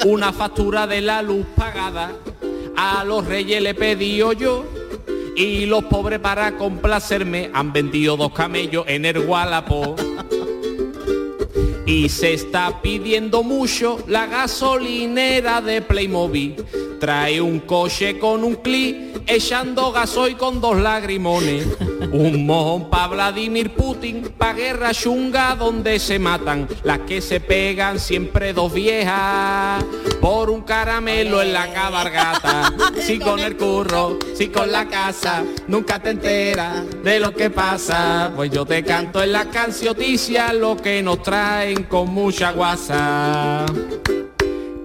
Una 0.06 0.32
factura 0.32 0.86
de 0.86 1.00
la 1.00 1.20
luz 1.20 1.46
pagada. 1.56 2.12
A 2.76 3.02
los 3.02 3.26
reyes 3.26 3.60
le 3.60 3.74
pedí 3.74 4.18
yo 4.18 4.64
Y 5.40 5.64
los 5.64 5.84
pobres 5.84 6.18
para 6.18 6.58
complacerme 6.58 7.48
han 7.54 7.72
vendido 7.72 8.14
dos 8.14 8.30
camellos 8.34 8.84
en 8.86 9.06
el 9.06 9.20
Gualapo. 9.24 9.96
Y 11.86 12.10
se 12.10 12.34
está 12.34 12.82
pidiendo 12.82 13.42
mucho 13.42 14.04
la 14.06 14.26
gasolinera 14.26 15.62
de 15.62 15.80
Playmobil. 15.80 16.56
Trae 17.00 17.40
un 17.40 17.60
coche 17.60 18.18
con 18.18 18.44
un 18.44 18.56
clic, 18.56 19.22
echando 19.26 19.90
gasoil 19.92 20.36
con 20.36 20.60
dos 20.60 20.76
lagrimones. 20.76 21.66
Un 22.12 22.44
mojón 22.44 22.90
pa' 22.90 23.06
Vladimir 23.06 23.72
Putin, 23.74 24.32
pa' 24.36 24.52
guerra 24.52 24.92
chunga 24.92 25.54
donde 25.54 25.98
se 25.98 26.18
matan. 26.18 26.66
Las 26.82 27.00
que 27.00 27.20
se 27.20 27.38
pegan 27.38 28.00
siempre 28.00 28.52
dos 28.52 28.72
viejas. 28.72 29.84
Por 30.20 30.50
un 30.50 30.62
caramelo 30.62 31.40
en 31.40 31.52
la 31.52 31.72
cabargata. 31.72 32.72
Si 33.00 33.18
con 33.18 33.40
el 33.40 33.56
curro, 33.56 34.18
si 34.34 34.48
con 34.48 34.70
la 34.70 34.86
casa, 34.86 35.42
nunca 35.68 36.00
te 36.00 36.10
enteras 36.10 36.84
de 37.02 37.18
lo 37.18 37.34
que 37.34 37.50
pasa. 37.50 38.30
Pues 38.34 38.50
yo 38.50 38.66
te 38.66 38.84
canto 38.84 39.22
en 39.22 39.32
la 39.32 39.46
cancioticia 39.46 40.52
lo 40.52 40.76
que 40.76 41.02
nos 41.02 41.22
traen 41.22 41.84
con 41.84 42.12
mucha 42.12 42.52
guasa. 42.52 43.64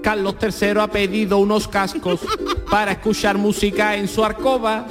Carlos 0.02 0.36
III 0.42 0.80
ha 0.82 0.88
pedido 0.88 1.40
unos 1.40 1.68
cascos 1.68 2.22
para 2.70 2.92
escuchar 2.92 3.38
música 3.38 3.96
en 3.96 4.08
su 4.08 4.24
arcoba. 4.24 4.86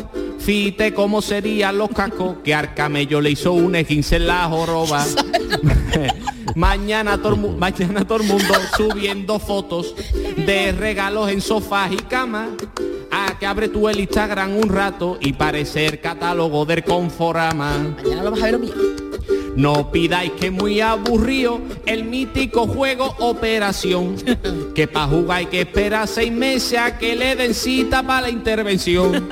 Fíjate 0.44 0.92
cómo 0.92 1.22
serían 1.22 1.78
los 1.78 1.88
cascos 1.88 2.36
que 2.44 2.54
Arcamello 2.54 3.18
le 3.22 3.30
hizo 3.30 3.52
un 3.52 3.76
esguince 3.76 4.16
en 4.16 4.26
la 4.26 4.46
joroba. 4.46 5.02
mañana, 6.54 7.16
todo, 7.16 7.34
mañana 7.36 8.06
el 8.06 8.22
mundo 8.24 8.54
subiendo 8.76 9.38
fotos 9.38 9.94
de 10.36 10.72
regalos 10.72 11.30
en 11.30 11.40
sofás 11.40 11.92
y 11.92 11.96
camas. 11.96 12.50
A 13.10 13.38
que 13.38 13.46
abre 13.46 13.68
tú 13.68 13.88
el 13.88 14.00
Instagram 14.00 14.54
un 14.56 14.68
rato 14.68 15.16
y 15.18 15.32
parece 15.32 15.86
el 15.86 16.00
catálogo 16.00 16.66
del 16.66 16.84
Conforama. 16.84 17.78
Mañana 18.02 18.22
vamos 18.22 18.42
a 18.42 18.44
ver 18.44 18.52
lo 18.52 18.58
mío. 18.58 19.03
No 19.56 19.90
pidáis 19.90 20.32
que 20.32 20.50
muy 20.50 20.80
aburrido 20.80 21.60
el 21.86 22.04
mítico 22.04 22.66
juego 22.66 23.14
Operación. 23.18 24.16
Que 24.74 24.88
pa' 24.88 25.06
jugar 25.06 25.38
hay 25.38 25.46
que 25.46 25.60
esperar 25.60 26.08
seis 26.08 26.32
meses 26.32 26.78
a 26.78 26.98
que 26.98 27.14
le 27.14 27.36
den 27.36 27.54
cita 27.54 28.02
para 28.02 28.22
la 28.22 28.30
intervención. 28.30 29.28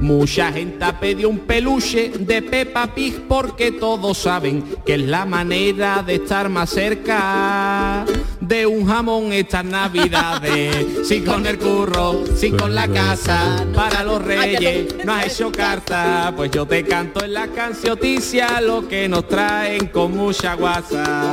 Mucha 0.00 0.52
gente 0.52 0.84
ha 0.84 0.98
pedido 0.98 1.28
un 1.28 1.40
peluche 1.40 2.12
de 2.18 2.42
Peppa 2.42 2.94
Pig 2.94 3.26
porque 3.28 3.72
todos 3.72 4.18
saben 4.18 4.64
que 4.84 4.94
es 4.94 5.02
la 5.02 5.24
manera 5.24 6.02
de 6.02 6.16
estar 6.16 6.48
más 6.48 6.70
cerca 6.70 8.04
de 8.46 8.66
un 8.66 8.86
jamón 8.86 9.32
estas 9.32 9.64
navidades. 9.64 10.86
Si 11.06 11.20
con 11.20 11.46
el 11.46 11.58
curro, 11.58 12.24
si 12.34 12.50
con 12.50 12.74
la 12.74 12.88
casa, 12.88 13.64
para 13.74 14.02
los 14.02 14.22
reyes 14.24 14.92
no 15.04 15.14
has 15.14 15.26
hecho 15.26 15.52
carta, 15.52 16.32
pues 16.36 16.50
yo 16.50 16.66
te 16.66 16.84
canto 16.84 17.24
en 17.24 17.32
la 17.32 17.46
cancioticia 17.48 18.60
lo 18.60 18.88
que 18.88 19.08
nos 19.08 19.28
traen 19.28 19.86
con 19.86 20.16
mucha 20.16 20.54
guasa. 20.54 21.32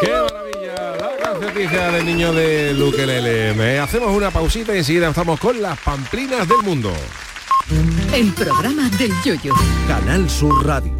¡Qué 0.00 0.10
maravilla! 0.10 0.96
La 0.98 1.16
cancioticia 1.22 1.90
del 1.92 2.06
niño 2.06 2.32
de 2.32 2.74
Luquelele. 2.74 3.78
Hacemos 3.78 4.16
una 4.16 4.30
pausita 4.30 4.74
y 4.74 4.78
enseguida 4.78 5.10
estamos 5.10 5.38
con 5.38 5.62
las 5.62 5.78
pamplinas 5.78 6.48
del 6.48 6.58
mundo. 6.64 6.92
El 8.12 8.32
programa 8.32 8.88
del 8.98 9.12
yoyo. 9.24 9.54
Canal 9.86 10.28
Sur 10.28 10.66
Radio. 10.66 10.99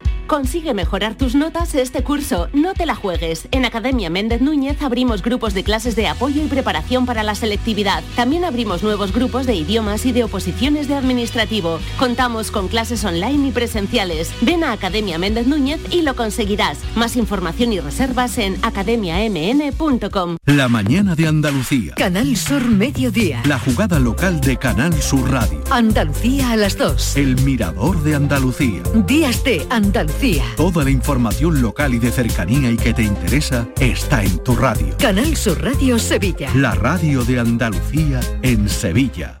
Consigue 0.31 0.73
mejorar 0.73 1.15
tus 1.15 1.35
notas 1.35 1.75
este 1.75 2.05
curso. 2.05 2.47
No 2.53 2.73
te 2.73 2.85
la 2.85 2.95
juegues. 2.95 3.49
En 3.51 3.65
Academia 3.65 4.09
Méndez 4.09 4.39
Núñez 4.39 4.81
abrimos 4.81 5.23
grupos 5.23 5.53
de 5.53 5.65
clases 5.65 5.97
de 5.97 6.07
apoyo 6.07 6.41
y 6.41 6.47
preparación 6.47 7.05
para 7.05 7.21
la 7.21 7.35
selectividad. 7.35 8.01
También 8.15 8.45
abrimos 8.45 8.81
nuevos 8.81 9.11
grupos 9.11 9.45
de 9.45 9.55
idiomas 9.55 10.05
y 10.05 10.13
de 10.13 10.23
oposiciones 10.23 10.87
de 10.87 10.95
administrativo. 10.95 11.79
Contamos 11.99 12.49
con 12.49 12.69
clases 12.69 13.03
online 13.03 13.49
y 13.49 13.51
presenciales. 13.51 14.31
Ven 14.39 14.63
a 14.63 14.71
Academia 14.71 15.17
Méndez 15.17 15.47
Núñez 15.47 15.81
y 15.91 16.01
lo 16.01 16.15
conseguirás. 16.15 16.77
Más 16.95 17.17
información 17.17 17.73
y 17.73 17.81
reservas 17.81 18.37
en 18.37 18.57
academiamn.com. 18.61 20.37
La 20.45 20.69
mañana 20.69 21.13
de 21.13 21.27
Andalucía. 21.27 21.95
Canal 21.95 22.37
Sur 22.37 22.69
Mediodía. 22.69 23.41
La 23.43 23.59
jugada 23.59 23.99
local 23.99 24.39
de 24.39 24.55
Canal 24.55 24.93
Sur 25.01 25.29
Radio. 25.29 25.61
Andalucía 25.71 26.51
a 26.51 26.55
las 26.55 26.77
2. 26.77 27.17
El 27.17 27.35
mirador 27.41 28.01
de 28.01 28.15
Andalucía. 28.15 28.81
Días 29.05 29.43
de 29.43 29.67
Andalucía. 29.69 30.20
Toda 30.55 30.83
la 30.83 30.91
información 30.91 31.63
local 31.63 31.95
y 31.95 31.99
de 31.99 32.11
cercanía 32.11 32.69
y 32.69 32.77
que 32.77 32.93
te 32.93 33.01
interesa 33.01 33.67
está 33.79 34.23
en 34.23 34.37
tu 34.43 34.55
radio. 34.55 34.95
Canal 34.99 35.35
Sur 35.35 35.63
Radio 35.63 35.97
Sevilla. 35.97 36.51
La 36.53 36.75
radio 36.75 37.23
de 37.23 37.39
Andalucía 37.39 38.19
en 38.43 38.69
Sevilla. 38.69 39.40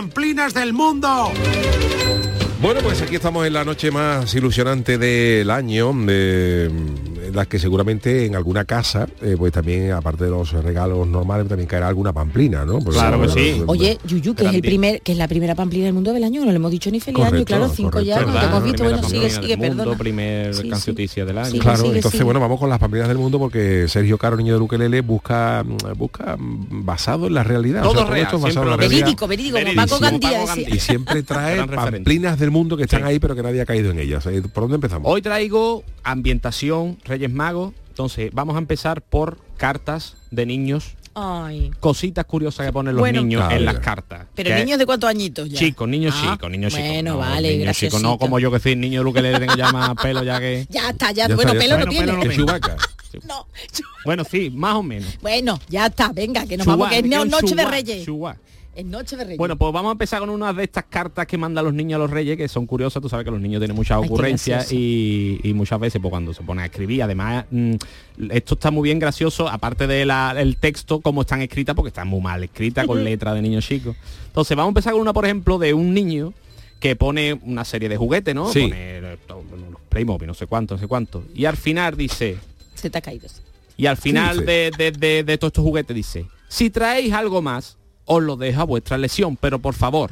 Pamplinas 0.00 0.54
del 0.54 0.72
mundo. 0.72 1.30
Bueno, 2.62 2.80
pues 2.82 3.00
aquí 3.00 3.14
estamos 3.14 3.46
en 3.46 3.54
la 3.54 3.64
noche 3.64 3.90
más 3.90 4.34
ilusionante 4.34 4.98
del 4.98 5.48
año, 5.48 5.94
de, 6.04 6.66
en 6.66 7.34
las 7.34 7.46
que 7.46 7.58
seguramente 7.58 8.26
en 8.26 8.36
alguna 8.36 8.66
casa, 8.66 9.06
eh, 9.22 9.34
pues 9.38 9.50
también, 9.50 9.92
aparte 9.92 10.24
de 10.24 10.30
los 10.30 10.52
regalos 10.52 11.08
normales, 11.08 11.48
también 11.48 11.66
caerá 11.66 11.88
alguna 11.88 12.12
pamplina, 12.12 12.66
¿no? 12.66 12.78
Porque, 12.80 12.98
Claro 12.98 13.22
que 13.22 13.28
sí. 13.30 13.62
Oye, 13.66 13.98
Yuyu, 14.06 14.34
que 14.34 14.44
es 14.44 14.52
el 14.54 14.60
primer, 14.60 15.00
que 15.00 15.12
es 15.12 15.18
la 15.18 15.26
primera 15.26 15.54
pamplina 15.54 15.86
del 15.86 15.94
mundo 15.94 16.12
del 16.12 16.22
año, 16.22 16.44
no 16.44 16.50
le 16.50 16.56
hemos 16.56 16.70
dicho 16.70 16.90
ni 16.90 17.00
feliz 17.00 17.20
año, 17.20 17.30
Correcto, 17.30 17.46
claro, 17.46 17.68
cinco 17.74 18.00
ya, 18.02 18.20
no 18.20 18.38
te 18.38 18.44
hemos 18.44 18.62
visto, 18.62 18.76
Primera 18.82 18.96
bueno, 19.00 19.08
sigue, 19.08 19.30
sigue, 19.30 19.56
del 19.56 19.58
mundo, 19.70 19.82
perdona. 19.84 19.98
primer 19.98 20.54
Sí, 20.54 20.62
sí. 20.62 20.68
cancioticia 20.68 21.24
del 21.24 21.38
año. 21.38 21.50
Sigue, 21.50 21.60
Claro, 21.60 21.78
sigue, 21.78 21.88
entonces 21.96 22.10
sigue. 22.12 22.24
bueno, 22.24 22.40
vamos 22.40 22.60
con 22.60 22.68
las 22.68 22.78
pamplinas 22.78 23.08
del 23.08 23.16
mundo 23.16 23.38
porque 23.38 23.86
Sergio 23.88 24.18
Caro, 24.18 24.36
niño 24.36 24.52
de 24.52 24.58
Luquelele, 24.58 25.00
busca, 25.00 25.64
busca 25.96 26.36
basado 26.38 27.26
en 27.26 27.32
la 27.34 27.42
realidad. 27.42 27.82
Todo 27.84 28.04
real, 28.04 28.24
esto 28.24 28.36
es 28.36 28.42
basado 28.42 28.50
siempre 28.52 28.62
en 28.64 28.70
la 28.70 28.76
realidad. 28.76 29.00
Verídico, 29.00 29.26
verídico, 29.26 29.58
como. 29.58 29.74
Paco 29.76 29.98
Gandía. 29.98 30.44
Y 30.68 30.78
siempre 30.78 31.22
trae 31.22 31.66
pamplinas 31.66 32.38
del 32.38 32.49
mundo 32.50 32.76
que 32.76 32.84
están 32.84 33.04
ahí 33.04 33.18
pero 33.18 33.34
que 33.34 33.42
nadie 33.42 33.60
ha 33.60 33.66
caído 33.66 33.90
en 33.90 33.98
ellas. 33.98 34.26
Eh, 34.26 34.42
¿Por 34.42 34.64
dónde 34.64 34.76
empezamos? 34.76 35.10
Hoy 35.10 35.22
traigo 35.22 35.84
ambientación, 36.02 36.98
Reyes 37.04 37.30
Magos. 37.32 37.72
Entonces, 37.88 38.30
vamos 38.32 38.56
a 38.56 38.58
empezar 38.58 39.02
por 39.02 39.38
cartas 39.56 40.16
de 40.30 40.46
niños 40.46 40.94
Ay. 41.12 41.72
Cositas 41.80 42.24
curiosas 42.24 42.64
que 42.66 42.72
ponen 42.72 42.94
los 42.94 43.00
Bueno. 43.00 43.20
niños 43.22 43.44
en 43.52 43.64
las 43.64 43.80
cartas. 43.80 44.26
Pero 44.34 44.54
niños 44.54 44.78
de 44.78 44.86
cuántos 44.86 45.10
añitos 45.10 45.48
ya. 45.50 45.58
Chicos, 45.58 45.88
niños 45.88 46.14
Ah, 46.16 46.32
chicos, 46.34 46.50
niños 46.50 46.72
chicos. 46.72 46.88
Bueno, 46.88 47.12
no, 47.12 47.18
vale, 47.18 47.58
niños 47.58 47.76
chicos, 47.76 48.00
no 48.00 48.16
como 48.16 48.38
yo 48.38 48.50
que 48.52 48.60
soy 48.60 48.76
niño 48.76 49.02
lo 49.02 49.12
que 49.12 49.20
le 49.20 49.38
tengo 49.38 49.56
ya 49.56 49.72
más 49.72 49.90
pelo 50.02 50.22
ya 50.22 50.38
que. 50.38 50.66
Ya 50.70 50.90
está, 50.90 51.10
ya, 51.10 51.26
Ya 51.26 51.34
bueno, 51.34 51.52
está, 51.52 51.64
ya 51.64 51.68
pelo 51.68 51.74
está. 51.74 51.84
no 51.84 51.92
Bueno, 51.92 52.20
tiene. 52.20 52.28
pelo 52.28 53.26
no. 53.26 53.46
Bueno, 54.04 54.24
sí, 54.24 54.50
más 54.50 54.76
o 54.76 54.82
menos. 54.82 55.18
Bueno, 55.20 55.60
ya 55.68 55.86
está, 55.86 56.12
venga, 56.12 56.46
que 56.46 56.56
nos 56.56 56.64
Chua, 56.64 56.76
vamos, 56.76 56.88
que 56.90 56.98
es 57.00 57.26
noche 57.26 57.54
de 57.54 57.64
reyes. 57.66 58.04
chua. 58.04 58.36
Es 58.74 58.84
noche 58.84 59.16
de 59.16 59.24
reyes. 59.24 59.36
Bueno, 59.38 59.56
pues 59.56 59.72
vamos 59.72 59.90
a 59.90 59.92
empezar 59.92 60.20
con 60.20 60.30
una 60.30 60.52
de 60.52 60.62
estas 60.62 60.84
cartas 60.84 61.26
que 61.26 61.36
mandan 61.36 61.64
los 61.64 61.74
niños 61.74 61.96
a 61.96 61.98
los 61.98 62.10
reyes, 62.10 62.36
que 62.36 62.46
son 62.48 62.66
curiosas. 62.66 63.02
Tú 63.02 63.08
sabes 63.08 63.24
que 63.24 63.30
los 63.32 63.40
niños 63.40 63.60
tienen 63.60 63.76
muchas 63.76 63.98
ocurrencias 63.98 64.72
y, 64.72 65.40
y 65.42 65.52
muchas 65.54 65.80
veces 65.80 66.00
pues, 66.00 66.10
cuando 66.10 66.32
se 66.32 66.42
pone 66.42 66.62
a 66.62 66.66
escribir, 66.66 67.02
además, 67.02 67.46
mm, 67.50 67.74
esto 68.30 68.54
está 68.54 68.70
muy 68.70 68.86
bien 68.88 68.98
gracioso, 69.00 69.48
aparte 69.48 69.86
del 69.88 70.56
texto, 70.58 71.00
como 71.00 71.22
están 71.22 71.42
escritas, 71.42 71.74
porque 71.74 71.88
están 71.88 72.06
muy 72.08 72.20
mal 72.20 72.44
escritas, 72.44 72.86
con 72.86 73.02
letra 73.02 73.34
de 73.34 73.42
niños 73.42 73.66
chicos. 73.66 73.96
Entonces, 74.26 74.56
vamos 74.56 74.68
a 74.68 74.72
empezar 74.72 74.92
con 74.92 75.02
una, 75.02 75.12
por 75.12 75.24
ejemplo, 75.24 75.58
de 75.58 75.74
un 75.74 75.92
niño 75.92 76.32
que 76.78 76.94
pone 76.96 77.34
una 77.42 77.64
serie 77.64 77.88
de 77.88 77.96
juguetes, 77.96 78.34
¿no? 78.34 78.50
Sí. 78.52 78.60
Pone 78.62 78.76
eh, 78.98 79.18
los 79.28 79.80
Playmobil, 79.88 80.28
no 80.28 80.34
sé 80.34 80.46
cuánto, 80.46 80.74
no 80.76 80.80
sé 80.80 80.86
cuánto. 80.86 81.24
Y 81.34 81.44
al 81.44 81.56
final 81.56 81.96
dice, 81.96 82.38
Se 82.74 82.88
te 82.88 82.98
ha 82.98 83.00
caído. 83.02 83.28
y 83.76 83.86
al 83.86 83.96
final 83.96 84.38
Sí. 84.38 84.44
de, 84.44 84.70
de- 84.78 84.92
de- 84.92 85.24
de 85.24 85.38
todos 85.38 85.50
estos 85.50 85.64
juguetes 85.64 85.94
dice, 85.94 86.26
si 86.48 86.70
traéis 86.70 87.12
algo 87.12 87.42
más, 87.42 87.76
os 88.12 88.22
lo 88.22 88.36
dejo 88.36 88.60
a 88.60 88.64
vuestra 88.64 88.98
lesión, 88.98 89.36
pero 89.36 89.58
por 89.60 89.74
favor, 89.74 90.10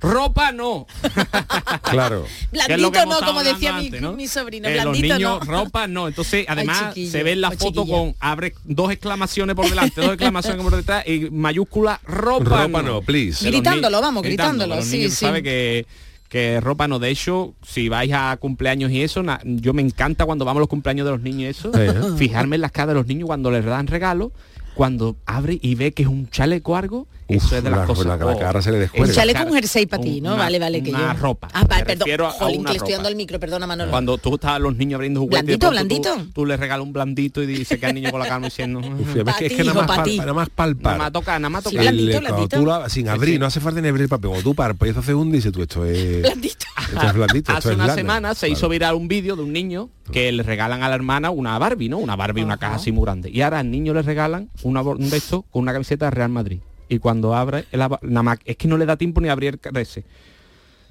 ropa 0.00 0.52
no. 0.52 0.86
Claro. 1.82 2.24
Blandito 2.52 2.92
que 2.92 3.06
no, 3.06 3.20
como 3.20 3.42
decía 3.42 3.72
mi, 3.74 3.86
antes, 3.86 4.00
¿no? 4.02 4.12
mi 4.12 4.26
sobrino, 4.28 4.68
Eh, 4.68 4.84
los 4.84 4.98
niños, 4.98 5.18
no. 5.20 5.40
ropa 5.40 5.86
no. 5.86 6.08
Entonces, 6.08 6.44
además, 6.48 6.94
se 6.94 7.22
ve 7.22 7.32
en 7.32 7.40
la 7.40 7.48
ay, 7.48 7.56
foto 7.56 7.82
chiquilla. 7.82 7.98
con 7.98 8.14
abre 8.20 8.54
dos 8.64 8.90
exclamaciones 8.92 9.56
por 9.56 9.68
delante, 9.68 10.00
dos 10.00 10.10
exclamaciones 10.10 10.62
por 10.62 10.74
detrás 10.76 11.06
y 11.06 11.30
mayúscula 11.30 12.00
ropa, 12.04 12.66
Ropa 12.66 12.82
no, 12.82 13.02
please. 13.02 13.44
Gritándolo, 13.48 14.00
vamos, 14.00 14.22
gritándolo, 14.22 14.76
los 14.76 14.84
sí, 14.84 14.98
niños, 14.98 15.12
sí. 15.14 15.24
sabe 15.26 15.42
que 15.42 15.86
que 16.28 16.60
ropa 16.60 16.88
no 16.88 16.98
de 16.98 17.08
hecho 17.10 17.54
si 17.64 17.88
vais 17.88 18.12
a 18.12 18.36
cumpleaños 18.40 18.90
y 18.90 19.00
eso 19.00 19.22
na- 19.22 19.40
yo 19.44 19.72
me 19.72 19.80
encanta 19.80 20.26
cuando 20.26 20.44
vamos 20.44 20.58
a 20.58 20.62
los 20.62 20.68
cumpleaños 20.68 21.04
de 21.06 21.12
los 21.12 21.20
niños 21.20 21.42
y 21.42 21.46
eso 21.46 21.70
Sí, 21.72 21.78
¿eh? 21.80 21.94
fijarme 22.18 22.56
en 22.56 22.62
las 22.62 22.72
caras 22.72 22.88
de 22.88 22.94
los 22.94 23.06
niños 23.06 23.26
cuando 23.28 23.48
les 23.52 23.64
dan 23.64 23.86
regalos 23.86 24.32
cuando 24.76 25.16
abre 25.26 25.58
y 25.60 25.74
ve 25.74 25.92
que 25.92 26.02
es 26.02 26.08
un 26.08 26.28
chaleco 26.30 26.76
algo 26.76 27.06
Uf, 27.28 27.36
eso 27.44 27.56
es 27.56 27.64
de 27.64 27.70
las 27.70 27.80
la- 27.80 27.86
cosas 27.86 28.06
la- 28.06 28.16
la 28.18 28.26
oh, 28.26 28.38
cara 28.38 28.62
se 28.62 28.70
le 28.70 28.76
Un 28.76 28.80
descuelga. 28.82 29.10
esa 29.12 29.20
chaleco, 29.22 29.42
un 29.48 29.54
jersey 29.54 29.86
para 29.86 30.00
ti, 30.00 30.20
¿no? 30.20 30.34
una- 30.34 30.44
vale, 30.44 30.58
vale, 30.60 30.80
que 30.80 30.90
una 30.90 31.12
yo... 31.14 31.20
ropa. 31.20 31.48
Ah, 31.52 31.64
vale, 31.68 31.84
Me 31.84 31.96
perdón. 31.96 32.26
a 32.26 32.30
Jolín, 32.30 32.62
que 32.64 32.70
le 32.70 32.76
estoy 32.76 32.92
ropa. 32.92 32.96
dando 32.98 33.08
el 33.08 33.16
micro, 33.16 33.40
perdona, 33.40 33.66
Manolo. 33.66 33.90
cuando 33.90 34.16
tú 34.18 34.34
estás 34.36 34.60
los 34.60 34.76
niños 34.76 34.98
abriendo 34.98 35.20
juguetes 35.20 35.42
Blandito, 35.44 35.66
tú- 35.66 35.70
blandito. 35.72 36.26
Tú, 36.34 36.46
le 36.46 36.56
regalas 36.56 36.86
un 36.86 36.92
blandito 36.92 37.42
y 37.42 37.46
dice 37.46 37.80
que 37.80 37.86
al 37.86 37.94
niño 37.94 38.12
con 38.12 38.20
la 38.20 38.28
calma 38.28 38.46
diciendo 38.46 38.78
Uf, 39.00 39.16
es 39.16 39.24
Pa' 39.24 39.32
que, 39.38 39.46
es 39.46 39.50
ti, 39.52 39.56
que 39.56 39.64
nada, 39.64 39.74
más 39.80 39.86
pa' 39.88 39.96
pal- 39.96 40.04
ti. 40.04 40.18
nada 40.18 40.32
más 40.34 40.46
nada 40.48 40.54
palpar. 40.54 40.98
más 40.98 41.12
toca 41.12 41.38
nada 41.40 41.50
más 41.50 41.64
Sí, 41.64 41.70
toca 41.70 41.82
El- 41.82 41.88
blandito, 41.96 42.12
cuando 42.20 42.28
blandito. 42.36 42.56
tú 42.60 42.66
la- 42.66 42.88
sin 42.88 43.08
abrir, 43.08 43.34
sí. 43.34 43.38
no 43.40 43.46
hace 43.46 43.58
falta 43.60 43.80
ni 43.80 43.88
abrir 43.88 44.02
el 44.04 44.08
papel. 44.08 44.30
Cuando 44.30 44.44
tú 44.50 44.54
parpadeas 44.54 44.96
hace 44.98 45.12
un 45.14 45.32
dices 45.32 45.50
tú, 45.52 45.62
esto 45.62 45.84
es... 45.84 46.22
Blandito. 46.22 46.66
Esto 46.92 47.06
es 47.08 47.14
blandito, 47.14 47.52
Hace 47.52 47.74
una 47.74 47.92
semana 47.92 48.34
se 48.36 48.48
hizo 48.48 48.68
viral 48.68 48.94
un 48.94 49.08
vídeo 49.08 49.34
de 49.34 49.42
un 49.42 49.52
niño 49.52 49.88
que 50.12 50.30
le 50.30 50.44
regalan 50.44 50.84
a 50.84 50.88
la 50.88 50.94
hermana 50.94 51.30
una 51.30 51.58
Barbie, 51.58 51.88
¿no? 51.88 51.98
Una 51.98 52.14
Barbie, 52.14 52.44
una 52.44 52.58
caja 52.58 52.76
así 52.76 52.92
muy 52.92 53.02
grande. 53.04 53.28
Y 53.30 53.40
ahora 53.40 53.58
al 53.58 53.68
niño 53.72 53.92
le 53.92 54.02
regalan 54.02 54.48
una, 54.68 54.82
un 54.82 55.10
de 55.10 55.16
estos 55.16 55.44
con 55.50 55.62
una 55.62 55.72
camiseta 55.72 56.06
de 56.06 56.10
Real 56.12 56.30
Madrid. 56.30 56.58
Y 56.88 56.98
cuando 56.98 57.34
abre, 57.34 57.64
el 57.72 57.80
nada 57.80 58.22
más, 58.22 58.38
es 58.44 58.56
que 58.56 58.68
no 58.68 58.76
le 58.76 58.86
da 58.86 58.96
tiempo 58.96 59.20
ni 59.20 59.28
a 59.28 59.32
abrir 59.32 59.58
el 59.62 59.76
ese. 59.76 60.04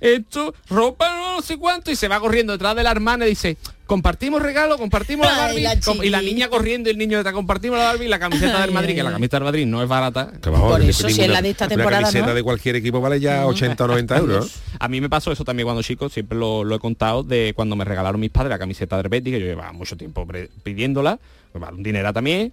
Esto, 0.02 0.54
ropa 0.70 1.10
no 1.36 1.42
sé 1.42 1.58
cuánto, 1.58 1.90
y 1.90 1.96
se 1.96 2.10
va 2.10 2.20
corriendo 2.20 2.52
detrás 2.54 2.76
de 2.76 2.84
la 2.84 2.92
hermana 2.92 3.26
y 3.26 3.30
dice, 3.30 3.56
compartimos 3.88 4.42
regalo, 4.42 4.78
compartimos 4.78 5.26
la 5.26 5.34
Ay, 5.34 5.40
Barbie. 5.48 5.62
la 5.64 5.80
Com- 5.80 6.04
y 6.04 6.10
la 6.10 6.22
niña 6.22 6.50
corriendo 6.50 6.90
y 6.90 6.92
el 6.92 6.98
niño 6.98 7.18
detrás, 7.18 7.34
compartimos 7.34 7.78
la 7.80 7.86
Barbie 7.86 8.06
y 8.06 8.10
la 8.10 8.20
camiseta 8.20 8.62
del 8.62 8.72
Madrid, 8.72 8.90
ay, 8.90 8.96
que 8.98 9.04
la 9.04 9.12
camiseta 9.14 9.38
del 9.38 9.46
Madrid 9.46 9.66
no 9.66 9.82
es 9.82 9.88
barata. 9.88 10.34
Que 10.42 10.52
Por 10.52 10.82
eso, 10.82 11.08
si 11.08 11.14
ninguna- 11.14 11.26
es 11.26 11.32
la 11.32 11.42
de 11.42 11.50
esta 11.50 11.68
temporada, 11.70 12.00
Una 12.00 12.08
camiseta 12.08 12.28
¿no? 12.28 12.34
de 12.36 12.44
cualquier 12.44 12.76
equipo 12.76 13.00
vale 13.00 13.20
ya 13.22 13.48
80 13.48 13.86
o 13.86 13.88
90 13.88 14.18
euros. 14.18 14.56
A 14.80 14.88
mí 14.90 15.00
me 15.00 15.10
pasó 15.10 15.32
eso 15.32 15.46
también 15.46 15.66
cuando 15.66 15.82
chico, 15.82 16.10
siempre 16.10 16.38
lo, 16.38 16.66
lo 16.66 16.76
he 16.76 16.80
contado, 16.80 17.24
de 17.24 17.54
cuando 17.56 17.78
me 17.78 17.86
regalaron 17.86 18.20
mis 18.20 18.32
padres 18.32 18.50
la 18.50 18.60
camiseta 18.60 18.98
del 18.98 19.08
Betis, 19.08 19.34
que 19.34 19.40
yo 19.40 19.46
llevaba 19.46 19.72
mucho 19.72 19.96
tiempo 19.96 20.28
pidiéndola, 20.62 21.20
me 21.54 21.60
vale 21.62 21.78
un 21.78 21.84
dinero 21.84 22.12
también, 22.12 22.52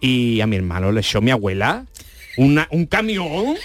y 0.00 0.40
a 0.40 0.46
mi 0.46 0.56
hermano 0.56 0.92
le 0.92 1.00
echó 1.00 1.20
mi 1.20 1.30
abuela 1.30 1.86
una, 2.36 2.68
un 2.70 2.86
camión, 2.86 3.56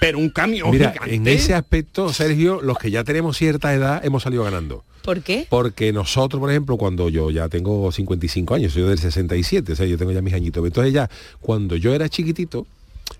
pero 0.00 0.18
un 0.18 0.30
camión 0.30 0.70
Mira, 0.70 0.92
gigante. 0.92 1.14
en 1.14 1.28
ese 1.28 1.54
aspecto, 1.54 2.12
Sergio, 2.12 2.60
los 2.62 2.78
que 2.78 2.90
ya 2.90 3.04
tenemos 3.04 3.36
cierta 3.36 3.72
edad 3.74 4.04
hemos 4.04 4.22
salido 4.22 4.44
ganando. 4.44 4.84
¿Por 5.02 5.22
qué? 5.22 5.46
Porque 5.48 5.92
nosotros, 5.92 6.40
por 6.40 6.50
ejemplo, 6.50 6.76
cuando 6.76 7.08
yo 7.08 7.30
ya 7.30 7.48
tengo 7.48 7.90
55 7.90 8.54
años, 8.54 8.72
soy 8.72 8.82
del 8.82 8.98
67, 8.98 9.72
o 9.72 9.76
sea, 9.76 9.86
yo 9.86 9.96
tengo 9.96 10.12
ya 10.12 10.20
mis 10.20 10.34
añitos. 10.34 10.64
Entonces 10.66 10.92
ya, 10.92 11.08
cuando 11.40 11.76
yo 11.76 11.94
era 11.94 12.08
chiquitito, 12.08 12.66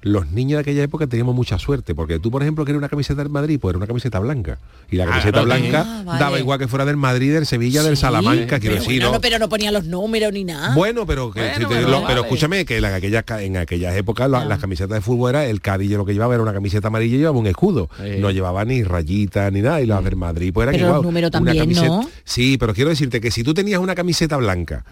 los 0.03 0.31
niños 0.31 0.59
de 0.59 0.61
aquella 0.61 0.83
época 0.85 1.07
teníamos 1.07 1.35
mucha 1.35 1.59
suerte, 1.59 1.95
porque 1.95 2.19
tú, 2.19 2.31
por 2.31 2.43
ejemplo, 2.43 2.65
querías 2.65 2.79
una 2.79 2.89
camiseta 2.89 3.23
del 3.23 3.31
Madrid, 3.33 3.59
pues 3.61 3.73
era 3.73 3.79
una 3.79 3.87
camiseta 3.87 4.19
blanca. 4.21 4.59
Y 4.91 4.97
la 4.97 5.07
camiseta 5.07 5.43
Claro, 5.43 5.47
blanca 5.47 5.85
ah, 5.87 6.03
vale. 6.05 6.21
daba 6.21 6.39
igual 6.39 6.59
que 6.59 6.69
fuera 6.69 6.85
del 6.85 6.97
Madrid, 6.97 7.33
del 7.33 7.47
Sevilla, 7.47 7.83
del 7.83 7.97
Salamanca, 7.97 8.61
quiero 8.61 8.77
decir, 8.77 9.01
bueno, 9.03 9.13
¿no? 9.17 9.21
pero 9.21 9.39
no 9.39 9.49
ponía 9.49 9.73
los 9.73 9.85
números 9.85 10.33
ni 10.33 10.45
nada. 10.45 10.75
Bueno, 10.75 11.05
pero 11.05 11.31
que 11.33 11.41
Bueno, 11.41 11.55
si 11.55 11.61
te- 11.61 11.67
bueno, 11.67 11.89
lo- 11.89 11.95
vale. 12.03 12.07
pero 12.09 12.21
escúchame 12.23 12.65
que 12.65 12.79
en 12.79 12.85
aquellas 12.85 13.25
en 13.41 13.57
aquellas 13.57 13.97
épocas 13.97 14.31
la- 14.31 14.43
Ah. 14.43 14.45
las 14.45 14.59
camisetas 14.61 14.95
de 14.97 15.01
fútbol 15.01 15.31
era 15.31 15.45
el 15.47 15.61
Cádiz 15.61 15.91
lo 15.91 16.05
que 16.07 16.13
llevaba 16.13 16.35
era 16.35 16.43
una 16.43 16.53
camiseta 16.53 16.89
amarilla 16.89 17.17
y 17.17 17.19
llevaba 17.19 17.39
un 17.39 17.47
escudo. 17.47 17.91
Sí. 18.01 18.19
No 18.21 18.31
llevaba 18.31 18.65
ni 18.65 18.83
rayitas 18.85 19.53
ni 19.53 19.63
nada 19.63 19.81
y 19.81 19.87
las 19.87 20.03
del 20.05 20.17
Madrid 20.17 20.53
pues 20.55 20.69
eran 20.69 20.81
Pero 20.81 21.03
números 21.03 21.29
Una 21.29 21.31
también, 21.31 21.59
camiseta- 21.59 21.87
¿no? 21.89 22.09
Sí, 22.25 22.57
pero 22.59 22.73
quiero 22.73 22.91
decirte 22.91 23.21
que 23.21 23.31
si 23.31 23.43
tú 23.43 23.53
tenías 23.53 23.81
una 23.81 23.95
camiseta 23.95 24.37
blanca 24.37 24.85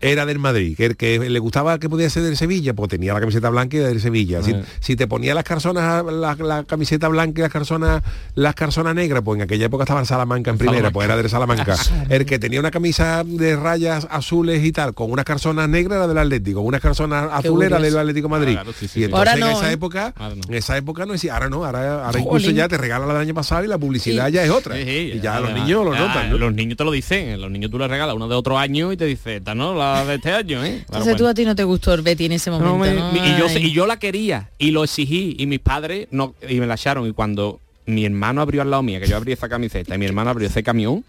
era 0.00 0.26
del 0.26 0.38
Madrid, 0.38 0.76
que, 0.76 0.94
que 0.94 1.18
le 1.18 1.38
gustaba 1.38 1.78
que 1.78 1.88
podía 1.88 2.08
ser 2.10 2.22
del 2.22 2.36
Sevilla, 2.36 2.74
pues 2.74 2.88
tenía 2.90 3.12
la 3.14 3.20
camiseta 3.20 3.50
blanca 3.50 3.76
y 3.76 3.80
era 3.80 3.88
del 3.88 4.00
Sevilla. 4.00 4.42
Si, 4.42 4.54
si 4.80 4.96
te 4.96 5.06
ponía 5.06 5.34
las 5.34 5.44
carzonas, 5.44 6.04
la, 6.04 6.34
la 6.34 6.64
camiseta 6.64 7.08
blanca 7.08 7.40
y 7.40 7.42
las 7.42 7.52
carzonas, 7.52 8.02
las 8.34 8.54
carzonas 8.54 8.94
negras, 8.94 9.22
pues 9.24 9.38
en 9.38 9.42
aquella 9.42 9.66
época 9.66 9.84
estaba 9.84 10.00
el 10.00 10.06
Salamanca 10.06 10.50
en 10.50 10.58
primera, 10.58 10.76
Salamanca. 10.78 10.94
pues 10.94 11.04
era 11.06 11.16
del 11.16 11.28
Salamanca. 11.30 11.76
el 12.08 12.26
que 12.26 12.38
tenía 12.38 12.60
una 12.60 12.70
camisa 12.70 13.24
de 13.24 13.56
rayas 13.56 14.06
azules 14.10 14.64
y 14.64 14.72
tal, 14.72 14.94
con 14.94 15.10
unas 15.10 15.24
carzonas 15.24 15.68
negras 15.68 15.96
era 15.96 16.06
del 16.08 16.18
Atlético, 16.18 16.60
unas 16.60 16.80
carzonas 16.80 17.28
azules 17.32 17.66
era 17.66 17.78
del 17.80 17.96
Atlético 17.98 18.28
Madrid. 18.28 18.52
Claro, 18.52 18.72
sí, 18.72 18.88
sí, 18.88 19.00
y 19.00 19.04
entonces 19.04 19.28
Ahora 19.28 19.34
en 19.34 19.52
no, 19.52 19.58
esa 19.58 19.70
¿eh? 19.70 19.74
época, 19.74 20.12
Ahora 20.16 20.34
no. 20.36 20.42
en 20.48 20.54
esa 20.54 20.76
época 20.76 21.06
no 21.06 21.12
decía, 21.12 21.34
ahora 21.34 21.48
no, 21.48 21.64
ahora, 21.64 22.04
ahora 22.06 22.18
incluso 22.20 22.44
Jolín. 22.46 22.56
ya 22.56 22.68
te 22.68 22.78
regalan 22.78 23.08
la 23.08 23.14
del 23.14 23.22
año 23.22 23.34
pasado 23.34 23.64
y 23.64 23.68
la 23.68 23.78
publicidad 23.78 24.26
Sí. 24.26 24.32
ya 24.32 24.44
es 24.44 24.50
otra. 24.50 24.78
Y 24.80 25.20
ya 25.20 25.40
los 25.40 25.50
además, 25.50 25.64
niños 25.66 25.84
lo 25.84 25.92
ah, 25.92 25.98
notan. 25.98 26.30
¿no? 26.30 26.38
Los 26.38 26.54
niños 26.54 26.76
te 26.76 26.84
lo 26.84 26.90
dicen, 26.92 27.40
los 27.40 27.50
niños 27.50 27.70
tú 27.70 27.78
les 27.78 27.88
regalas 27.90 28.14
uno 28.14 28.28
de 28.28 28.34
otro 28.34 28.58
año 28.58 28.92
y 28.92 28.96
te 28.96 29.04
dice, 29.06 29.36
esta 29.36 29.54
no, 29.54 29.74
la 29.74 29.87
de 30.06 30.14
este 30.16 30.32
año, 30.32 30.64
¿eh? 30.64 30.84
Claro, 30.86 31.02
Entonces 31.04 31.16
tú 31.16 31.26
a 31.26 31.34
ti 31.34 31.44
no 31.44 31.54
te 31.56 31.64
gustó 31.64 31.92
el 31.94 32.02
Betty 32.02 32.26
en 32.26 32.32
ese 32.32 32.50
momento, 32.50 32.70
No, 32.72 32.78
me- 32.78 32.94
¿no? 32.94 33.12
mi- 33.12 33.18
y, 33.20 33.38
yo, 33.38 33.46
Ay. 33.48 33.56
y 33.66 33.72
yo 33.72 33.86
la 33.86 33.98
quería 33.98 34.50
y 34.58 34.70
lo 34.70 34.84
exigí 34.84 35.36
y 35.38 35.46
mis 35.46 35.60
padres 35.60 36.08
no 36.10 36.34
y 36.48 36.60
me 36.60 36.66
la 36.66 36.74
echaron 36.74 37.06
y 37.08 37.12
cuando 37.12 37.60
mi 37.86 38.04
hermano 38.04 38.40
abrió 38.42 38.62
al 38.62 38.70
lado 38.70 38.82
mía 38.82 39.00
que 39.00 39.06
yo 39.06 39.16
abrí 39.16 39.32
esa 39.32 39.48
camiseta 39.48 39.94
y 39.94 39.98
mi 39.98 40.04
hermano 40.06 40.30
abrió 40.30 40.46
ese 40.48 40.62
camión 40.62 41.04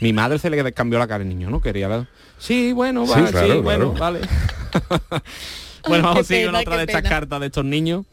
mi 0.00 0.12
madre 0.12 0.38
se 0.38 0.48
le 0.48 0.72
cambió 0.72 0.98
la 0.98 1.06
cara 1.06 1.22
al 1.22 1.28
niño 1.28 1.50
no 1.50 1.60
quería 1.60 1.88
ver 1.88 2.06
sí 2.38 2.72
bueno 2.72 3.04
Sí, 3.06 3.12
va, 3.12 3.26
sí, 3.26 3.32
claro, 3.32 3.62
bueno 3.62 3.92
vale 3.92 4.20
bueno 5.88 6.04
vamos 6.04 6.20
a 6.20 6.24
seguir 6.24 6.46
con 6.46 6.52
pena, 6.54 6.60
otra 6.60 6.76
de 6.78 6.84
estas 6.84 7.02
cartas 7.02 7.40
de 7.40 7.46
estos 7.46 7.64
niños 7.64 8.04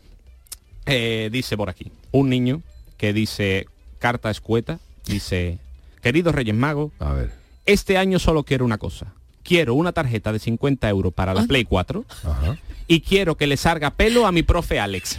Eh, 0.88 1.30
dice 1.32 1.56
por 1.58 1.70
aquí 1.70 1.92
un 2.12 2.30
niño 2.30 2.62
que 2.98 3.14
dice 3.14 3.68
carta 4.00 4.30
escueta 4.30 4.80
dice 5.06 5.58
queridos 6.02 6.36
Reyes 6.36 6.56
Magos 6.56 6.92
A 7.00 7.14
ver. 7.14 7.32
este 7.66 7.98
año 7.98 8.20
solo 8.20 8.44
quiero 8.44 8.66
una 8.66 8.78
cosa 8.78 9.14
quiero 9.46 9.76
una 9.76 9.92
tarjeta 9.94 10.34
de 10.34 10.40
50 10.40 10.90
euros 10.90 11.14
para 11.14 11.34
la 11.34 11.44
Play 11.46 11.64
4 11.64 12.04
Ajá. 12.26 12.58
y 12.88 13.02
quiero 13.02 13.36
que 13.38 13.48
le 13.48 13.56
salga 13.58 13.92
pelo 13.92 14.26
a 14.26 14.32
mi 14.32 14.44
profe 14.44 14.80
Alex. 14.80 15.18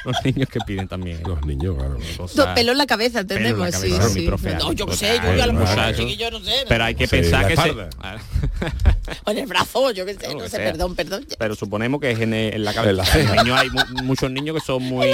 Los 0.04 0.16
niños 0.24 0.48
que 0.48 0.60
piden 0.66 0.88
también. 0.88 1.22
Los 1.26 1.44
niños, 1.44 1.76
claro. 1.76 1.98
Do- 2.34 2.54
pelo 2.54 2.72
en 2.72 2.78
la 2.78 2.86
cabeza, 2.86 3.20
entendemos, 3.20 3.74
sí, 3.74 3.90
mi 3.92 4.08
sí. 4.08 4.26
profe 4.26 4.54
No, 4.54 4.66
Alex. 4.66 4.76
yo 4.78 4.86
qué 4.86 4.96
sé, 4.96 5.20
yo 5.22 5.34
ya 5.34 5.46
lo 5.46 5.92
chiquillo, 5.94 6.30
no 6.30 6.40
sé. 6.40 6.52
Pero 6.68 6.84
hay 6.84 6.94
que 6.94 7.06
Sí, 7.06 7.16
pensar 7.16 7.46
que 7.46 7.56
se... 7.56 7.70
O 9.24 9.30
en 9.32 9.38
el 9.38 9.46
brazo, 9.46 9.90
yo 9.90 10.06
qué 10.06 10.14
sé, 10.14 10.32
no 10.34 10.38
que 10.40 10.48
sé, 10.48 10.56
sea. 10.56 10.70
perdón, 10.72 10.94
perdón. 10.94 11.26
Pero 11.38 11.54
suponemos 11.54 12.00
que 12.00 12.10
es 12.12 12.20
en, 12.20 12.32
en 12.32 12.64
la 12.64 12.70
En 12.70 12.76
cabeza. 12.76 12.92
la 12.94 13.04
ceja. 13.04 13.34
Los 13.34 13.44
niños 13.44 13.60
hay 13.60 13.70
mu- 13.70 14.02
muchos 14.04 14.30
niños 14.30 14.56
que 14.56 14.62
son 14.64 14.82
muy... 14.82 15.06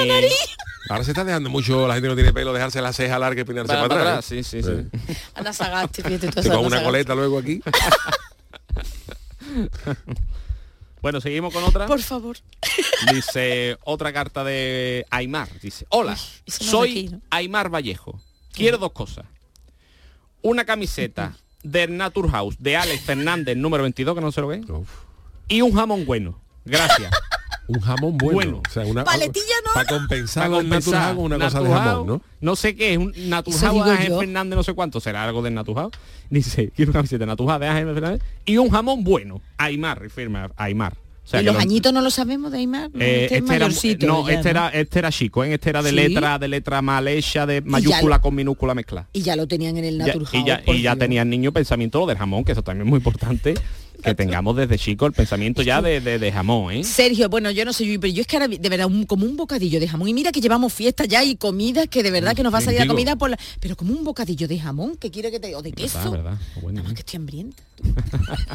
Ahora 0.88 1.02
se 1.02 1.10
está 1.10 1.24
dejando 1.24 1.50
mucho, 1.50 1.88
la 1.88 1.94
gente 1.94 2.08
no 2.08 2.14
tiene 2.14 2.32
pelo, 2.32 2.52
dejarse 2.52 2.80
la 2.80 2.92
ceja 2.92 3.18
larga 3.18 3.40
y 3.40 3.44
peinarse 3.44 3.68
Para- 3.72 3.88
para, 3.88 3.88
para 3.88 4.00
atrás. 4.18 4.30
atrás, 4.30 4.44
sí, 4.46 4.62
sí, 4.62 4.62
sí. 4.62 5.52
Sagasti, 5.52 6.02
fíjate 6.02 6.28
tú. 6.42 6.60
Una 6.60 6.82
coleta 6.84 7.14
luego 7.14 7.38
aquí. 7.38 7.60
Bueno, 11.06 11.20
seguimos 11.20 11.54
con 11.54 11.62
otra. 11.62 11.86
Por 11.86 12.02
favor. 12.02 12.36
Dice 13.12 13.78
otra 13.84 14.12
carta 14.12 14.42
de 14.42 15.06
Aymar. 15.08 15.48
Dice, 15.60 15.86
hola, 15.90 16.18
soy 16.48 16.90
aquí, 16.90 17.08
¿no? 17.10 17.20
Aymar 17.30 17.72
Vallejo. 17.72 18.20
Quiero 18.50 18.76
dos 18.76 18.90
cosas. 18.90 19.24
Una 20.42 20.64
camiseta 20.64 21.36
del 21.62 21.96
Naturhaus 21.96 22.56
de 22.58 22.76
Alex 22.76 23.04
Fernández, 23.04 23.56
número 23.56 23.84
22, 23.84 24.16
que 24.16 24.20
no 24.20 24.32
sé 24.32 24.40
lo 24.40 24.48
que 24.48 24.56
es. 24.56 24.68
Uf. 24.68 24.88
Y 25.46 25.60
un 25.60 25.72
jamón 25.76 26.06
bueno. 26.06 26.40
Gracias. 26.64 27.12
Un 27.68 27.80
jamón 27.80 28.16
bueno. 28.16 28.34
Bueno. 28.34 28.62
O 28.68 28.70
sea, 28.70 28.84
una, 28.86 29.02
Paletilla 29.04 29.44
no. 29.66 29.72
Para 29.74 29.86
compensar 29.86 30.42
Para 30.44 30.56
con 30.56 30.66
una 31.24 31.38
cosa 31.38 31.60
de 31.60 31.68
jamón, 31.68 32.06
¿no? 32.06 32.22
No 32.40 32.56
sé 32.56 32.76
qué, 32.76 32.92
es 32.92 32.98
un 32.98 33.12
digo 33.12 33.84
de 33.84 33.90
Ángel. 33.92 34.18
Fernández, 34.18 34.56
no 34.56 34.62
sé 34.62 34.72
cuánto, 34.74 35.00
será 35.00 35.24
algo 35.24 35.42
del 35.42 35.54
naturjao. 35.54 35.90
Dice, 36.30 36.70
quiero 36.74 36.90
una 36.90 36.98
camiseta 37.00 37.20
de 37.20 37.26
naturjao 37.26 37.58
de 37.58 37.66
Ángel 37.68 37.92
Fernández 37.94 38.22
y 38.44 38.56
un 38.58 38.70
jamón 38.70 39.02
bueno. 39.04 39.40
Aymar, 39.58 40.08
firma 40.10 40.50
Aymar. 40.56 40.94
O 41.24 41.28
sea, 41.28 41.42
y 41.42 41.44
los 41.44 41.54
lo- 41.56 41.60
añitos 41.60 41.92
no 41.92 42.02
lo 42.02 42.10
sabemos 42.10 42.52
de 42.52 42.58
Aymar. 42.58 42.88
eh, 43.00 43.24
este 43.24 43.24
es 43.24 43.42
este 43.42 43.54
era, 43.56 43.66
mayorcito. 43.66 44.06
no, 44.06 44.28
ya, 44.28 44.34
este 44.34 44.50
era, 44.50 44.68
este 44.68 44.98
era 45.00 45.10
chico, 45.10 45.42
¿eh? 45.42 45.54
este 45.54 45.70
era 45.70 45.82
de 45.82 45.90
¿Sí? 45.90 45.96
letra, 45.96 46.38
de 46.38 46.46
letra 46.46 46.82
mal 46.82 47.08
hecha, 47.08 47.46
de 47.46 47.62
mayúscula 47.62 48.16
lo- 48.18 48.22
con 48.22 48.32
minúscula 48.36 48.74
mezclada. 48.76 49.08
Y 49.12 49.22
ya 49.22 49.34
lo 49.34 49.48
tenían 49.48 49.76
en 49.76 49.86
el 49.86 49.98
Ya- 49.98 50.06
Naturjao. 50.06 50.40
y 50.40 50.44
ya, 50.44 50.62
y 50.66 50.82
ya 50.82 50.92
Dios. 50.94 50.98
tenía 51.00 51.22
el 51.22 51.30
niño 51.30 51.50
pensamiento 51.50 51.98
lo 51.98 52.06
del 52.06 52.16
jamón, 52.16 52.44
que 52.44 52.52
eso 52.52 52.62
también 52.62 52.86
es 52.86 52.90
muy 52.90 52.98
importante, 52.98 53.54
que 54.06 54.14
tengamos 54.14 54.56
desde 54.56 54.78
chico 54.78 55.04
el 55.06 55.12
pensamiento 55.12 55.62
ya 55.62 55.82
de, 55.82 56.00
de- 56.00 56.18
de 56.18 56.32
jamón, 56.32 56.72
¿eh? 56.72 56.84
Sergio, 56.84 57.28
bueno, 57.28 57.50
yo 57.50 57.64
no 57.64 57.72
sé 57.72 57.84
yo, 57.86 58.00
pero 58.00 58.12
yo 58.12 58.20
es 58.22 58.26
que 58.26 58.36
ahora 58.36 58.48
de 58.48 58.68
verdad 58.68 58.86
un- 58.86 59.04
como 59.04 59.26
un 59.26 59.36
bocadillo 59.36 59.80
de 59.80 59.88
jamón 59.88 60.08
y 60.08 60.14
mira 60.14 60.32
que 60.32 60.40
llevamos 60.40 60.72
fiesta 60.72 61.04
ya 61.04 61.22
y 61.24 61.36
comida 61.36 61.86
que 61.86 62.02
de 62.02 62.10
verdad 62.10 62.34
que 62.34 62.42
nos 62.42 62.54
va 62.54 62.58
a 62.58 62.60
salir 62.62 62.80
la 62.80 62.86
comida 62.86 63.16
por 63.16 63.30
la, 63.30 63.38
pero 63.60 63.76
como 63.76 63.92
un 63.92 64.04
bocadillo 64.04 64.46
de 64.48 64.58
jamón 64.58 64.96
que 64.96 65.10
quiere 65.10 65.30
que 65.30 65.40
te 65.40 65.54
o 65.54 65.62
de 65.62 65.72
queso. 65.72 65.98
¿Verdad, 66.10 66.24
verdad? 66.24 66.38
Bueno, 66.62 66.82
No, 66.82 66.94
que 66.94 67.00
estoy 67.00 67.16
hambrienta. 67.18 67.62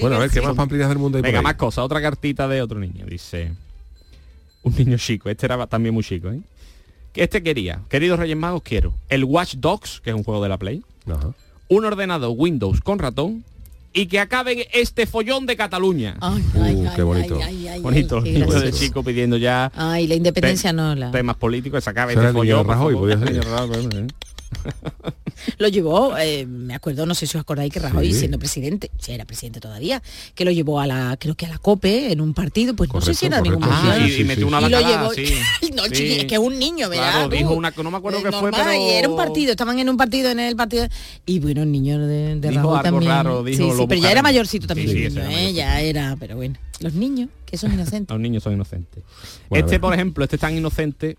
Bueno, 0.00 0.16
a 0.16 0.20
ver, 0.20 0.30
¿qué 0.30 0.36
sigue. 0.36 0.46
más 0.46 0.56
pamplinas 0.56 0.88
del 0.88 0.96
mundo 0.98 1.18
hay 1.18 1.22
por 1.22 1.28
Venga, 1.28 1.40
ahí? 1.40 1.44
más 1.44 1.54
cosas. 1.56 1.84
Otra 1.84 2.00
cartita 2.00 2.48
de 2.48 2.62
otro 2.62 2.78
niño. 2.80 3.04
Dice, 3.04 3.52
un 4.62 4.74
niño 4.74 4.96
chico, 4.96 5.28
este 5.28 5.44
era 5.44 5.66
también 5.66 5.94
muy 5.94 6.02
chico, 6.02 6.30
¿eh? 6.30 6.40
Que 7.12 7.24
este 7.24 7.42
quería, 7.42 7.82
queridos 7.90 8.18
Reyes 8.18 8.36
Magos, 8.36 8.62
quiero 8.62 8.94
el 9.10 9.24
Watch 9.24 9.56
Dogs, 9.56 10.00
que 10.00 10.08
es 10.10 10.16
un 10.16 10.24
juego 10.24 10.42
de 10.42 10.48
la 10.48 10.56
Play, 10.56 10.82
Ajá. 11.06 11.34
un 11.68 11.84
ordenador 11.84 12.32
Windows 12.34 12.80
con 12.80 12.98
ratón 12.98 13.44
y 13.92 14.06
que 14.06 14.20
acabe 14.20 14.68
este 14.72 15.06
follón 15.06 15.46
de 15.46 15.56
Cataluña. 15.56 16.16
Ay, 16.20 16.44
Uh, 16.54 16.62
ay, 16.62 16.74
qué 16.94 17.00
ay, 17.00 17.02
bonito. 17.02 17.36
ay, 17.36 17.42
ay, 17.44 17.68
ay, 17.68 17.80
Bonito, 17.80 18.22
qué 18.22 18.32
niño 18.32 18.60
de 18.60 18.72
chico 18.72 19.02
pidiendo 19.02 19.36
ya 19.36 19.70
Ay, 19.74 20.06
la 20.06 20.14
independencia 20.14 20.72
no 20.72 20.94
la. 20.94 21.10
temas 21.10 21.36
políticos, 21.36 21.84
se 21.84 21.90
acabe 21.90 22.14
este 22.14 22.32
follón. 22.32 22.66
Rajoy, 22.66 22.94
Lo 25.58 25.68
llevó, 25.68 26.16
eh, 26.18 26.46
me 26.46 26.74
acuerdo, 26.74 27.06
no 27.06 27.14
sé 27.14 27.26
si 27.26 27.36
os 27.36 27.40
acordáis 27.40 27.72
que 27.72 27.80
Rajoy 27.80 28.12
Sí. 28.12 28.18
siendo 28.20 28.38
presidente, 28.38 28.90
si 28.98 29.12
era 29.12 29.24
presidente 29.24 29.60
todavía, 29.60 30.02
que 30.34 30.44
lo 30.44 30.50
llevó 30.50 30.80
a 30.80 30.86
la, 30.86 31.16
creo 31.18 31.34
que 31.34 31.46
a 31.46 31.48
la 31.48 31.58
COPE 31.58 32.12
en 32.12 32.20
un 32.20 32.34
partido, 32.34 32.74
pues 32.74 32.92
no 32.92 33.00
sé 33.00 33.14
si 33.14 33.26
Correcto, 33.28 33.34
era 33.36 33.42
ningún 33.42 33.60
correcto. 33.68 33.84
mundial. 33.86 34.02
Ah, 34.02 34.08
y, 34.08 34.20
y 34.20 34.24
metió 34.24 34.46
una 34.48 34.60
y 34.60 34.68
lo 34.70 34.80
llevó 34.80 35.12
sí. 35.14 35.34
no 35.74 35.84
Sí. 35.84 35.90
chiqui, 35.92 36.12
es 36.20 36.24
que 36.26 36.34
es 36.34 36.40
un 36.40 36.58
niño 36.58 36.88
¿verdad? 36.88 37.10
Claro, 37.12 37.28
Tú? 37.28 37.36
dijo 37.36 37.54
una 37.54 37.72
que 37.72 37.82
no 37.82 37.90
me 37.90 37.96
acuerdo 37.98 38.18
Eh, 38.18 38.22
qué 38.24 38.30
fue, 38.32 38.40
normal, 38.50 38.60
pero 38.66 38.72
y 38.82 38.88
era 38.90 39.08
un 39.08 39.16
partido 39.16 39.50
estaban 39.52 39.78
en 39.78 39.88
un 39.88 39.96
partido 39.96 40.30
en 40.30 40.40
el 40.40 40.56
partido 40.56 40.86
y 41.26 41.38
bueno 41.40 41.62
el 41.62 41.70
niño 41.72 41.98
de, 42.06 42.36
de 42.36 42.48
Dijo 42.48 42.62
Rajoy 42.62 42.76
algo 42.78 42.82
también 42.82 43.10
raro, 43.10 43.42
dijo, 43.44 43.70
sí, 43.72 43.78
sí, 43.78 43.84
pero 43.88 44.00
ya 44.00 44.10
era 44.12 44.22
mayorcito 44.22 44.66
también 44.66 44.88
Sí, 44.88 44.94
sí, 44.94 45.00
el 45.00 45.06
ese 45.08 45.18
niño, 45.20 45.22
era 45.22 45.30
¿eh? 45.30 45.34
mayorcito. 45.36 45.56
ya 45.56 45.80
era 45.80 46.16
pero 46.18 46.36
bueno 46.36 46.56
los 46.80 46.94
niños 46.94 47.28
que 47.46 47.56
son 47.58 47.72
inocentes 47.72 48.10
Los 48.14 48.20
niños 48.20 48.42
son 48.42 48.52
inocentes. 48.54 49.02
Bueno, 49.48 49.66
este, 49.66 49.78
por 49.80 49.92
ejemplo, 49.92 50.22
este 50.24 50.36
es 50.36 50.40
tan 50.40 50.56
inocente 50.56 51.16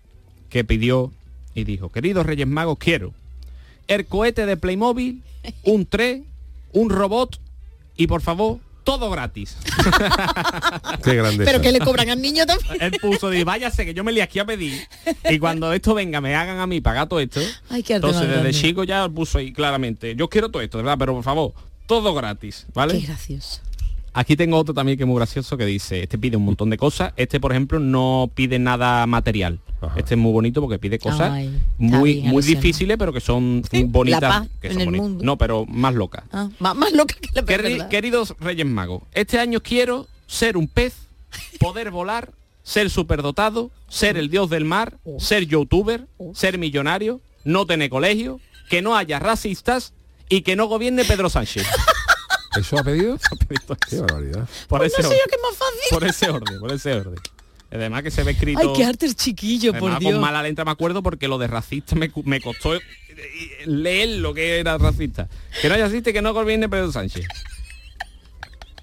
que 0.48 0.64
pidió 0.64 1.12
y 1.54 1.64
dijo, 1.64 1.88
queridos 1.90 2.24
Reyes 2.26 2.46
Magos, 2.46 2.78
quiero 2.78 3.12
el 3.88 4.06
cohete 4.06 4.46
de 4.46 4.56
Playmobil, 4.56 5.22
un 5.64 5.86
tren, 5.86 6.26
un 6.72 6.90
robot 6.90 7.40
y 7.96 8.06
por 8.06 8.20
favor, 8.22 8.58
todo 8.84 9.10
gratis. 9.10 9.56
Qué 11.04 11.14
grande. 11.14 11.44
pero 11.44 11.60
que 11.60 11.70
le 11.72 11.78
cobran 11.78 12.10
al 12.10 12.20
niño 12.20 12.46
también 12.46 12.76
Él 12.80 12.92
puso, 13.00 13.30
dice, 13.30 13.44
váyase 13.44 13.84
que 13.84 13.94
yo 13.94 14.02
me 14.04 14.12
lié 14.12 14.22
aquí 14.22 14.38
a 14.38 14.44
pedir. 14.44 14.86
Y 15.30 15.38
cuando 15.38 15.72
esto 15.72 15.94
venga, 15.94 16.20
me 16.20 16.34
hagan 16.34 16.58
a 16.58 16.66
mí 16.66 16.80
pagar 16.80 17.08
todo 17.08 17.20
esto. 17.20 17.40
Ay, 17.68 17.82
qué 17.82 17.94
Entonces, 17.94 18.22
desde 18.22 18.32
grande. 18.34 18.52
chico 18.52 18.84
ya 18.84 19.08
puso 19.08 19.38
ahí 19.38 19.52
claramente, 19.52 20.14
yo 20.16 20.28
quiero 20.28 20.50
todo 20.50 20.62
esto, 20.62 20.78
¿verdad? 20.78 20.96
Pero 20.98 21.14
por 21.14 21.24
favor, 21.24 21.52
todo 21.86 22.14
gratis, 22.14 22.66
¿vale? 22.74 22.98
qué 22.98 23.06
gracioso 23.06 23.60
Aquí 24.14 24.36
tengo 24.36 24.58
otro 24.58 24.74
también 24.74 24.98
que 24.98 25.04
es 25.04 25.08
muy 25.08 25.16
gracioso 25.16 25.56
que 25.56 25.64
dice, 25.64 26.02
este 26.02 26.18
pide 26.18 26.36
un 26.36 26.44
montón 26.44 26.68
de 26.68 26.76
cosas, 26.76 27.12
este 27.16 27.40
por 27.40 27.52
ejemplo 27.52 27.78
no 27.78 28.30
pide 28.34 28.58
nada 28.58 29.06
material. 29.06 29.58
Ajá. 29.80 29.94
Este 29.98 30.14
es 30.14 30.20
muy 30.20 30.32
bonito 30.32 30.60
porque 30.60 30.78
pide 30.78 30.98
cosas 30.98 31.32
Ay, 31.32 31.58
muy 31.78 32.14
bien, 32.14 32.26
muy 32.28 32.42
difíciles 32.42 32.96
pero 32.98 33.12
que 33.12 33.20
son 33.20 33.62
Sí, 33.70 33.84
bonitas. 33.84 34.20
la 34.22 34.28
paz 34.28 34.48
que 34.60 34.66
en 34.68 34.72
son 34.74 34.80
el 34.82 34.86
bonitas. 34.86 35.08
mundo. 35.08 35.24
No, 35.24 35.38
pero 35.38 35.64
más 35.66 35.94
locas. 35.94 36.24
Ah, 36.30 36.48
más, 36.58 36.76
más 36.76 36.92
loca 36.92 37.14
que 37.20 37.28
la 37.34 37.42
Queri- 37.42 37.62
verdad. 37.72 37.88
queridos 37.88 38.34
Reyes 38.38 38.66
Magos, 38.66 39.02
este 39.12 39.38
año 39.38 39.60
quiero 39.60 40.06
ser 40.26 40.56
un 40.58 40.68
pez, 40.68 40.94
poder 41.58 41.90
volar, 41.90 42.30
ser 42.62 42.90
superdotado, 42.90 43.70
ser 43.88 44.16
el 44.18 44.28
dios 44.28 44.50
del 44.50 44.64
mar, 44.66 44.98
ser 45.18 45.46
youtuber, 45.46 46.06
ser 46.34 46.58
millonario, 46.58 47.20
no 47.44 47.66
tener 47.66 47.88
colegio, 47.90 48.40
que 48.68 48.82
no 48.82 48.94
haya 48.96 49.18
racistas 49.18 49.94
y 50.28 50.42
que 50.42 50.54
no 50.54 50.66
gobierne 50.66 51.04
Pedro 51.04 51.28
Sánchez. 51.28 51.66
¿Eso 52.58 52.78
ha 52.80 52.84
pedido? 52.84 53.18
Qué 53.88 54.00
barbaridad. 54.00 54.48
por 54.68 54.80
no 54.80 54.86
ese 54.86 54.96
sé 54.96 55.02
yo 55.02 55.08
orden. 55.08 55.20
qué 55.28 55.34
es 55.36 55.42
más 55.42 55.56
fácil 55.56 55.80
Por 55.90 56.04
ese 56.04 56.30
orden, 56.30 56.60
por 56.60 56.72
ese 56.72 56.92
orden. 56.94 57.14
Además 57.70 58.02
que 58.02 58.10
se 58.10 58.22
ve 58.22 58.32
escrito... 58.32 58.60
ay 58.60 58.68
qué 58.76 58.84
arte 58.84 59.06
el 59.06 59.16
chiquillo 59.16 59.72
por 59.72 59.82
Además, 59.84 60.00
Dios 60.00 60.12
con 60.12 60.20
mala 60.20 60.42
letra 60.42 60.64
me 60.64 60.70
acuerdo 60.72 61.02
porque 61.02 61.26
lo 61.26 61.38
de 61.38 61.46
racista 61.46 61.96
me, 61.96 62.12
me 62.24 62.40
costó 62.42 62.74
eh, 62.74 62.80
leer 63.64 64.18
lo 64.20 64.34
que 64.34 64.58
era 64.60 64.76
racista. 64.76 65.28
Que 65.62 65.68
no 65.68 65.74
haya 65.74 65.86
racista 65.86 66.10
y 66.10 66.12
que 66.12 66.20
no 66.20 66.34
gobierne 66.34 66.68
Pedro 66.68 66.92
Sánchez. 66.92 67.24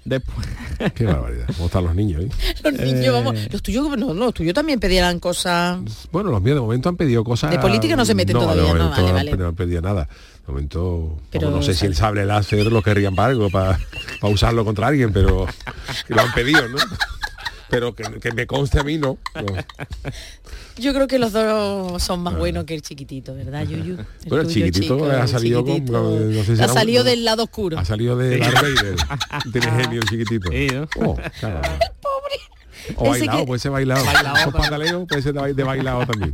Después... 0.04 0.46
Qué 0.94 1.04
barbaridad. 1.04 1.46
¿Cómo 1.56 1.66
están 1.66 1.84
los 1.84 1.94
niños? 1.94 2.24
eh? 2.24 2.30
los 2.64 2.72
niños 2.72 3.12
vamos 3.14 3.36
Eh. 3.36 3.48
los 3.52 3.62
tuyos 3.62 3.96
no 3.98 4.14
los 4.14 4.34
tuyos 4.34 4.54
también 4.54 4.80
pedían 4.80 5.20
cosas 5.20 5.78
Bueno, 6.10 6.30
los 6.30 6.40
míos 6.42 6.56
de 6.56 6.60
momento 6.62 6.88
han 6.88 6.96
pedido 6.96 7.22
cosas... 7.22 7.50
De 7.50 7.58
política 7.58 7.94
no 7.96 8.04
se 8.04 8.14
meten 8.14 8.38
todavía, 8.38 8.72
de 8.72 8.78
¿no? 8.78 8.90
Vale, 8.90 9.06
no, 9.08 9.12
vale. 9.14 9.36
no 9.36 9.46
han 9.48 9.54
pedido 9.54 9.82
nada. 9.82 10.08
De 10.50 10.54
momento, 10.54 11.16
Pero 11.30 11.50
no 11.50 11.62
sé 11.62 11.74
si 11.74 11.86
el 11.86 11.94
sable 11.94 12.26
láser 12.26 12.66
lo 12.72 12.82
querrían 12.82 13.14
para 13.14 13.28
algo, 13.28 13.50
para, 13.50 13.78
para 14.20 14.32
usarlo 14.34 14.64
contra 14.64 14.88
alguien, 14.88 15.12
pero 15.12 15.46
lo 16.08 16.20
han 16.20 16.32
pedido, 16.32 16.68
¿no? 16.68 16.76
Pero 17.68 17.94
que, 17.94 18.02
que 18.20 18.32
me 18.32 18.48
conste 18.48 18.80
a 18.80 18.82
mí, 18.82 18.98
no. 18.98 19.16
no. 19.36 19.46
yo 20.76 20.92
creo 20.92 21.06
que 21.06 21.20
los 21.20 21.32
dos 21.32 22.02
son 22.02 22.20
más 22.20 22.36
buenos 22.36 22.64
que 22.64 22.74
el 22.74 22.82
chiquitito 22.82 23.32
verdad 23.32 23.62
Yuyu 23.62 23.96
Bueno, 24.26 24.42
el 24.42 24.52
chiquitito 24.52 24.96
chico, 24.96 25.04
ha 25.08 25.22
el 25.22 25.28
salido 25.28 25.64
con- 25.64 25.74
chiquitito. 25.74 26.00
no 26.20 26.42
sé 26.44 26.56
si 26.56 26.62
ha 26.62 26.66
un- 26.66 26.74
salido 26.74 27.04
del 27.04 27.24
lado 27.24 27.44
oscuro 27.44 27.78
Ha 27.78 27.84
salido 27.84 28.16
de 28.16 28.34
Sí. 28.34 28.40
Darth 28.40 28.54
Vader. 28.62 28.96
Tiene 29.52 29.82
genio 29.82 30.00
el 30.00 30.08
chiquitito. 30.08 30.50
Sí, 30.50 30.66
¿no? 30.74 30.88
Oh, 31.06 31.16
claro. 31.38 31.60
O 32.96 33.14
Ese 33.14 33.20
bailado, 33.20 33.40
que- 33.40 33.46
puede 33.46 33.60
ser 33.60 33.70
bailado. 33.70 34.04
Bailado 34.04 34.36
Esos 34.36 34.52
también. 34.52 34.62
pantaleos 34.70 35.06
puede 35.08 35.22
ser 35.22 35.34
de 35.54 35.62
bailado 35.62 36.06
también. 36.06 36.32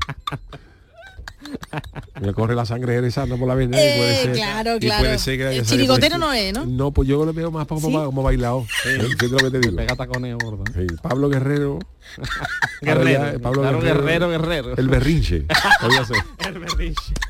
Me 2.21 2.33
corre 2.33 2.55
la 2.55 2.65
sangre 2.67 2.95
eresando 2.95 3.37
por 3.37 3.49
la 3.49 3.55
vena 3.55 3.77
y 3.77 3.81
Eh, 3.85 3.95
puede 3.97 4.23
ser. 4.23 4.33
claro, 4.35 4.77
y 4.77 4.81
claro. 4.81 5.03
puede 5.05 5.19
ser 5.19 5.39
que 5.39 5.57
El 5.59 5.67
chirigotero 5.67 6.19
no 6.19 6.33
es, 6.33 6.53
¿no? 6.53 6.65
No, 6.67 6.91
pues 6.93 7.09
yo 7.09 7.25
lo 7.25 7.33
veo 7.33 7.51
más 7.51 7.67
como, 7.67 7.89
¿Sí? 7.89 7.93
como 7.95 8.23
bailado. 8.23 8.67
¿eh? 8.87 8.99
Fíjate 9.01 9.29
lo 9.29 9.39
que 9.39 9.51
te 9.51 9.59
digo. 9.61 9.77
Pega 9.77 9.97
taconeo 9.97 10.39
gordo. 10.43 10.65
Sí, 10.75 10.87
Pablo 11.03 11.29
Guerrero. 11.29 11.79
Guerrero, 12.83 13.33
ya, 13.33 13.39
Pablo 13.39 13.63
claro, 13.63 13.81
Guerrero, 13.81 14.29
Guerrero, 14.29 14.31
Guerrero. 14.31 14.77
El 14.77 14.89
berrinche. 14.89 15.47
El 16.47 16.59
berrinche. 16.59 17.15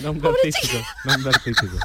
Nombre 0.00 0.30
artístico, 0.30 0.78
nombre 1.04 1.30
artístico. 1.30 1.76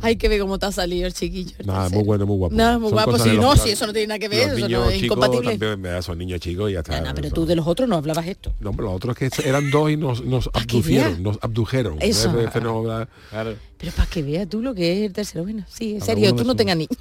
Ay, 0.00 0.16
que 0.16 0.28
ve 0.28 0.38
cómo 0.38 0.58
te 0.58 0.66
ha 0.66 0.72
salido 0.72 1.06
el 1.06 1.12
chiquillo. 1.14 1.52
el 1.58 1.66
Nada, 1.66 1.80
tercero. 1.84 1.98
muy 2.00 2.06
bueno, 2.06 2.26
muy 2.26 2.36
guapo. 2.36 2.54
Nada, 2.54 2.78
muy 2.78 2.88
Son 2.90 2.92
guapo. 2.96 3.10
cosas 3.12 3.24
Sí, 3.24 3.30
de 3.32 3.36
no, 3.36 3.50
los- 3.54 3.60
sí, 3.62 3.70
eso 3.70 3.86
no 3.86 3.92
tiene 3.92 4.06
nada 4.08 4.18
que 4.18 4.28
ver, 4.28 4.48
los 4.48 4.58
eso 4.58 4.66
niños 4.66 4.84
no 4.84 4.90
es 4.90 5.00
chicos 5.00 5.16
incompatible. 5.18 5.50
también, 5.58 5.82
¿verdad? 5.82 6.02
son 6.02 6.18
niños 6.18 6.40
chicos 6.40 6.70
y 6.70 6.72
ya 6.74 6.78
está. 6.80 7.14
Pero 7.14 7.26
Eso. 7.26 7.34
tú 7.34 7.46
de 7.46 7.56
los 7.56 7.66
otros 7.66 7.88
no 7.88 7.96
hablabas 7.96 8.26
esto. 8.26 8.52
No, 8.60 8.70
pero 8.72 8.84
los 8.84 8.94
otros 8.94 9.16
que 9.16 9.30
eran 9.44 9.70
dos 9.70 9.90
y 9.90 9.96
nos, 9.96 10.24
nos 10.24 10.48
abducieron, 10.52 11.22
nos 11.22 11.38
abdujeron. 11.42 11.96
Eso. 12.00 12.32
No, 12.32 13.06
Claro. 13.30 13.56
Pero 13.78 13.92
para 13.92 14.10
que 14.10 14.22
veas 14.22 14.48
tú 14.48 14.60
lo 14.60 14.74
que 14.74 14.92
es 14.92 15.06
el 15.06 15.12
tercero. 15.12 15.44
Bueno, 15.44 15.64
sí, 15.68 15.94
en 15.94 16.00
serio, 16.00 16.34
tú 16.34 16.44
no 16.44 16.54
tengas 16.56 16.76
ni... 16.76 16.88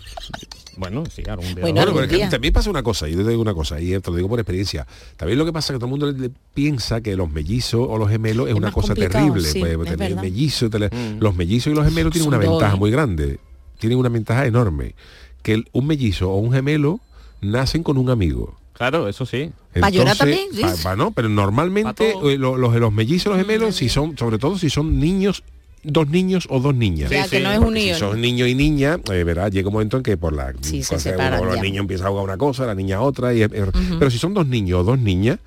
Bueno, 0.79 1.03
sí, 1.11 1.23
algún 1.27 1.55
día. 1.55 1.61
Bueno, 1.61 1.81
pero 1.87 2.03
es 2.03 2.07
que 2.07 2.15
día. 2.17 2.29
también 2.29 2.53
pasa 2.53 2.69
una 2.69 2.83
cosa, 2.83 3.09
y 3.09 3.13
yo 3.13 3.23
te 3.23 3.29
digo 3.31 3.41
una 3.41 3.55
cosa, 3.55 3.81
y 3.81 3.99
te 3.99 4.11
lo 4.11 4.15
digo 4.15 4.29
por 4.29 4.39
experiencia. 4.39 4.85
También 5.15 5.39
lo 5.39 5.45
que 5.45 5.51
pasa 5.51 5.73
es 5.73 5.77
que 5.77 5.79
todo 5.79 5.87
el 5.87 5.89
mundo 5.89 6.11
le, 6.11 6.19
le 6.19 6.31
piensa 6.53 7.01
que 7.01 7.15
los 7.15 7.31
mellizos 7.31 7.83
o 7.89 7.97
los 7.97 8.07
gemelos 8.09 8.47
es, 8.47 8.53
una 8.53 8.71
cosa 8.71 8.93
terrible. 8.93 9.41
sí, 9.41 9.59
pues, 9.59 9.71
es 9.73 9.79
tener 9.85 9.97
verdad. 9.97 10.21
mellizos, 10.21 10.69
tener- 10.69 10.93
Mm. 10.93 11.17
Los 11.19 11.35
mellizos 11.35 11.73
y 11.73 11.75
los 11.75 11.83
gemelos 11.83 12.13
tienen 12.13 12.29
Son 12.29 12.37
una 12.37 12.45
dos, 12.45 12.53
ventaja 12.59 12.75
¿eh? 12.75 12.79
muy 12.79 12.91
grande. 12.91 13.39
Tienen 13.79 13.97
una 13.97 14.09
ventaja 14.09 14.45
enorme. 14.45 14.93
Que 15.41 15.53
el- 15.53 15.67
un 15.71 15.87
mellizo 15.87 16.29
o 16.31 16.37
un 16.37 16.51
gemelo 16.53 16.99
nacen 17.41 17.81
con 17.81 17.97
un 17.97 18.11
amigo. 18.11 18.55
Claro, 18.73 19.07
eso 19.07 19.25
sí. 19.25 19.51
Entonces, 19.73 20.17
también, 20.19 20.49
¿sí? 20.53 20.61
pa- 20.61 20.75
pa- 20.83 20.95
no, 20.95 21.09
pero 21.09 21.27
normalmente 21.27 22.11
eh, 22.23 22.37
lo- 22.37 22.55
los, 22.55 22.75
los 22.75 22.93
mellizos 22.93 23.25
y 23.25 23.29
los 23.29 23.39
gemelos, 23.39 23.75
si 23.75 23.89
son, 23.89 24.15
sobre 24.15 24.37
todo 24.37 24.59
si 24.59 24.69
son 24.69 24.99
niños, 24.99 25.43
dos 25.89 26.07
niños 26.09 26.47
o 26.49 26.59
dos 26.59 26.75
niñas. 26.75 27.09
Sí, 27.09 27.15
que 27.29 27.37
sí, 27.37 27.43
no 27.43 27.51
es 27.51 27.59
un 27.59 27.73
niño. 27.73 27.93
si 27.93 27.99
son 27.99 28.19
niño 28.21 28.45
y 28.45 28.53
niña, 28.55 28.99
eh, 29.11 29.23
verá, 29.23 29.49
llega 29.49 29.67
un 29.69 29.73
momento 29.73 29.97
en 29.97 30.03
que 30.03 30.17
por 30.17 30.33
la 30.33 30.53
Sí, 30.61 30.83
se 30.83 30.95
cosa, 30.95 31.11
separan 31.11 31.41
uno- 31.41 31.53
los 31.53 31.61
niños 31.61 31.81
empiezan 31.81 32.07
a 32.07 32.09
jugar 32.09 32.25
una 32.25 32.37
cosa, 32.37 32.65
la 32.65 32.75
niña 32.75 33.01
otra, 33.01 33.33
y, 33.33 33.41
eh, 33.43 33.49
pero 33.97 34.11
si 34.11 34.17
son 34.17 34.33
dos 34.33 34.45
niños 34.47 34.81
o 34.81 34.83
dos 34.83 34.99
niñas, 34.99 35.39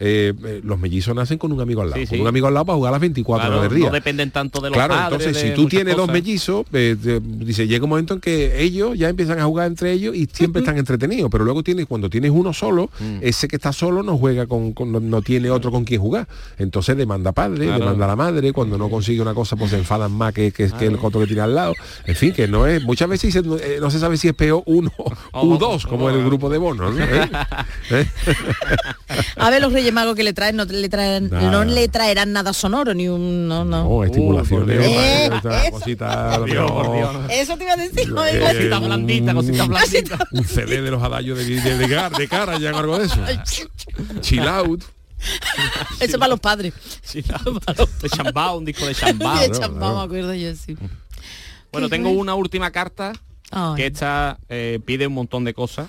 eh, 0.00 0.32
eh, 0.44 0.60
los 0.64 0.78
mellizos 0.78 1.14
nacen 1.14 1.36
con 1.38 1.52
un 1.52 1.60
amigo 1.60 1.82
al 1.82 1.90
lado. 1.90 2.00
Sí, 2.00 2.06
sí. 2.06 2.10
Con 2.12 2.22
un 2.22 2.26
amigo 2.28 2.46
al 2.46 2.54
lado 2.54 2.64
para 2.66 2.76
jugar 2.76 2.90
a 2.90 2.92
las 2.92 3.00
24 3.02 3.40
Claro, 3.46 3.58
horas 3.60 3.70
del 3.70 3.78
día. 3.78 3.88
no 3.88 3.92
dependen 3.94 4.30
tanto 4.30 4.60
de 4.60 4.70
los 4.70 4.76
Claro, 4.76 4.94
padres, 4.94 5.12
entonces 5.26 5.42
de 5.42 5.48
si 5.50 5.54
tú 5.54 5.68
tienes 5.68 5.96
dos 5.96 6.08
mellizos, 6.10 6.64
eh, 6.72 6.96
te- 7.00 7.20
dice, 7.20 7.66
llega 7.68 7.84
un 7.84 7.90
momento 7.90 8.14
en 8.14 8.20
que 8.20 8.62
ellos 8.62 8.96
ya 8.98 9.08
empiezan 9.08 9.38
a 9.38 9.44
jugar 9.44 9.66
entre 9.66 9.92
ellos 9.92 10.16
y 10.16 10.26
siempre 10.32 10.60
están 10.60 10.78
entretenidos, 10.78 11.30
pero 11.30 11.44
luego 11.44 11.62
tienes, 11.62 11.86
cuando 11.86 12.08
tienes 12.10 12.30
uno 12.32 12.52
solo, 12.52 12.90
Mm. 12.98 13.18
ese 13.20 13.46
que 13.46 13.56
está 13.56 13.72
solo 13.72 14.02
no 14.02 14.16
juega 14.18 14.46
con, 14.46 14.72
con- 14.72 14.90
no, 14.90 15.00
no 15.00 15.22
tiene 15.22 15.50
otro 15.50 15.70
con 15.70 15.84
quien 15.84 16.00
jugar. 16.00 16.26
Entonces 16.58 16.96
demanda 16.96 17.32
padre, 17.32 17.66
Claro. 17.66 17.80
demanda 17.80 18.04
a 18.06 18.08
la 18.08 18.16
madre, 18.16 18.52
cuando 18.52 18.78
no 18.78 18.88
consigue 18.88 19.20
una 19.20 19.34
cosa 19.34 19.56
pues 19.56 19.70
se 19.70 19.76
enfadan 19.78 20.12
más 20.12 20.32
que, 20.32 20.50
que, 20.52 20.70
que 20.70 20.86
el 20.86 20.96
otro 21.00 21.20
que 21.20 21.26
tiene 21.26 21.42
al 21.42 21.54
lado. 21.54 21.74
En 22.06 22.16
fin, 22.16 22.32
que 22.32 22.48
no 22.48 22.66
es, 22.66 22.82
muchas 22.82 23.08
veces 23.08 23.34
dice, 23.34 23.46
eh, 23.62 23.78
no 23.80 23.90
se 23.90 23.98
sabe 23.98 24.16
si 24.16 24.28
es 24.28 24.34
peor 24.34 24.62
uno 24.66 24.90
u 25.42 25.56
dos, 25.58 25.86
como 25.86 26.08
en 26.08 26.16
el 26.16 26.24
grupo 26.24 26.48
de 26.48 26.58
bonos. 26.58 26.94
¿no? 26.94 27.04
¿Eh? 27.04 27.30
¿Eh? 27.90 28.06
A 29.36 29.50
ver 29.50 29.60
los 29.60 29.72
Reyes 29.72 29.89
Magos 29.92 30.14
que 30.14 30.22
le 30.22 30.32
traen, 30.32 30.56
no 30.56 30.64
le 30.64 30.88
traen, 30.88 31.28
Nada. 31.30 31.50
no 31.50 31.64
le 31.64 31.88
traerán 31.88 32.32
nada 32.32 32.52
sonoro, 32.52 32.94
ni 32.94 33.08
un. 33.08 33.48
No, 33.48 33.64
no. 33.64 33.84
No, 33.84 34.04
estimulaciones, 34.04 34.78
Dios. 34.78 34.86
eh, 34.92 35.30
esta 35.34 35.64
eso. 37.30 37.56
te 37.56 37.64
iba 37.64 37.72
a 37.72 37.76
decir. 37.76 38.08
eh, 38.08 38.12
oiga. 38.12 38.52
Cosita 38.52 38.78
blandita, 38.78 39.34
cosita 39.34 39.64
blandita. 39.64 40.18
un 40.32 40.44
CD 40.44 40.80
de 40.82 40.90
los 40.90 41.02
adallos 41.02 41.38
de, 41.38 41.44
de, 41.60 41.78
de, 41.78 41.86
Gar- 41.88 42.16
de 42.16 42.28
cara 42.28 42.58
ya 42.58 42.70
algo 42.70 42.98
de 42.98 43.06
eso. 43.06 43.16
Chill 44.20 44.46
out. 44.46 44.82
Eso 46.00 46.18
para 46.18 46.30
los 46.30 46.40
padres. 46.40 46.72
de 47.12 48.08
Chambao, 48.10 48.58
un 48.58 48.64
disco 48.64 48.86
de 48.86 48.94
Chambao. 48.94 49.38
de 49.40 49.50
champán, 49.50 49.94
me 49.96 50.00
acuerdo 50.02 50.34
yo, 50.34 50.54
sí. 50.54 50.76
Bueno, 51.72 51.88
tengo 51.88 52.10
una 52.10 52.34
última 52.34 52.70
carta 52.70 53.12
Ay. 53.50 53.74
que 53.76 53.86
esta 53.86 54.38
eh, 54.48 54.80
pide 54.84 55.06
un 55.06 55.12
montón 55.14 55.44
de 55.44 55.52
cosas, 55.54 55.88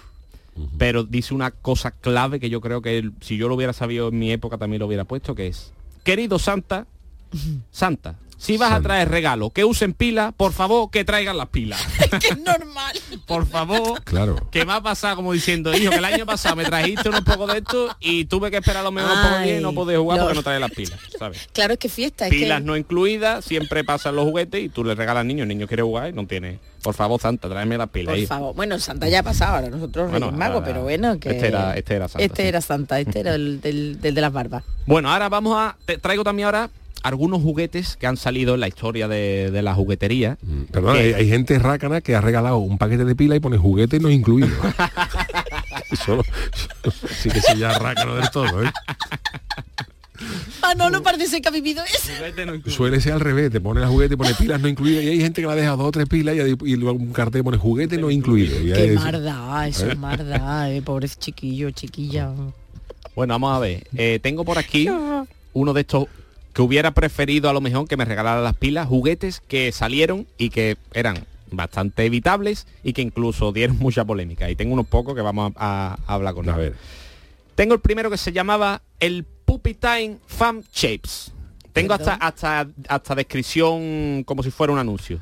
pero 0.77 1.03
dice 1.03 1.33
una 1.33 1.51
cosa 1.51 1.91
clave 1.91 2.39
que 2.39 2.49
yo 2.49 2.61
creo 2.61 2.81
que 2.81 3.11
si 3.21 3.37
yo 3.37 3.47
lo 3.47 3.55
hubiera 3.55 3.73
sabido 3.73 4.09
en 4.09 4.19
mi 4.19 4.31
época 4.31 4.57
también 4.57 4.79
lo 4.79 4.87
hubiera 4.87 5.05
puesto, 5.05 5.35
que 5.35 5.47
es, 5.47 5.73
querido 6.03 6.39
Santa, 6.39 6.87
Santa, 7.71 8.15
si 8.41 8.57
vas 8.57 8.71
a 8.71 8.81
traer 8.81 9.07
regalo 9.09 9.51
que 9.51 9.63
usen 9.65 9.93
pila, 9.93 10.31
por 10.35 10.51
favor 10.51 10.89
que 10.89 11.05
traigan 11.05 11.37
las 11.37 11.49
pilas. 11.49 11.79
que 12.19 12.29
es 12.29 12.37
normal. 12.39 12.97
Por 13.27 13.45
favor, 13.45 14.03
Claro. 14.03 14.35
que 14.51 14.65
me 14.65 14.73
ha 14.73 14.81
pasado 14.81 15.15
como 15.17 15.31
diciendo, 15.31 15.73
hijo, 15.77 15.91
que 15.91 15.97
el 15.97 16.05
año 16.05 16.25
pasado 16.25 16.55
me 16.55 16.65
trajiste 16.65 17.07
unos 17.07 17.21
pocos 17.21 17.51
de 17.53 17.59
esto 17.59 17.95
y 17.99 18.25
tuve 18.25 18.49
que 18.51 18.57
esperar 18.57 18.81
a 18.81 18.83
lo 18.83 18.91
mejor 18.91 19.11
pocos 19.21 19.43
días 19.43 19.59
y 19.59 19.61
no 19.61 19.73
podés 19.73 19.97
jugar 19.99 20.19
porque 20.19 20.33
no 20.35 20.43
trae 20.43 20.59
las 20.59 20.71
pilas, 20.71 20.99
¿sabes? 21.19 21.47
Claro, 21.53 21.73
es 21.73 21.79
que 21.79 21.87
fiesta. 21.87 22.25
Es 22.25 22.31
pilas 22.31 22.59
que... 22.59 22.65
no 22.65 22.75
incluidas, 22.75 23.45
siempre 23.45 23.83
pasan 23.83 24.15
los 24.15 24.25
juguetes 24.25 24.61
y 24.63 24.69
tú 24.69 24.83
le 24.83 24.95
regalas 24.95 25.21
al 25.21 25.27
niño, 25.27 25.43
el 25.43 25.49
niño 25.49 25.67
quiere 25.67 25.83
jugar 25.83 26.09
y 26.09 26.13
no 26.13 26.25
tiene. 26.25 26.59
Por 26.81 26.95
favor, 26.95 27.21
Santa, 27.21 27.47
tráeme 27.47 27.77
las 27.77 27.89
pilas. 27.89 28.15
Por 28.17 28.25
favor. 28.27 28.55
Bueno, 28.55 28.79
Santa 28.79 29.07
ya 29.07 29.19
ha 29.19 29.23
pasado, 29.23 29.55
ahora 29.55 29.69
nosotros 29.69 30.09
Bueno, 30.09 30.25
Reyes 30.27 30.39
Magos, 30.39 30.55
ahora- 30.55 30.65
pero 30.67 30.81
bueno, 30.81 31.19
que... 31.19 31.29
este 31.29 31.47
era- 31.47 31.77
este 31.77 31.95
era 31.95 32.07
Santa, 32.07 32.25
Este 32.25 32.41
sí. 32.41 32.47
era 32.47 32.61
Santa, 32.61 32.99
este 32.99 33.19
era 33.19 33.35
el 33.35 33.61
del, 33.61 34.01
del 34.01 34.15
de 34.15 34.21
las 34.21 34.33
barbas. 34.33 34.63
Bueno, 34.87 35.11
ahora 35.11 35.29
vamos 35.29 35.55
a. 35.57 35.77
Te 35.85 35.99
traigo 35.99 36.23
también 36.23 36.47
ahora 36.47 36.69
algunos 37.03 37.41
juguetes 37.41 37.97
que 37.97 38.07
han 38.07 38.17
salido 38.17 38.53
en 38.55 38.59
la 38.59 38.67
historia 38.67 39.07
de, 39.07 39.49
de 39.51 39.61
la 39.61 39.73
juguetería. 39.73 40.37
Perdón, 40.71 40.97
hay, 40.97 41.13
hay 41.13 41.27
gente 41.29 41.57
rácana 41.59 42.01
que 42.01 42.15
ha 42.15 42.21
regalado 42.21 42.57
un 42.57 42.77
paquete 42.77 43.05
de 43.05 43.15
pila 43.15 43.35
y 43.35 43.39
pone 43.39 43.57
juguete 43.57 43.99
no 44.01 44.09
incluido. 44.09 44.49
Eso- 45.91 46.23
sí 47.21 47.29
que 47.29 47.41
se 47.41 47.57
ya 47.57 47.77
rácano 47.79 48.15
del 48.15 48.29
todo, 48.31 48.63
¿eh? 48.63 48.71
Ah, 50.61 50.75
no, 50.77 50.91
no 50.91 51.01
parece 51.01 51.41
que 51.41 51.47
ha 51.47 51.51
vivido 51.51 51.83
eso. 51.83 52.11
Suele 52.69 53.01
ser 53.01 53.13
al 53.13 53.19
revés, 53.19 53.51
te 53.51 53.59
pone 53.59 53.81
el 53.81 53.87
juguete 53.87 54.13
y 54.13 54.17
pone 54.17 54.35
pilas 54.35 54.61
no 54.61 54.67
incluidas 54.67 55.03
y 55.03 55.07
hay 55.09 55.19
gente 55.19 55.41
que 55.41 55.47
le 55.47 55.53
ha 55.53 55.55
dejado 55.55 55.77
dos 55.77 55.87
o 55.87 55.91
tres 55.91 56.07
pilas 56.07 56.35
y, 56.35 56.55
y 56.71 56.75
luego 56.75 56.99
un 56.99 57.11
cartel 57.11 57.43
pone 57.43 57.57
juguete 57.57 57.97
no 57.97 58.11
incluido. 58.11 58.59
Y 58.61 58.71
Qué 58.71 58.93
es- 58.93 58.99
mardad, 58.99 59.67
eso 59.67 59.87
¿Eh? 59.87 59.93
es 59.93 59.97
mardad, 59.97 60.71
eh, 60.71 60.81
pobre 60.83 61.09
chiquillo, 61.09 61.71
chiquilla. 61.71 62.31
Bueno, 63.15 63.33
vamos 63.33 63.55
a 63.57 63.59
ver. 63.59 63.87
Eh, 63.97 64.19
tengo 64.21 64.45
por 64.45 64.59
aquí 64.59 64.87
uno 65.53 65.73
de 65.73 65.81
estos 65.81 66.05
que 66.53 66.61
hubiera 66.61 66.91
preferido 66.91 67.49
a 67.49 67.53
lo 67.53 67.61
mejor 67.61 67.87
que 67.87 67.97
me 67.97 68.05
regalaran 68.05 68.43
las 68.43 68.55
pilas, 68.55 68.87
juguetes 68.87 69.41
que 69.47 69.71
salieron 69.71 70.27
y 70.37 70.49
que 70.49 70.77
eran 70.93 71.25
bastante 71.51 72.05
evitables 72.05 72.67
y 72.83 72.93
que 72.93 73.01
incluso 73.01 73.51
dieron 73.51 73.77
mucha 73.79 74.05
polémica. 74.05 74.49
Y 74.49 74.55
tengo 74.55 74.73
unos 74.73 74.87
pocos 74.87 75.15
que 75.15 75.21
vamos 75.21 75.53
a, 75.55 75.97
a 76.05 76.13
hablar 76.13 76.33
con 76.33 76.49
A 76.49 76.53
él. 76.53 76.57
ver. 76.57 76.75
Tengo 77.55 77.73
el 77.73 77.79
primero 77.81 78.09
que 78.09 78.17
se 78.17 78.31
llamaba 78.31 78.81
el 78.99 79.25
Puppy 79.45 79.73
Time 79.73 80.17
Fan 80.25 80.63
Shapes. 80.73 81.31
Tengo 81.73 81.93
hasta, 81.93 82.15
hasta, 82.15 82.67
hasta 82.87 83.15
descripción 83.15 84.23
como 84.25 84.43
si 84.43 84.51
fuera 84.51 84.73
un 84.73 84.79
anuncio. 84.79 85.19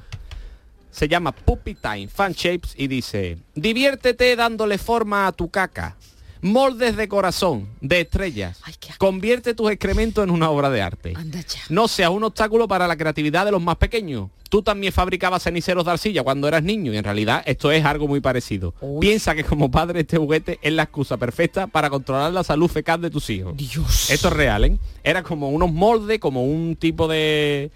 Se 0.92 1.08
llama 1.08 1.32
Puppy 1.32 1.76
Time 1.76 2.08
Fan 2.08 2.34
Shapes 2.34 2.74
y 2.76 2.88
dice, 2.88 3.38
diviértete 3.56 4.36
dándole 4.36 4.78
forma 4.78 5.28
a 5.28 5.32
tu 5.32 5.50
caca. 5.50 5.96
Moldes 6.42 6.96
de 6.96 7.08
corazón, 7.08 7.68
de 7.82 8.02
estrellas. 8.02 8.62
Convierte 8.98 9.54
tus 9.54 9.72
excrementos 9.72 10.24
en 10.24 10.30
una 10.30 10.50
obra 10.50 10.70
de 10.70 10.82
arte. 10.82 11.14
No 11.70 11.88
seas 11.88 12.12
un 12.12 12.24
obstáculo 12.24 12.68
para 12.68 12.88
la 12.88 12.96
creatividad 12.96 13.46
de 13.46 13.52
los 13.52 13.62
más 13.62 13.76
pequeños. 13.76 14.30
Tú 14.50 14.64
también 14.64 14.92
fabricabas 14.92 15.44
ceniceros 15.44 15.86
de 15.86 15.92
arcilla 15.92 16.24
cuando 16.24 16.48
eras 16.48 16.64
niño 16.64 16.92
y 16.92 16.98
en 16.98 17.04
realidad 17.04 17.44
esto 17.46 17.72
es 17.72 17.86
algo 17.86 18.08
muy 18.08 18.20
parecido. 18.20 18.74
Piensa 19.00 19.36
que 19.36 19.44
como 19.44 19.70
padre 19.70 20.00
este 20.00 20.18
juguete 20.18 20.60
es 20.62 20.74
la 20.74 20.84
excusa 20.84 21.18
perfecta 21.18 21.68
para 21.68 21.90
controlar 21.90 22.32
la 22.32 22.44
salud 22.44 22.68
fecal 22.68 23.00
de 23.02 23.12
tus 23.12 23.30
hijos. 23.30 23.56
Dios. 23.56 24.10
Esto 24.10 24.30
es 24.30 24.34
real, 24.34 24.66
¿eh? 24.66 24.78
Era 25.04 25.22
como 25.22 25.50
unos 25.50 25.72
moldes, 25.72 26.20
como 26.20 26.44
un 26.44 26.76
tipo 26.78 27.08
de, 27.08 27.70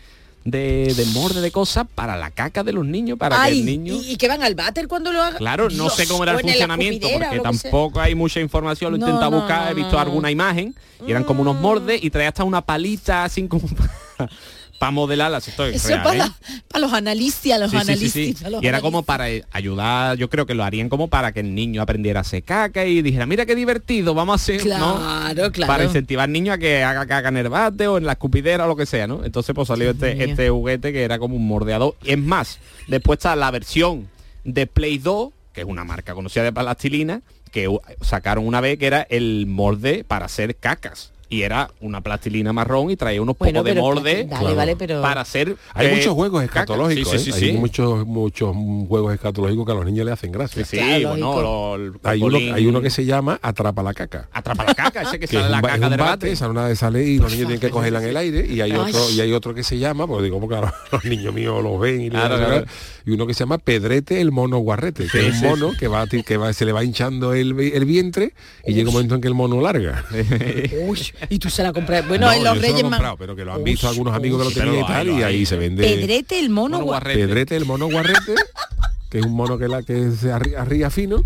de, 0.45 0.93
de 0.95 1.05
molde 1.07 1.41
de 1.41 1.51
cosas 1.51 1.85
para 1.93 2.17
la 2.17 2.29
caca 2.31 2.63
de 2.63 2.73
los 2.73 2.85
niños, 2.85 3.17
para 3.17 3.45
que 3.45 3.51
el 3.51 3.65
niño... 3.65 3.93
y, 3.95 4.11
y 4.13 4.17
que 4.17 4.27
van 4.27 4.43
al 4.43 4.55
váter 4.55 4.87
cuando 4.87 5.11
lo 5.13 5.21
hagan. 5.21 5.37
Claro, 5.37 5.69
no 5.69 5.89
sé 5.89 6.07
cómo 6.07 6.23
era 6.23 6.33
el 6.33 6.39
funcionamiento 6.41 7.07
porque 7.11 7.39
tampoco 7.39 7.99
hay 8.01 8.15
mucha 8.15 8.39
información, 8.39 8.91
lo 8.91 8.97
he 8.97 8.99
No, 8.99 9.05
intentado 9.07 9.31
no, 9.31 9.37
buscar, 9.37 9.65
no, 9.65 9.71
he 9.71 9.73
visto. 9.73 9.95
Mm. 9.97 9.99
alguna 9.99 10.31
imagen 10.31 10.75
y 11.05 11.11
eran 11.11 11.23
como 11.23 11.41
unos 11.41 11.55
moldes 11.59 12.03
y 12.03 12.09
traía 12.09 12.29
hasta 12.29 12.43
una 12.43 12.61
palita 12.61 13.23
así 13.23 13.47
como 13.47 13.67
para 14.79 14.91
modelarlas. 14.91 15.47
Esto 15.47 15.65
es 15.65 15.75
Eso 15.77 15.87
real, 15.89 16.03
para, 16.03 16.25
¿eh? 16.25 16.29
para 16.67 16.81
los 16.81 16.93
analistas, 16.93 17.59
los 17.59 17.71
Sí, 17.71 17.77
analistas. 17.77 18.11
sí. 18.11 18.33
para 18.37 18.49
los 18.49 18.63
Y 18.63 18.67
era 18.67 18.81
como 18.81 19.03
para 19.03 19.29
eh, 19.29 19.43
ayudar, 19.51 20.17
yo 20.17 20.29
creo 20.29 20.45
que 20.45 20.53
lo 20.53 20.63
harían 20.63 20.89
como 20.89 21.07
para 21.07 21.31
que 21.31 21.39
el 21.39 21.55
niño 21.55 21.81
aprendiera 21.81 22.19
a 22.19 22.21
hacer 22.21 22.43
caca 22.43 22.85
y 22.85 23.01
dijera, 23.01 23.25
mira 23.25 23.45
qué 23.45 23.55
divertido, 23.55 24.13
vamos 24.13 24.33
a 24.33 24.35
hacer, 24.35 24.65
¿no? 24.65 24.97
Claro, 24.97 25.51
claro. 25.51 25.71
Para 25.71 25.83
incentivar 25.85 26.25
al 26.25 26.31
niño 26.33 26.51
a 26.53 26.57
que 26.57 26.83
haga 26.83 27.05
caca 27.05 27.29
en 27.29 27.37
el 27.37 27.49
bate 27.49 27.87
o 27.87 27.97
en 27.97 28.05
la 28.05 28.13
escupidera 28.13 28.65
o 28.65 28.67
lo 28.67 28.75
que 28.75 28.85
sea, 28.85 29.07
¿no? 29.07 29.23
Entonces 29.23 29.55
pues 29.55 29.67
salió 29.69 29.91
este, 29.91 30.15
mío. 30.15 30.25
este 30.25 30.49
juguete 30.49 30.91
que 30.91 31.03
era 31.03 31.17
como 31.19 31.35
un 31.37 31.47
mordeador. 31.47 31.95
Y 32.03 32.11
es 32.11 32.17
más, 32.19 32.59
después 32.87 33.17
está 33.19 33.35
la 33.37 33.51
versión 33.51 34.09
de 34.43 34.67
Play 34.67 34.97
2, 34.97 35.29
que 35.53 35.61
es 35.61 35.67
una 35.67 35.85
marca 35.85 36.13
conocida 36.13 36.43
de 36.43 36.51
plastilina, 36.51 37.21
que 37.51 37.69
sacaron 38.01 38.45
una 38.47 38.59
vez 38.59 38.77
que 38.79 38.87
era 38.87 39.03
el 39.09 39.45
molde 39.47 40.03
para 40.03 40.25
hacer 40.25 40.55
cacas. 40.57 41.12
Y 41.29 41.41
era 41.41 41.71
una 41.81 42.01
plastilina 42.01 42.53
marrón 42.53 42.91
y 42.91 42.95
traía 42.95 43.19
unos 43.21 43.35
Bueno, 43.37 43.61
pocos 43.61 43.73
de 43.75 43.81
molde 43.81 44.27
Vale, 44.29 44.53
vale, 44.53 44.75
pero... 44.75 45.01
para 45.01 45.21
hacer 45.21 45.55
Hay 45.73 45.87
eh, 45.87 45.95
muchos 45.95 46.13
juegos 46.13 46.43
escatológicos, 46.43 47.11
Sí, 47.13 47.17
sí, 47.19 47.29
¿eh? 47.31 47.33
sí, 47.33 47.45
hay 47.51 47.57
muchos 47.57 48.05
muchos 48.05 48.55
juegos 48.87 49.13
escatológicos 49.15 49.65
que 49.65 49.71
a 49.71 49.75
los 49.75 49.85
niños 49.85 50.05
le 50.05 50.11
hacen 50.11 50.31
gracia. 50.31 50.63
Sí, 50.63 50.77
sí, 50.77 51.05
bueno, 51.05 51.41
lo- 51.77 51.93
hay, 52.03 52.21
uno, 52.21 52.37
hay 52.37 52.67
uno 52.67 52.81
que 52.81 52.89
se 52.91 53.03
llama 53.05 53.39
Atrapa 53.41 53.81
la 53.81 53.93
caca. 53.95 54.29
Atrapa 54.31 54.63
la 54.63 54.75
caca, 54.75 55.01
ese 55.01 55.17
que 55.19 55.27
que 55.27 55.37
sale 55.37 55.45
es 55.45 55.51
la 55.51 55.57
un, 55.57 55.63
caca 55.63 55.75
un 55.75 55.89
del 55.89 55.99
bate, 55.99 56.09
bate. 56.27 56.35
sale 56.35 56.51
una 56.51 56.67
de 56.67 56.75
sale 56.75 57.03
y 57.03 57.17
los 57.17 57.31
niños 57.31 57.47
tienen 57.47 57.59
que 57.59 57.69
cogerla 57.71 58.03
en 58.03 58.09
el 58.09 58.17
aire 58.17 58.45
y 58.45 58.61
hay 58.61 58.71
Ay. 58.71 58.77
otro 58.77 59.09
y 59.09 59.19
hay 59.21 59.33
otro 59.33 59.53
que 59.55 59.63
se 59.63 59.79
llama, 59.79 60.05
pues 60.05 60.23
digo, 60.23 60.39
porque 60.39 60.55
claro, 60.57 60.71
los 60.91 61.03
niños 61.05 61.33
míos 61.33 61.63
los 61.63 61.79
ven 61.79 62.01
y, 62.01 62.09
Claro, 62.11 62.37
claro. 62.37 62.65
y 63.05 63.11
uno 63.11 63.25
que 63.25 63.33
se 63.33 63.39
llama 63.39 63.57
Pedrete 63.57 64.21
el 64.21 64.31
mono 64.31 64.59
guarrete, 64.59 65.05
que 65.05 65.09
Sí, 65.09 65.17
es 65.25 65.33
un 65.33 65.39
sí, 65.39 65.45
mono 65.45 65.71
que 65.79 65.87
va 65.87 66.01
a 66.01 66.07
ti- 66.07 66.21
que 66.23 66.37
va, 66.37 66.53
se 66.53 66.65
le 66.65 66.73
va 66.73 66.83
hinchando 66.83 67.33
el, 67.33 67.59
el 67.59 67.85
vientre 67.85 68.33
y 68.67 68.73
llega 68.73 68.89
un 68.89 68.93
momento 68.93 69.15
en 69.15 69.21
que 69.21 69.27
el 69.29 69.33
mono 69.33 69.59
larga. 69.61 70.05
Uy, 70.87 70.99
y 71.29 71.39
tú 71.39 71.49
se 71.49 71.63
la 71.63 71.73
compras. 71.73 72.07
Bueno, 72.07 72.27
No, 72.27 72.31
en 72.33 72.39
yo 72.39 72.43
los 72.45 72.53
lo 72.55 72.59
he 72.59 72.61
Reyes 72.63 72.81
comprado, 72.81 73.03
Magos. 73.03 73.19
pero 73.19 73.35
que 73.35 73.45
lo 73.45 73.53
han 73.53 73.63
visto 73.63 73.87
algunos 73.87 74.13
amigos 74.15 74.39
que 74.39 74.49
lo 74.49 74.51
tenían 74.65 74.75
y 74.75 74.79
lo 74.81 74.87
tal 74.87 75.07
lo 75.07 75.19
y 75.19 75.23
ahí 75.23 75.45
se 75.45 75.55
vende 75.57 75.83
Pedrete, 75.83 76.39
el 76.39 76.49
mono. 76.49 76.77
Mono 76.77 76.83
gua- 76.85 76.87
guarrete. 76.99 77.19
Pedrete 77.27 77.55
el 77.55 77.65
mono 77.65 77.87
guarrete, 77.89 78.35
que 79.09 79.19
es 79.19 79.25
un 79.25 79.33
mono 79.33 79.57
que 79.57 79.67
la 79.67 79.83
que 79.83 80.11
se 80.11 80.31
arría 80.31 80.89
fino 80.89 81.23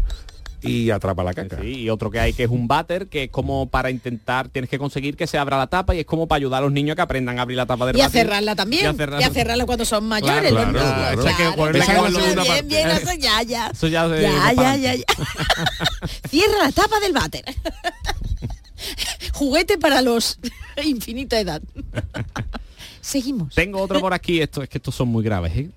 y 0.60 0.90
atrapa 0.90 1.24
la 1.24 1.34
caca. 1.36 1.60
Sí, 1.62 1.82
y 1.82 1.90
otro 1.92 2.10
que 2.10 2.20
hay 2.20 2.34
que 2.34 2.44
es 2.44 2.50
un 2.50 2.68
váter 2.68 3.08
que 3.08 3.26
es 3.26 3.30
como 3.30 3.70
para 3.70 3.92
intentar, 3.92 4.50
tienes 4.50 4.70
que 4.70 4.80
conseguir 4.80 5.16
que 5.16 5.28
se 5.28 5.38
abra 5.38 5.56
la 5.58 5.68
tapa 5.68 5.94
y 5.96 6.00
es 6.00 6.06
como 6.06 6.28
para 6.28 6.38
ayudar 6.38 6.58
a 6.60 6.62
los 6.66 6.72
niños 6.72 6.94
a 6.94 6.96
que 6.96 7.02
aprendan 7.04 7.38
a 7.38 7.44
abrir 7.44 7.58
la 7.58 7.68
tapa 7.68 7.86
del 7.86 7.96
Y 7.96 8.02
a 8.02 8.10
cerrarla 8.10 8.56
también. 8.56 8.82
Y 8.82 8.86
Y 8.86 9.24
a 9.24 9.30
cerrarla. 9.32 9.66
cuando 9.68 9.86
son 9.86 10.06
mayores. 10.08 10.52
Claro, 10.52 10.72
claro, 10.72 11.22
claro. 11.22 11.78
Eso 11.78 13.14
ya, 13.20 13.44
ya. 13.44 13.68
Eso 13.68 13.88
ya 13.88 14.08
ya, 14.08 14.54
ya, 14.54 14.76
ya, 14.76 14.96
ya. 14.96 15.04
Cierra 16.30 16.58
la 16.66 16.72
tapa 16.72 17.00
del 17.00 17.14
váter. 17.14 17.46
Juguete 19.34 19.78
para 19.78 20.02
los 20.02 20.40
infinita 20.84 21.40
edad. 21.40 21.62
Seguimos. 23.02 23.54
Tengo 23.56 23.82
otro 23.82 24.00
por 24.00 24.14
aquí, 24.14 24.42
esto 24.42 24.62
es 24.64 24.70
que 24.70 24.78
estos 24.78 24.96
son 24.96 25.08
muy 25.08 25.24
graves, 25.24 25.56
¿eh? 25.56 25.70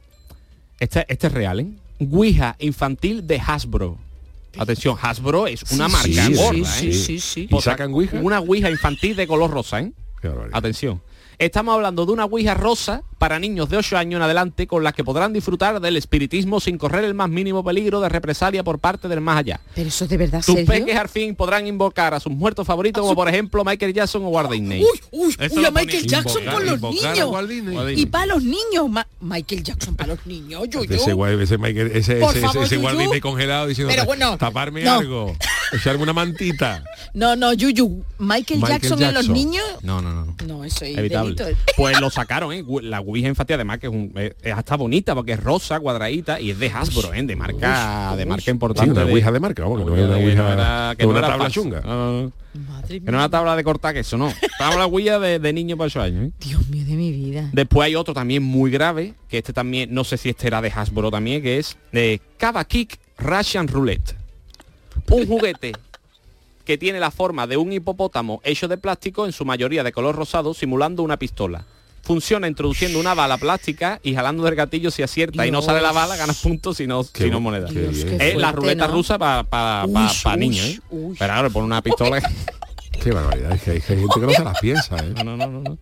Este, 0.78 1.04
este 1.08 1.26
es 1.28 1.32
real, 1.32 1.60
¿eh? 1.60 1.66
Ouija 2.00 2.56
infantil 2.58 3.26
de 3.26 3.38
Hasbro. 3.38 3.98
Atención, 4.58 4.96
Hasbro 5.00 5.46
es 5.46 5.62
una 5.70 5.88
Sí, 5.88 5.92
marca 5.92 6.26
sí, 6.26 6.34
gorda, 6.34 6.72
sí, 6.72 6.88
¿eh? 6.88 6.92
sí, 6.92 6.92
sí, 6.92 7.20
sí. 7.20 7.48
¿Y 7.50 7.60
sacan 7.60 7.92
Ouija? 7.92 8.18
Una 8.20 8.40
Ouija 8.40 8.68
infantil 8.70 9.14
de 9.14 9.26
color 9.26 9.50
rosa, 9.50 9.80
¿eh? 9.80 9.92
Atención. 10.52 11.00
Estamos 11.40 11.74
hablando 11.74 12.04
de 12.04 12.12
una 12.12 12.26
Ouija 12.26 12.52
rosa 12.52 13.02
para 13.16 13.38
niños 13.38 13.70
de 13.70 13.78
8 13.78 13.96
años 13.96 14.18
en 14.18 14.22
adelante 14.22 14.66
con 14.66 14.84
las 14.84 14.92
que 14.92 15.02
podrán 15.04 15.32
disfrutar 15.32 15.80
del 15.80 15.96
espiritismo 15.96 16.60
sin 16.60 16.76
correr 16.76 17.02
el 17.02 17.14
más 17.14 17.30
mínimo 17.30 17.64
peligro 17.64 17.98
de 18.02 18.10
represalia 18.10 18.62
por 18.62 18.78
parte 18.78 19.08
del 19.08 19.22
más 19.22 19.38
allá. 19.38 19.58
Pero 19.74 19.88
eso 19.88 20.04
es 20.04 20.10
de 20.10 20.18
verdad, 20.18 20.42
Tus 20.44 20.54
Sergio. 20.54 20.66
peques 20.66 20.94
al 20.96 21.08
fin 21.08 21.34
podrán 21.34 21.66
invocar 21.66 22.12
a 22.12 22.20
sus 22.20 22.30
muertos 22.30 22.66
favoritos 22.66 23.00
como 23.02 23.14
por 23.14 23.26
ejemplo 23.26 23.64
Michael 23.64 23.94
Jackson 23.94 24.22
o 24.24 24.28
Walt 24.28 24.50
Disney. 24.50 24.82
Uy, 24.82 25.00
uy, 25.12 25.36
uy, 25.50 25.64
a 25.64 25.70
Michael 25.70 26.06
Jackson 26.06 26.42
invocar- 26.42 26.54
con 26.54 26.66
los 26.66 26.80
niños. 26.82 27.98
Y 27.98 28.04
para 28.04 28.26
los 28.26 28.42
niños, 28.44 28.90
Ma- 28.90 29.06
Michael 29.20 29.62
Jackson 29.62 29.96
para 29.96 30.08
los 30.14 30.26
niños. 30.26 30.64
Yo, 30.68 30.84
yo. 30.84 30.94
Ese, 30.94 31.12
ese, 31.42 31.56
Michael- 31.56 31.90
ese, 31.94 32.22
ese, 32.22 32.44
ese 32.62 32.74
Yuyu. 32.76 32.84
Walt 32.84 32.98
Disney 32.98 33.20
congelado 33.22 33.66
diciendo 33.66 33.90
Pero 33.94 34.04
bueno, 34.04 34.36
taparme 34.36 34.84
no. 34.84 34.92
algo, 34.92 35.36
echarme 35.72 36.02
una 36.02 36.12
mantita. 36.12 36.82
No, 37.14 37.36
no, 37.36 37.52
Yuyu. 37.52 38.04
Michael, 38.18 38.60
Michael 38.60 38.80
Jackson, 38.80 39.02
en 39.02 39.14
los 39.14 39.26
Jackson. 39.26 39.34
niños. 39.34 39.64
No, 39.82 40.00
no, 40.02 40.12
no. 40.12 40.36
No, 40.46 40.64
eso 40.64 40.84
es 40.84 40.96
Evitable. 40.98 41.34
delito. 41.34 41.60
Pues 41.76 42.00
lo 42.00 42.10
sacaron, 42.10 42.52
¿eh? 42.52 42.64
La 42.82 43.00
Ouija 43.00 43.28
infantil 43.28 43.54
además 43.54 43.78
que 43.78 43.86
es, 43.86 43.92
un- 43.92 44.12
es- 44.16 44.34
es 44.42 44.52
hasta 44.54 44.76
bonita 44.76 45.14
porque 45.14 45.32
es 45.32 45.40
rosa, 45.42 45.80
cuadradita 45.80 46.40
y 46.40 46.50
es 46.50 46.58
de 46.58 46.68
Hasbro, 46.70 47.14
¿eh? 47.14 47.22
De 47.22 47.36
marca, 47.36 48.14
de 48.16 48.26
marca 48.26 48.50
importante. 48.50 48.90
Sí, 48.92 48.96
una 48.98 49.10
ouija 49.10 49.32
de 49.32 49.40
marca, 49.40 49.62
vamos, 49.62 49.78
que 49.80 49.84
no 49.86 49.96
es 49.96 50.04
una 50.04 50.16
que 50.18 50.24
ouija- 50.24 50.52
era- 50.52 50.94
que 50.96 51.02
no 51.04 51.12
no 51.12 51.18
una 51.18 51.26
era 51.26 51.28
tabla 51.36 51.50
chunga. 51.50 51.82
Ah, 51.84 52.28
que 52.88 53.00
no 53.00 53.18
una 53.18 53.28
tabla 53.28 53.54
de 53.56 53.62
cortar 53.64 53.94
queso, 53.94 54.16
no. 54.18 54.32
Tabla 54.58 54.86
Ouija 54.86 55.18
de, 55.20 55.38
de 55.38 55.52
niño 55.52 55.76
para 55.76 55.86
8 55.86 56.02
años, 56.02 56.24
¿eh? 56.28 56.32
Dios 56.40 56.66
mío 56.68 56.84
de 56.84 56.94
mi 56.96 57.12
vida. 57.12 57.48
Después 57.52 57.86
hay 57.86 57.94
otro 57.94 58.12
también 58.12 58.42
muy 58.42 58.70
grave, 58.72 59.14
que 59.28 59.38
este 59.38 59.52
también, 59.52 59.94
no 59.94 60.02
sé 60.04 60.16
si 60.16 60.30
este 60.30 60.48
era 60.48 60.60
de 60.60 60.68
Hasbro 60.74 61.10
también, 61.12 61.42
que 61.42 61.58
es 61.58 61.76
de 61.92 62.20
Cava 62.38 62.64
Kick 62.64 62.98
Russian 63.18 63.68
Roulette. 63.68 64.16
Un 65.10 65.26
juguete 65.26 65.72
que 66.64 66.78
tiene 66.78 67.00
la 67.00 67.10
forma 67.10 67.46
de 67.46 67.56
un 67.56 67.72
hipopótamo 67.72 68.40
hecho 68.44 68.68
de 68.68 68.78
plástico, 68.78 69.26
en 69.26 69.32
su 69.32 69.44
mayoría 69.44 69.82
de 69.82 69.92
color 69.92 70.14
rosado, 70.14 70.54
simulando 70.54 71.02
una 71.02 71.16
pistola. 71.16 71.64
Funciona 72.02 72.48
introduciendo 72.48 72.98
una 72.98 73.14
bala 73.14 73.36
plástica 73.38 74.00
y 74.02 74.14
jalando 74.14 74.44
del 74.44 74.54
gatillo 74.54 74.90
si 74.90 75.02
acierta 75.02 75.46
y 75.46 75.50
no 75.50 75.62
sale 75.62 75.80
la 75.80 75.92
bala, 75.92 76.16
ganas 76.16 76.40
puntos, 76.40 76.76
sino, 76.76 77.04
Qué 77.12 77.24
sino 77.24 77.38
bu- 77.38 77.42
monedas. 77.42 77.70
Es 77.74 78.36
la 78.36 78.52
ruleta 78.52 78.86
¿no? 78.86 78.94
rusa 78.94 79.18
para 79.18 79.84
Uy, 79.86 79.94
uy, 80.24 80.36
niños, 80.38 80.66
¿eh? 80.66 80.80
uy. 80.90 81.16
Pero 81.18 81.32
claro, 81.32 81.50
por 81.50 81.62
una 81.64 81.82
pistola... 81.82 82.20
Qué 83.02 83.12
barbaridad, 83.12 83.52
es 83.52 83.62
que 83.62 83.70
hay, 83.72 83.80
gente 83.80 84.06
que 84.20 84.26
no 84.26 84.32
se 84.32 84.44
las 84.44 84.58
piensa, 84.60 84.96
¿eh? 84.96 85.12
No, 85.16 85.24
no, 85.24 85.36
no, 85.36 85.46
no, 85.48 85.60
no. 85.62 85.78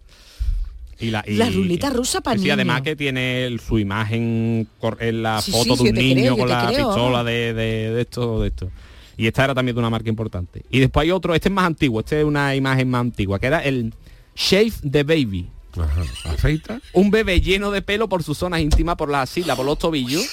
Y 1.01 1.11
la, 1.11 1.25
y- 1.27 1.35
La 1.35 1.49
ruleta 1.51 1.91
rusa 1.91 2.21
para 2.21 2.37
Sí, 2.37 2.43
niños. 2.45 2.55
además 2.55 2.83
que 2.83 2.97
tiene 2.97 3.45
el- 3.45 3.61
su 3.61 3.79
imagen 3.79 4.69
en 5.01 5.23
la 5.23 5.41
Sí, 5.43 5.51
foto 5.53 5.77
sí, 5.77 5.85
de 5.85 5.91
un 5.91 5.97
niño 5.97 6.15
creo, 6.23 6.37
con 6.39 6.49
la 6.49 6.67
creo, 6.69 6.87
pistola 6.89 7.25
de, 7.25 7.55
de- 7.55 7.91
de 7.93 8.01
esto, 8.01 8.41
de 8.43 8.49
esto. 8.49 8.71
Y 9.19 9.27
esta 9.27 9.45
era 9.45 9.55
también 9.55 9.75
de 9.75 9.81
una 9.81 9.91
marca 9.91 10.09
importante. 10.09 10.63
Y 10.71 10.79
después 10.81 11.03
hay 11.05 11.11
otro, 11.11 11.35
este 11.35 11.49
es 11.51 11.55
más 11.55 11.67
antiguo, 11.67 12.01
este 12.01 12.21
es 12.21 12.25
una 12.25 12.55
imagen 12.55 12.89
más 12.89 13.01
antigua, 13.03 13.39
que 13.39 13.49
era 13.49 13.59
el 13.63 13.93
Shave 14.35 14.73
the 14.91 15.03
Baby. 15.03 15.51
Ajá. 15.77 16.03
Afeita. 16.25 16.81
Un 16.95 17.11
bebé 17.11 17.41
lleno 17.41 17.71
de 17.71 17.83
pelo 17.83 18.09
por 18.09 18.23
sus 18.23 18.39
zonas 18.39 18.61
íntimas, 18.61 18.97
por 18.97 19.11
las 19.11 19.29
axilas, 19.29 19.57
por 19.57 19.67
los 19.67 19.79
tobillos. 19.79 20.25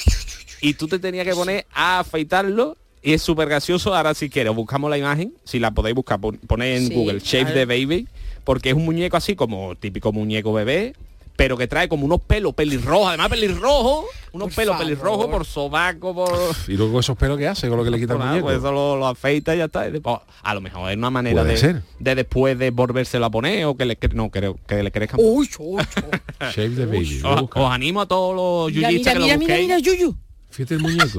Y 0.61 0.75
tú 0.75 0.87
te 0.87 0.99
tenías 0.99 1.25
que 1.27 1.33
poner 1.33 1.65
a 1.73 1.99
afeitarlo. 1.99 2.77
Y 3.03 3.13
es 3.13 3.21
súper 3.21 3.47
gracioso. 3.49 3.93
Ahora 3.93 4.13
si 4.15 4.29
quieres, 4.29 4.55
buscamos 4.55 4.89
la 4.89 4.97
imagen. 4.97 5.33
Si 5.43 5.59
la 5.59 5.71
podéis 5.71 5.95
buscar, 5.95 6.19
pon- 6.19 6.39
en 6.61 6.87
Sí, 6.87 6.93
Google 6.95 7.19
Shave 7.19 7.51
claro. 7.51 7.59
the 7.59 7.65
Baby. 7.65 8.07
Porque 8.43 8.69
es 8.69 8.75
un 8.75 8.85
muñeco 8.85 9.17
así 9.17 9.35
como 9.35 9.75
típico 9.75 10.11
muñeco 10.11 10.53
bebé. 10.53 10.93
Pero 11.35 11.57
que 11.57 11.67
trae 11.67 11.89
como 11.89 12.05
unos 12.05 12.21
pelos 12.21 12.53
pelirrojos. 12.53 13.07
Además 13.09 13.29
pelirrojos. 13.29 14.05
Unos 14.31 14.47
Por 14.49 14.55
pelos 14.55 14.77
pelirrojos 14.77 15.27
por 15.27 15.45
sobaco, 15.45 16.13
por... 16.13 16.29
Y 16.67 16.73
luego 16.73 16.99
esos 16.99 17.17
pelos 17.17 17.37
que 17.37 17.47
hace 17.47 17.69
con 17.69 17.77
lo 17.77 17.83
que 17.85 17.91
le 17.91 17.99
quita 17.99 18.13
el 18.13 18.19
muñeco. 18.19 18.45
pues 18.47 18.57
eso 18.57 18.71
lo, 18.71 18.97
lo 18.97 19.07
afeita 19.07 19.55
y 19.55 19.59
ya 19.59 19.65
está. 19.65 19.87
Y 19.87 19.91
después- 19.91 20.19
a 20.43 20.53
lo 20.53 20.61
mejor 20.61 20.91
es 20.91 20.97
una 20.97 21.09
manera 21.09 21.43
de, 21.43 21.57
ser. 21.57 21.83
de 21.99 22.15
después 22.15 22.57
de 22.59 22.69
volvérselo 22.71 23.25
a 23.25 23.29
poner 23.31 23.65
o 23.65 23.75
que 23.75 23.85
le 23.85 23.97
no 24.13 24.29
creo 24.29 24.57
que 24.67 24.83
le 24.83 24.91
crezcan. 24.91 25.19
Uy, 25.23 25.49
uy, 25.59 25.81
uy. 25.81 26.19
Shave 26.53 26.75
the 26.75 26.85
baby. 26.85 27.21
Os, 27.23 27.71
animo 27.71 28.01
a 28.01 28.05
todos 28.07 28.35
los 28.35 28.73
yuyistas 28.73 28.93
mira, 28.93 29.13
que 29.13 29.19
lo 29.19 29.25
mira, 29.25 29.37
mira, 29.37 29.47
busquéis. 29.55 29.67
mira, 29.67 29.79
Yuyu. 29.79 30.15
Fíjate 30.51 30.73
el 30.75 30.79
muñeco. 30.81 31.17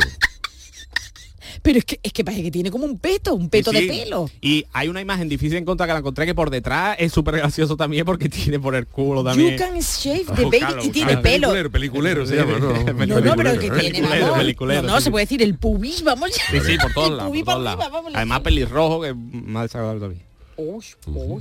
Pero 1.66 1.78
es 1.80 1.84
que, 1.84 1.98
es 2.00 2.12
que 2.12 2.22
parece 2.24 2.44
que 2.44 2.50
tiene 2.52 2.70
como 2.70 2.84
un 2.84 2.98
peto, 3.00 3.34
un 3.34 3.50
peto 3.50 3.72
Sí, 3.72 3.76
de 3.76 3.82
sí. 3.82 3.88
pelo. 4.04 4.30
Y 4.40 4.64
hay 4.72 4.86
una 4.86 5.00
imagen 5.00 5.28
difícil 5.28 5.50
de 5.54 5.58
encontrar 5.58 5.88
que 5.88 5.94
la 5.94 5.98
encontré 5.98 6.24
que 6.24 6.34
por 6.34 6.48
detrás 6.50 6.96
es 7.00 7.12
súper 7.12 7.38
gracioso 7.38 7.76
también 7.76 8.04
porque 8.04 8.28
tiene 8.30 8.60
por 8.60 8.76
el 8.76 8.86
culo 8.86 9.24
también. 9.24 9.52
You 9.54 9.58
can 9.58 9.78
shave 9.80 10.24
Ah, 10.28 10.34
the 10.36 10.42
baby 10.44 10.58
búscalo, 10.60 10.84
y 10.84 10.88
tiene 10.90 11.16
búscalo. 11.16 11.22
pelo. 11.22 11.48
Peliculero, 11.48 11.70
peliculero 11.72 12.26
se 12.26 12.36
llama, 12.36 12.58
¿no? 12.60 12.72
No, 13.06 13.20
no, 13.20 13.34
pero 13.36 13.52
que 13.54 13.58
tiene, 13.70 13.74
Peliculero, 13.80 14.22
vamos. 14.26 14.38
peliculero, 14.38 14.82
no, 14.82 14.88
no, 14.92 14.98
sí. 14.98 15.04
se 15.04 15.10
puede 15.10 15.24
decir 15.24 15.42
el 15.42 15.56
pubis, 15.58 16.04
vamos. 16.04 16.30
Sí, 16.32 16.58
sí, 16.64 16.76
por 16.80 16.92
todos 16.94 17.10
El 17.10 17.16
lados. 17.16 17.32
por 17.36 17.44
todos 17.44 17.66
arriba, 17.66 17.88
lados. 17.90 18.04
Además 18.14 18.40
pelirrojo 18.40 19.00
que 19.02 19.08
es 19.08 19.16
más 19.16 19.64
desagradable 19.64 20.00
todavía. 20.00 20.22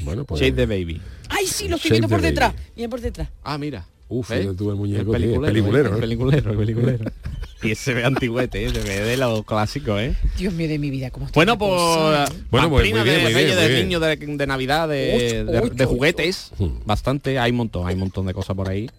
Bueno, 0.03 0.25
pues. 0.25 0.41
Shade 0.41 0.53
the 0.53 0.65
baby. 0.65 0.99
Ay, 1.29 1.45
sí, 1.47 1.67
lo 1.67 1.75
estoy 1.77 1.89
Shave 1.89 1.99
viendo 1.99 2.09
por 2.09 2.21
detrás. 2.21 2.53
Mira 2.75 2.89
por 2.89 2.99
detrás. 3.01 3.29
Ah, 3.43 3.57
mira. 3.57 3.85
Uf, 4.07 4.27
fíjate 4.27 4.53
tú 4.53 4.69
el 4.69 4.75
muñeco, 4.75 4.99
El 5.15 5.21
tío, 5.23 5.41
peliculero, 5.41 5.41
peliculero, 5.51 5.89
el 5.89 5.95
¿eh? 5.97 5.99
peliculero, 6.01 6.51
el 6.51 6.57
peliculero. 6.57 7.05
y 7.63 7.71
ese 7.71 7.93
ve 7.93 8.03
antiguete, 8.05 8.65
¿eh? 8.65 8.69
se 8.69 8.79
ve 8.81 8.99
de 9.01 9.17
los 9.17 9.43
clásicos, 9.45 9.99
¿eh? 10.01 10.15
Dios 10.37 10.53
mío 10.53 10.67
de 10.67 10.77
mi 10.79 10.89
vida, 10.89 11.09
cómo 11.09 11.25
está 11.25 11.37
Bueno, 11.37 11.57
pues 11.57 11.71
cosa, 11.71 12.25
¿eh? 12.25 12.43
Bueno, 12.51 12.69
pues, 12.69 12.83
muy 12.91 13.01
bien, 13.03 13.05
de 13.05 13.21
muy 13.23 13.33
bien, 13.33 13.35
Reyes, 13.35 13.55
muy 13.55 13.67
de 13.77 13.83
niños, 13.83 14.01
de, 14.01 14.15
de 14.17 14.47
Navidad, 14.47 14.87
de, 14.89 15.13
Ocho, 15.45 15.51
de- 15.51 15.59
ocho, 15.59 15.73
de 15.73 15.85
juguetes, 15.85 16.51
ocho. 16.59 16.73
bastante, 16.85 17.39
hay 17.39 17.51
un 17.51 17.57
montón, 17.57 17.87
hay 17.87 17.93
un 17.95 18.01
montón 18.01 18.25
de 18.25 18.33
cosas 18.33 18.55
por 18.55 18.69
ahí. 18.69 18.89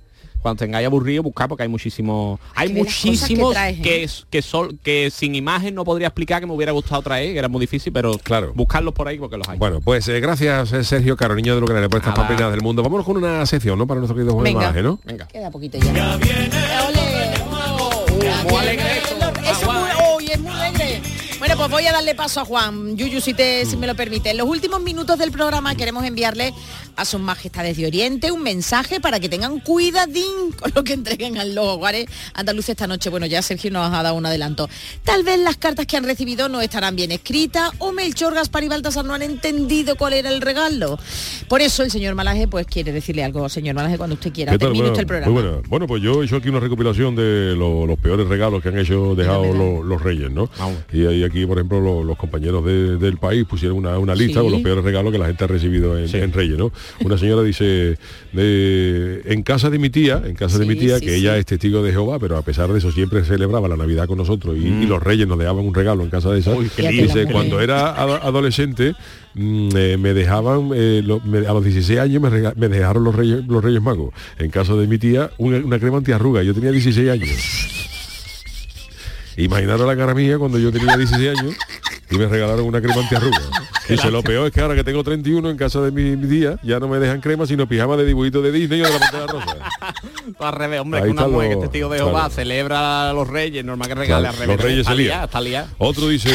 Cuando 0.43 0.61
tengáis 0.61 0.87
aburrido, 0.87 1.25
buscar 1.25 1.49
porque 1.49 1.65
hay 1.65 1.69
muchísimos, 1.69 2.39
hay 2.55 2.69
cosas 2.69 2.75
que 2.75 2.79
muchísimos 3.09 3.53
traes, 3.55 3.79
¿eh? 3.79 3.83
que, 3.83 4.03
es- 4.05 4.27
que, 4.31 4.43
sol- 4.43 4.79
que 4.83 5.11
sin 5.11 5.35
imagen 5.35 5.75
no 5.75 5.85
podría 5.85 6.07
explicar 6.09 6.41
que 6.41 6.47
me 6.47 6.53
hubiera 6.53 6.71
gustado 6.71 7.03
traer, 7.03 7.33
que 7.33 7.39
era 7.39 7.49
muy 7.49 7.61
difícil, 7.61 7.93
pero 7.93 8.17
Claro. 8.19 8.53
buscarlos 8.55 8.95
por 8.95 9.09
ahí 9.09 9.19
porque 9.19 9.37
los 9.37 9.49
hay. 9.49 9.59
Bueno, 9.59 9.81
pues 9.81 10.07
eh, 10.07 10.21
gracias 10.21 10.73
eh, 10.73 10.85
Sergio 10.85 11.17
Caro, 11.17 11.35
niño 11.35 11.55
de 11.57 11.61
lo 11.61 11.67
que 11.67 11.73
por 11.89 11.99
estas 12.01 12.53
del 12.53 12.61
mundo. 12.63 12.83
Vámonos 12.83 13.05
con 13.05 13.17
una 13.17 13.45
sección, 13.47 13.77
¿no? 13.79 13.87
Para 13.89 13.99
nuestro 13.99 14.15
querido 14.15 14.35
Juan 14.35 14.45
Venga. 14.45 14.61
Malaje, 14.61 14.83
¿no? 14.83 15.01
Venga. 15.05 15.27
Queda 15.27 15.51
poquito 15.51 15.79
ya. 15.79 16.19
Muy 18.49 19.06
pues 21.69 21.83
voy 21.83 21.87
a 21.89 21.93
darle 21.93 22.15
paso 22.15 22.41
a 22.41 22.45
Juan, 22.45 22.97
Yuyu, 22.97 23.21
si, 23.21 23.35
te, 23.35 23.65
si 23.67 23.77
me 23.77 23.87
lo 23.89 23.95
permite. 23.97 24.31
En 24.31 24.37
los 24.37 24.47
últimos 24.49 24.81
minutos 24.81 25.19
del 25.19 25.33
programa 25.33 25.75
queremos 25.75 26.05
enviarle 26.05 26.53
a 26.95 27.05
sus 27.05 27.21
majestades 27.21 27.77
de 27.77 27.87
Oriente 27.87 28.31
un 28.31 28.43
mensaje 28.43 29.01
para 29.01 29.19
que 29.21 29.29
tengan 29.29 29.59
cuidadín 29.61 30.53
con 30.59 30.71
lo 30.75 30.85
que 30.85 30.93
entreguen 30.93 31.39
a 31.39 31.45
los 31.45 31.67
hogares 31.67 32.07
andaluces 32.35 32.71
esta 32.71 32.87
noche. 32.87 33.11
Bueno, 33.11 33.27
ya 33.27 33.43
Sergio 33.43 33.71
nos 33.73 33.93
ha 33.93 34.03
dado 34.03 34.15
un 34.15 34.25
adelanto. 34.27 34.69
Tal 35.05 35.25
vez 35.25 35.39
las 35.41 35.57
cartas 35.57 35.87
que 35.87 35.97
han 35.97 36.05
recibido 36.05 36.49
no 36.49 36.61
estarán 36.61 36.95
bien 36.95 37.11
escritas 37.11 37.71
o 37.79 37.93
Melchor, 37.93 38.35
Gaspar 38.35 38.63
y 38.65 38.69
Baltasar 38.69 39.05
no 39.05 39.15
han 39.15 39.23
entendido 39.23 39.97
cuál 39.97 40.13
era 40.13 40.31
el 40.31 40.41
regalo. 40.41 40.99
Por 41.49 41.61
eso 41.63 41.83
el 41.83 41.91
señor 41.91 42.15
Malaje 42.15 42.47
pues 42.49 42.67
quiere 42.67 42.93
decirle 42.93 43.25
algo, 43.25 43.49
señor 43.49 43.75
Malaje, 43.75 43.99
cuando 43.99 44.15
usted 44.15 44.33
quiera. 44.33 44.53
Termine 44.57 44.75
Bueno, 44.79 44.93
usted 44.93 45.01
el 45.01 45.07
programa. 45.07 45.33
muy 45.33 45.43
buena. 45.43 45.59
Bueno, 45.69 45.87
pues 45.89 46.03
yo 46.03 46.23
he 46.23 46.27
hecho 46.27 46.37
aquí 46.37 46.49
una 46.49 46.61
recopilación 46.61 47.17
de 47.17 47.55
lo- 47.57 47.87
los 47.87 47.99
peores 47.99 48.29
regalos 48.29 48.63
que 48.63 48.69
han 48.69 48.79
hecho 48.79 49.15
dejado 49.17 49.53
los, 49.53 49.85
los 49.85 50.01
reyes, 50.03 50.31
¿no? 50.31 50.49
Vamos. 50.59 50.79
Y 50.93 51.05
ahí 51.07 51.25
aquí, 51.25 51.45
por 51.57 51.77
ejemplo, 51.77 51.81
lo- 51.81 52.05
los 52.05 52.17
compañeros 52.19 52.65
de- 52.65 52.97
del 52.99 53.17
país 53.17 53.45
pusieron 53.47 53.79
una, 53.79 53.99
una 53.99 54.15
lista 54.15 54.41
Sí. 54.41 54.45
con 54.45 54.53
los 54.53 54.61
peores 54.61 54.85
regalos 54.85 55.11
que 55.13 55.19
la 55.19 55.27
gente 55.27 55.45
ha 55.45 55.47
recibido 55.47 55.99
en, 55.99 56.09
Sí. 56.09 56.19
en 56.19 56.33
Reyes, 56.33 56.59
¿no? 56.59 56.71
Una 57.05 57.17
señora 57.17 57.43
dice, 57.43 57.97
de, 58.33 59.23
en 59.25 59.43
casa 59.43 59.71
de 59.71 59.79
mi 59.79 59.91
tía, 59.91 60.23
en 60.25 60.35
casa 60.35 60.59
de 60.59 60.67
mi 60.67 60.77
tía, 60.77 61.01
que 61.01 61.17
ella 61.17 61.37
es 61.37 61.47
testigo 61.47 61.83
de 61.83 61.93
Jehová, 61.93 62.19
pero 62.19 62.37
a 62.37 62.43
pesar 62.43 62.71
de 62.73 62.79
eso 62.79 62.93
siempre 62.93 63.25
celebraba 63.25 63.69
la 63.69 63.77
Navidad 63.77 64.07
con 64.07 64.19
nosotros 64.19 64.57
y, 64.57 64.61
Mm. 64.67 64.83
y 64.83 64.87
los 64.87 65.03
reyes 65.03 65.27
nos 65.27 65.39
dejaban 65.39 65.65
un 65.65 65.75
regalo 65.75 66.03
en 66.03 66.11
casa 66.11 66.31
de 66.31 66.41
esa. 66.41 66.53
Uy, 66.55 66.71
qué 66.75 66.89
dice, 66.91 67.27
Qué 67.27 67.33
cuando 67.33 67.61
era 67.61 67.91
ado- 67.95 68.21
adolescente, 68.23 68.95
mm, 69.35 69.69
eh, 69.77 69.97
me 69.99 70.13
dejaban, 70.15 70.71
eh, 70.75 71.03
lo- 71.05 71.21
me- 71.21 71.47
a 71.47 71.53
los 71.53 71.65
16 71.65 71.99
años 71.99 72.21
me, 72.23 72.29
rega- 72.31 72.53
me 72.57 72.69
dejaron 72.69 73.05
los 73.05 73.15
reyes, 73.15 73.47
los 73.47 73.63
reyes 73.65 73.81
magos. 73.83 74.13
En 74.39 74.51
casa 74.51 74.75
de 74.75 74.87
mi 74.87 74.99
tía, 74.99 75.31
una, 75.39 75.59
una 75.59 75.79
crema 75.79 75.99
antiarruga. 75.99 76.43
Yo 76.43 76.55
tenía 76.55 76.71
16 76.73 77.09
años. 77.11 77.29
Imaginaros 79.37 79.87
la 79.87 79.97
cara 79.97 80.15
mía 80.15 80.39
cuando 80.39 80.59
yo 80.59 80.73
tenía 80.73 80.97
16 80.97 81.39
años 81.39 81.55
y 82.11 82.17
me 82.17 82.27
regalaron 82.27 82.65
una 82.65 82.81
crema 82.81 83.03
antiarruga. 83.03 83.39
Dice, 83.89 84.11
lo 84.11 84.23
peor 84.23 84.47
es 84.47 84.53
que 84.53 84.61
ahora 84.61 84.75
que 84.75 84.85
tengo 84.85 85.05
31 85.05 85.51
en 85.51 85.57
casa 85.57 85.81
de 85.81 85.91
mi, 85.91 86.17
mi 86.17 86.29
tía, 86.29 86.59
ya 86.63 86.81
no 86.81 86.89
me 86.89 86.99
dejan 86.99 87.21
crema, 87.21 87.47
sino 87.47 87.69
pijama 87.69 87.97
de 87.97 88.05
dibujito 88.05 88.43
de 88.43 88.51
Disney 88.51 88.83
o 88.83 88.87
de 88.87 88.93
la 88.93 88.99
pantalla 88.99 89.27
rosa. 89.27 89.57
Al 90.39 90.53
revés, 90.53 90.81
hombre, 90.81 91.01
Ahí 91.01 91.07
que 91.07 91.11
una 91.13 91.27
mujer 91.29 91.49
que 91.51 91.55
los- 91.55 91.65
es 91.65 91.71
testigo 91.71 91.89
de 91.89 91.99
Jehová 91.99 92.13
claro. 92.13 92.31
celebra 92.31 93.11
a 93.11 93.13
los 93.13 93.29
reyes, 93.29 93.65
normal 93.65 93.89
que 93.89 93.95
regale 93.95 94.23
Claro, 94.23 94.35
al 94.35 94.41
revés. 94.41 94.57
los 94.57 94.65
reyes 94.65 94.97
liada. 95.37 95.69
Otro 95.79 96.09
dice, 96.09 96.31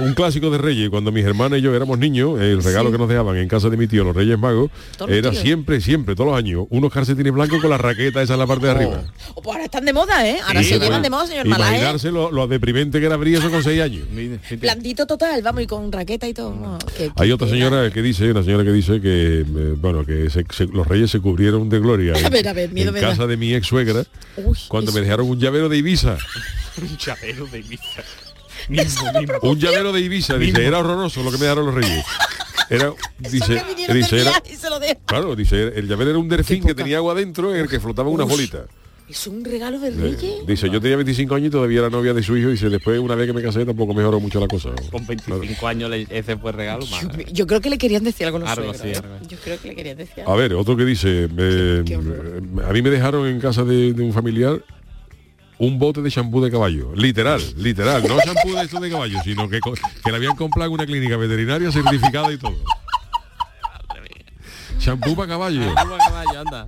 un 0.00 0.14
clásico 0.14 0.50
de 0.50 0.58
Reyes, 0.58 0.90
cuando 0.90 1.12
mis 1.12 1.24
hermanas 1.24 1.58
y 1.58 1.62
yo 1.62 1.74
éramos 1.74 1.98
niños, 1.98 2.40
el 2.40 2.62
regalo 2.62 2.88
Sí. 2.88 2.92
que 2.92 2.98
nos 2.98 3.08
dejaban 3.08 3.36
en 3.36 3.48
casa 3.48 3.68
de 3.68 3.76
mi 3.76 3.86
tío, 3.86 4.04
los 4.04 4.14
Reyes 4.14 4.38
Magos, 4.38 4.70
Todos 4.96 5.10
era 5.10 5.30
tíos. 5.30 5.42
siempre, 5.42 5.80
siempre, 5.80 6.14
todos 6.14 6.30
los 6.30 6.38
años, 6.38 6.66
unos 6.70 6.92
calcetines 6.92 7.32
blancos 7.32 7.60
con 7.60 7.70
la 7.70 7.78
raqueta 7.78 8.22
esa 8.22 8.34
en 8.34 8.38
la 8.40 8.46
parte 8.46 8.66
de 8.66 8.72
arriba. 8.72 9.02
Oh, 9.34 9.42
pues 9.42 9.54
ahora 9.54 9.64
están 9.64 9.84
de 9.84 9.92
moda, 9.92 10.26
¿eh? 10.28 10.38
Ahora 10.46 10.62
Sí, 10.62 10.70
se 10.70 10.78
llevan 10.78 11.02
de 11.02 11.10
moda, 11.10 11.26
señor 11.26 11.46
Malaje. 11.46 11.72
Imaginarse 11.76 12.10
lo, 12.12 12.30
lo 12.30 12.46
deprimente 12.46 13.00
que 13.00 13.06
era 13.06 13.14
abrir 13.16 13.36
eso 13.36 13.50
con 13.50 13.62
seis 13.62 13.80
años. 13.82 14.06
Blandito 14.60 15.06
total, 15.06 15.42
vamos, 15.42 15.62
y 15.62 15.66
con 15.66 15.90
raqueta 15.92 16.28
y 16.28 16.34
todo. 16.34 16.54
no, 16.54 16.78
que- 16.96 17.10
Hay 17.16 17.28
que 17.28 17.32
otra 17.34 17.48
señora 17.48 17.90
que 17.90 18.02
dice, 18.02 18.30
una 18.30 18.42
señora 18.42 18.64
que 18.64 18.72
dice 18.72 19.00
que, 19.00 19.40
eh, 19.40 19.74
bueno, 19.78 20.04
que 20.04 20.30
se- 20.30 20.44
se- 20.50 20.66
los 20.66 20.86
reyes 20.86 21.10
se 21.10 21.20
cubrieron 21.20 21.68
de 21.68 21.78
gloria 21.80 22.12
A 22.26 22.30
ver, 22.30 22.48
a 22.48 22.52
ver, 22.52 22.72
miedo 22.72 22.88
en 22.88 22.94
me 22.94 23.00
da. 23.00 23.08
Casa 23.26 23.28
de 23.28 23.36
mi 23.36 23.54
ex 23.54 23.66
suegra 23.66 24.04
Uy, 24.36 24.58
cuando 24.68 24.92
me 24.92 25.00
dejaron 25.00 25.28
un 25.28 25.38
llavero 25.38 25.68
de 25.68 25.78
Ibiza. 25.78 26.18
Un 26.80 26.96
chavero 26.98 27.46
de 27.46 27.60
Ibiza. 27.60 28.04
Mismo, 28.68 29.12
mismo. 29.12 29.38
Un 29.42 29.58
llavero 29.58 29.92
de 29.92 30.00
Ibiza, 30.00 30.36
dice, 30.36 30.66
era 30.66 30.78
horroroso 30.78 31.22
lo 31.22 31.30
que 31.30 31.38
me 31.38 31.44
dejaron 31.44 31.66
los 31.66 31.74
reyes. 31.74 32.04
era 32.68 32.92
dice, 33.18 33.62
dice 33.92 34.20
era, 34.20 34.42
claro, 35.06 35.34
dice 35.34 35.72
el 35.74 35.88
llavero 35.88 36.10
era 36.10 36.18
un 36.18 36.28
delfín 36.28 36.62
que 36.62 36.74
tenía 36.74 36.98
agua 36.98 37.14
dentro 37.14 37.54
en 37.54 37.62
el 37.62 37.68
que 37.68 37.80
flotaban 37.80 38.12
unas 38.12 38.28
bolitas. 38.28 38.62
Es 39.08 39.24
un 39.28 39.44
regalo 39.44 39.78
del 39.78 39.94
Eh, 40.00 40.16
rey. 40.20 40.34
Dice, 40.48 40.68
yo 40.68 40.80
tenía 40.80 40.96
25 40.96 41.34
años 41.36 41.46
y 41.48 41.50
todavía 41.50 41.78
era 41.78 41.90
novia 41.90 42.12
de 42.12 42.24
su 42.24 42.36
hijo 42.36 42.48
y 42.48 42.52
dice, 42.52 42.68
después 42.68 42.98
una 42.98 43.14
vez 43.14 43.28
que 43.28 43.32
me 43.32 43.40
casé 43.42 43.64
tampoco 43.64 43.94
mejoró 43.94 44.18
mucho 44.18 44.40
la 44.40 44.48
cosa. 44.48 44.70
Con 44.90 45.06
25 45.06 45.66
años 45.68 45.88
le- 45.90 46.08
ese 46.10 46.36
fue 46.36 46.50
el 46.50 46.56
regalo. 46.56 46.84
madre. 46.86 47.24
Yo 47.32 47.46
creo 47.46 47.60
que 47.60 47.70
le 47.70 47.78
querían 47.78 48.02
decir 48.02 48.26
algo 48.26 48.38
a 48.38 48.40
los 48.40 48.48
Algo 48.50 48.74
suegros, 48.74 48.80
así, 48.80 48.88
¿eh? 48.90 48.96
algo 48.96 49.28
Yo 49.28 49.36
creo 49.38 49.60
que 49.60 49.68
le 49.68 49.74
querían 49.76 49.96
decir 49.96 50.24
A 50.26 50.34
ver, 50.34 50.54
otro 50.54 50.76
que 50.76 50.84
dice, 50.84 51.28
eh, 51.38 51.84
a 52.68 52.72
mí 52.72 52.82
me 52.82 52.90
dejaron 52.90 53.28
en 53.28 53.38
casa 53.40 53.62
de, 53.62 53.92
de 53.92 54.02
un 54.02 54.12
familiar 54.12 54.60
un 55.58 55.78
bote 55.78 56.02
de 56.02 56.10
champú 56.10 56.42
de 56.42 56.50
caballo. 56.50 56.92
Literal, 56.96 57.40
literal. 57.56 58.02
No 58.06 58.18
champú 58.20 58.54
de 58.54 58.62
esto 58.64 58.78
de 58.80 58.90
caballo, 58.90 59.18
sino 59.24 59.48
que, 59.48 59.60
que 60.04 60.10
le 60.10 60.16
habían 60.16 60.34
comprado 60.36 60.68
en 60.68 60.74
una 60.74 60.84
clínica 60.84 61.16
veterinaria 61.16 61.70
certificada 61.70 62.30
y 62.32 62.36
todo. 62.38 62.56
Champú 64.78 65.16
para 65.16 65.28
caballo. 65.28 65.62
Champú 65.62 65.90
pa' 65.90 65.98
caballo, 65.98 66.40
anda. 66.40 66.66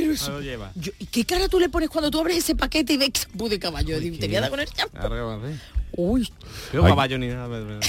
Pero 0.00 0.12
eso, 0.12 0.32
lo 0.32 0.40
lleva. 0.40 0.72
yo- 0.74 0.92
¿y 0.98 1.06
qué 1.06 1.24
cara 1.24 1.48
tú 1.48 1.58
le 1.60 1.68
pones 1.68 1.88
cuando 1.88 2.10
tú 2.10 2.20
abres 2.20 2.38
ese 2.38 2.54
paquete 2.54 2.94
y 2.94 2.96
ves 2.96 3.10
champú 3.12 3.48
de 3.48 3.58
caballo? 3.58 3.98
Digo, 4.00 4.16
te 4.18 4.26
voy 4.26 4.36
a 4.36 4.40
dar 4.42 4.50
con 4.50 4.60
el 4.60 4.66
champú. 4.68 4.98
Uy. 5.92 6.28
Yo 6.72 6.84
Ay. 6.84 6.90
caballo 6.90 7.18
ni 7.18 7.28
nada. 7.28 7.48
pero- 7.48 7.66
pero- 7.66 7.80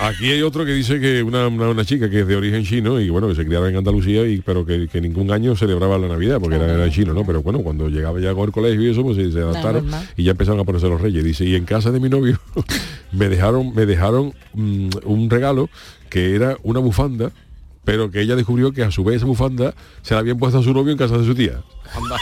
Aquí 0.00 0.30
hay 0.30 0.42
otro 0.42 0.64
que 0.64 0.72
dice 0.72 1.00
que 1.00 1.24
una, 1.24 1.48
una, 1.48 1.70
una 1.70 1.84
chica 1.84 2.08
que 2.08 2.20
es 2.20 2.26
de 2.26 2.36
origen 2.36 2.62
chino 2.64 3.00
y 3.00 3.08
bueno, 3.08 3.26
que 3.26 3.34
se 3.34 3.44
criaba 3.44 3.68
en 3.68 3.74
Andalucía 3.76 4.24
y 4.28 4.40
pero 4.42 4.64
que, 4.64 4.86
que 4.86 5.00
ningún 5.00 5.32
año 5.32 5.56
celebraba 5.56 5.98
la 5.98 6.06
Navidad 6.06 6.38
porque 6.40 6.54
era, 6.54 6.72
era 6.72 6.88
chino, 6.88 7.12
¿no? 7.14 7.24
Pero 7.26 7.42
bueno, 7.42 7.62
cuando 7.62 7.88
llegaba 7.88 8.20
ya 8.20 8.32
con 8.32 8.44
el 8.44 8.52
colegio 8.52 8.82
y 8.82 8.90
eso, 8.92 9.02
pues 9.02 9.16
se, 9.16 9.32
se 9.32 9.40
adaptaron 9.40 9.90
y 10.16 10.22
ya 10.22 10.32
empezaron 10.32 10.60
a 10.60 10.64
ponerse 10.64 10.88
los 10.88 11.00
reyes. 11.00 11.24
Dice, 11.24 11.44
y 11.46 11.56
en 11.56 11.64
casa 11.64 11.90
de 11.90 11.98
mi 11.98 12.08
novio 12.08 12.38
me 13.12 13.28
dejaron, 13.28 13.74
me 13.74 13.86
dejaron 13.86 14.34
mm, 14.54 14.88
un 15.04 15.30
regalo 15.30 15.68
que 16.10 16.36
era 16.36 16.56
una 16.62 16.78
bufanda, 16.78 17.32
pero 17.88 18.10
que 18.10 18.20
ella 18.20 18.36
descubrió 18.36 18.70
que 18.70 18.82
a 18.84 18.90
su 18.90 19.02
vez 19.02 19.16
esa 19.16 19.24
bufanda 19.24 19.72
se 20.02 20.12
la 20.12 20.20
habían 20.20 20.36
puesto 20.38 20.58
a 20.58 20.62
su 20.62 20.74
novio 20.74 20.92
en 20.92 20.98
casa 20.98 21.16
de 21.16 21.24
su 21.24 21.34
tía. 21.34 21.62
Anda. 21.94 22.16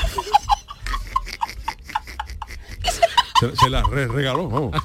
Se, 3.40 3.56
se 3.56 3.68
la 3.68 3.82
re- 3.82 4.06
regaló, 4.06 4.48
vamos. 4.48 4.76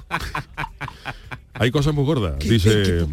Hay 1.54 1.70
cosas 1.70 1.94
muy 1.94 2.04
gordas. 2.04 2.40
Dice. 2.40 3.06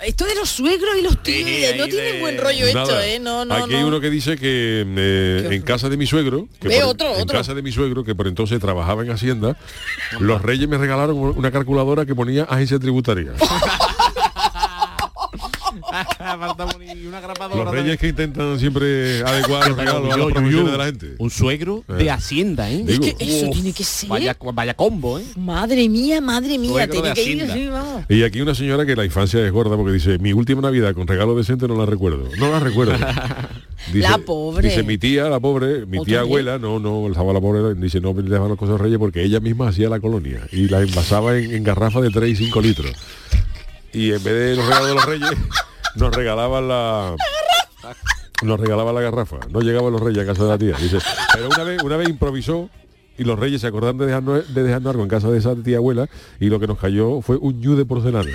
Esto 0.00 0.24
de 0.26 0.34
los 0.36 0.48
suegros 0.48 0.94
y 0.96 1.02
los 1.02 1.20
tíos, 1.24 1.48
Sí, 1.48 1.64
no 1.76 1.82
ahí 1.84 1.90
tiene 1.90 2.12
de- 2.12 2.20
buen 2.20 2.38
rollo 2.38 2.66
esto. 2.66 3.00
¿eh? 3.00 3.18
No, 3.20 3.44
no, 3.44 3.52
Aquí 3.54 3.72
no. 3.72 3.78
hay 3.78 3.82
uno 3.84 4.00
que 4.00 4.08
dice 4.08 4.36
que 4.36 4.86
eh, 4.86 5.48
en 5.50 5.62
casa 5.62 5.88
de 5.88 5.96
mi 5.96 6.06
suegro, 6.06 6.46
que 6.60 6.68
Ve 6.68 6.76
por- 6.82 6.90
otro, 6.90 7.16
en 7.16 7.22
otro. 7.22 7.36
casa 7.36 7.52
de 7.54 7.62
mi 7.62 7.72
suegro, 7.72 8.04
que 8.04 8.14
por 8.14 8.28
entonces 8.28 8.60
trabajaba 8.60 9.02
en 9.02 9.10
Hacienda, 9.10 9.56
los 10.20 10.40
reyes 10.40 10.68
me 10.68 10.78
regalaron 10.78 11.16
una 11.18 11.50
calculadora 11.50 12.06
que 12.06 12.14
ponía 12.14 12.44
agencia 12.44 12.78
tributaria. 12.78 13.32
Una 17.06 17.20
grapadora 17.20 17.64
Los 17.64 17.74
reyes 17.74 17.98
que 17.98 18.08
intentan 18.08 18.58
siempre 18.58 19.22
adecuar 19.22 19.68
los 19.68 19.76
regalos 19.78 20.12
a 20.12 20.16
las 20.16 20.72
de 20.72 20.78
la 20.78 20.84
gente. 20.86 21.14
Un 21.18 21.30
suegro 21.30 21.84
Eh. 21.88 21.92
de 21.94 22.10
Hacienda, 22.10 22.70
¿eh? 22.70 22.82
Digo. 22.84 23.04
Es 23.04 23.14
que 23.14 23.24
eso 23.24 23.46
Uf, 23.46 23.52
tiene 23.54 23.72
que 23.72 23.84
ser. 23.84 24.08
Vaya, 24.08 24.36
vaya 24.54 24.74
combo, 24.74 25.18
¿eh? 25.18 25.24
Madre 25.36 25.88
mía, 25.88 26.20
madre 26.20 26.58
mía, 26.58 26.88
tiene 26.88 27.12
que 27.14 27.22
ir 27.22 27.42
así, 27.42 27.66
vamos. 27.68 28.04
Y 28.08 28.22
aquí 28.22 28.40
una 28.40 28.54
señora 28.54 28.84
que 28.86 28.96
la 28.96 29.04
infancia 29.04 29.44
es 29.44 29.52
gorda 29.52 29.76
porque 29.76 29.92
dice, 29.92 30.18
mi 30.18 30.32
última 30.32 30.60
Navidad 30.62 30.94
con 30.94 31.06
regalo 31.06 31.36
decente 31.36 31.66
no 31.68 31.76
la 31.76 31.86
recuerdo. 31.86 32.28
No 32.38 32.50
la 32.50 32.60
recuerdo. 32.60 32.94
Dice, 33.92 34.00
La 34.08 34.18
pobre. 34.18 34.68
Dice, 34.68 34.82
mi 34.82 34.98
tía, 34.98 35.24
la 35.28 35.38
pobre, 35.38 35.86
mi 35.86 35.98
¿Otra 35.98 36.06
tía 36.10 36.20
abuela, 36.20 36.58
no, 36.58 36.80
no, 36.80 37.06
estaba 37.08 37.32
la 37.32 37.40
pobre, 37.40 37.74
dice, 37.74 38.00
no 38.00 38.14
le 38.14 38.28
daban 38.28 38.48
las 38.48 38.58
cosas 38.58 38.70
a 38.70 38.72
los 38.78 38.80
reyes 38.80 38.98
porque 38.98 39.22
ella 39.22 39.38
misma 39.38 39.68
hacía 39.68 39.88
la 39.88 40.00
colonia 40.00 40.40
y 40.50 40.66
la 40.68 40.80
envasaba 40.80 41.36
en, 41.38 41.54
en 41.54 41.62
garrafas 41.62 42.02
de 42.02 42.10
3 42.10 42.30
y 42.32 42.36
5 42.46 42.60
litros. 42.62 42.90
Y 43.92 44.08
en 44.12 44.24
vez 44.24 44.24
de 44.24 44.56
los 44.56 44.64
regalos 44.66 44.88
de 44.88 44.94
los 44.94 45.04
reyes, 45.06 45.30
nos 45.96 46.14
regalaban 46.14 46.68
la... 46.68 47.14
Nos 48.42 48.60
regalaban 48.60 48.94
la 48.94 49.00
garrafa. 49.00 49.38
No 49.50 49.60
llegaban 49.60 49.92
los 49.92 50.00
reyes 50.00 50.22
a 50.22 50.26
casa 50.26 50.44
de 50.44 50.48
la 50.50 50.58
tía. 50.58 50.76
Dice, 50.80 50.98
pero 51.32 51.48
una 51.48 51.62
vez, 51.64 51.82
una 51.82 51.96
vez 51.96 52.08
improvisó 52.08 52.68
y 53.16 53.24
los 53.24 53.38
reyes 53.38 53.62
se 53.62 53.66
acordaron 53.66 53.96
de 53.96 54.04
dejarnos, 54.06 54.52
de 54.52 54.62
dejarnos 54.62 54.90
algo 54.90 55.02
en 55.04 55.08
casa 55.08 55.30
de 55.30 55.38
esa 55.38 55.54
tía 55.56 55.78
abuela 55.78 56.06
y 56.38 56.46
lo 56.50 56.60
que 56.60 56.66
nos 56.66 56.78
cayó 56.78 57.22
fue 57.22 57.36
un 57.36 57.60
ñu 57.62 57.76
de 57.76 57.86
porcelana. 57.86 58.30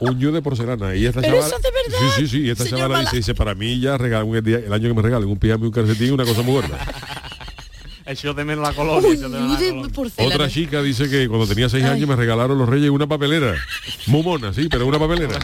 un 0.00 0.18
ñu 0.18 0.30
de 0.32 0.42
porcelana. 0.42 0.94
Y 0.94 1.06
esta 1.06 1.20
Pero 1.22 1.34
chavala, 1.40 1.46
eso 1.48 1.56
es 1.56 1.62
de 1.62 1.70
verdad, 1.70 1.98
Sí, 2.16 2.20
sí, 2.22 2.28
sí. 2.28 2.40
Y 2.46 2.50
esta 2.50 2.66
chavala 2.66 3.00
dice, 3.00 3.16
dice, 3.16 3.34
para 3.34 3.54
mí 3.54 3.80
ya 3.80 3.96
regalan 3.96 4.28
el, 4.34 4.42
día- 4.42 4.58
el 4.58 4.72
año 4.72 4.88
que 4.88 4.94
me 4.94 5.02
regalen 5.02 5.28
un 5.28 5.38
pijama 5.38 5.64
y 5.64 5.66
un 5.68 5.72
calcetín, 5.72 6.12
una 6.12 6.24
cosa 6.26 6.42
muy 6.42 6.52
gorda. 6.54 6.78
Echó 8.06 8.34
de 8.34 8.44
menos 8.44 8.66
la 8.68 8.74
colonia. 8.74 9.10
echó 9.12 9.28
de 9.28 9.40
menos 9.40 9.60
la 9.88 9.90
colonia. 9.94 10.26
Otra 10.26 10.48
chica 10.48 10.82
dice 10.82 11.08
que 11.08 11.26
cuando 11.28 11.46
tenía 11.46 11.68
seis 11.68 11.84
años 11.84 12.08
me 12.08 12.16
regalaron 12.16 12.58
los 12.58 12.68
reyes 12.68 12.90
una 12.90 13.06
papelera. 13.06 13.54
Muy 14.06 14.22
mona, 14.22 14.52
sí, 14.52 14.68
pero 14.70 14.86
una 14.86 14.98
papelera. 14.98 15.38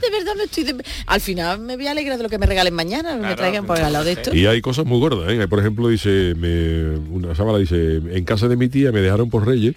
De 0.00 0.10
verdad 0.10 0.32
me 0.36 0.44
estoy... 0.44 0.64
de- 0.64 0.84
Al 1.06 1.20
final 1.20 1.58
me 1.60 1.76
voy 1.76 1.86
a 1.86 1.92
alegrar 1.92 2.16
de 2.18 2.22
lo 2.24 2.28
que 2.28 2.38
me 2.38 2.46
regalen 2.46 2.74
mañana, 2.74 3.16
me 3.16 3.34
traigan 3.34 3.64
por 3.64 3.78
al 3.80 3.92
lado 3.92 4.04
de 4.04 4.12
esto. 4.12 4.34
Y 4.34 4.46
hay 4.46 4.60
cosas 4.60 4.84
muy 4.84 4.98
gordas, 4.98 5.30
¿eh? 5.30 5.48
Por 5.48 5.58
ejemplo, 5.60 5.88
dice, 5.88 6.34
me- 6.36 6.96
una 7.10 7.34
sábala 7.34 7.58
dice, 7.58 7.96
en 7.96 8.24
casa 8.24 8.48
de 8.48 8.56
mi 8.56 8.68
tía 8.68 8.92
me 8.92 9.00
dejaron 9.00 9.30
por 9.30 9.46
reyes, 9.46 9.76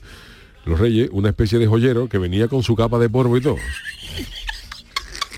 los 0.66 0.80
reyes, 0.80 1.10
una 1.12 1.30
especie 1.30 1.58
de 1.60 1.68
joyero 1.68 2.10
que 2.10 2.18
venía 2.18 2.48
con 2.48 2.64
su 2.64 2.76
capa 2.76 3.00
de 3.00 3.10
polvo 3.10 3.38
y 3.38 3.42
todo. 3.42 3.58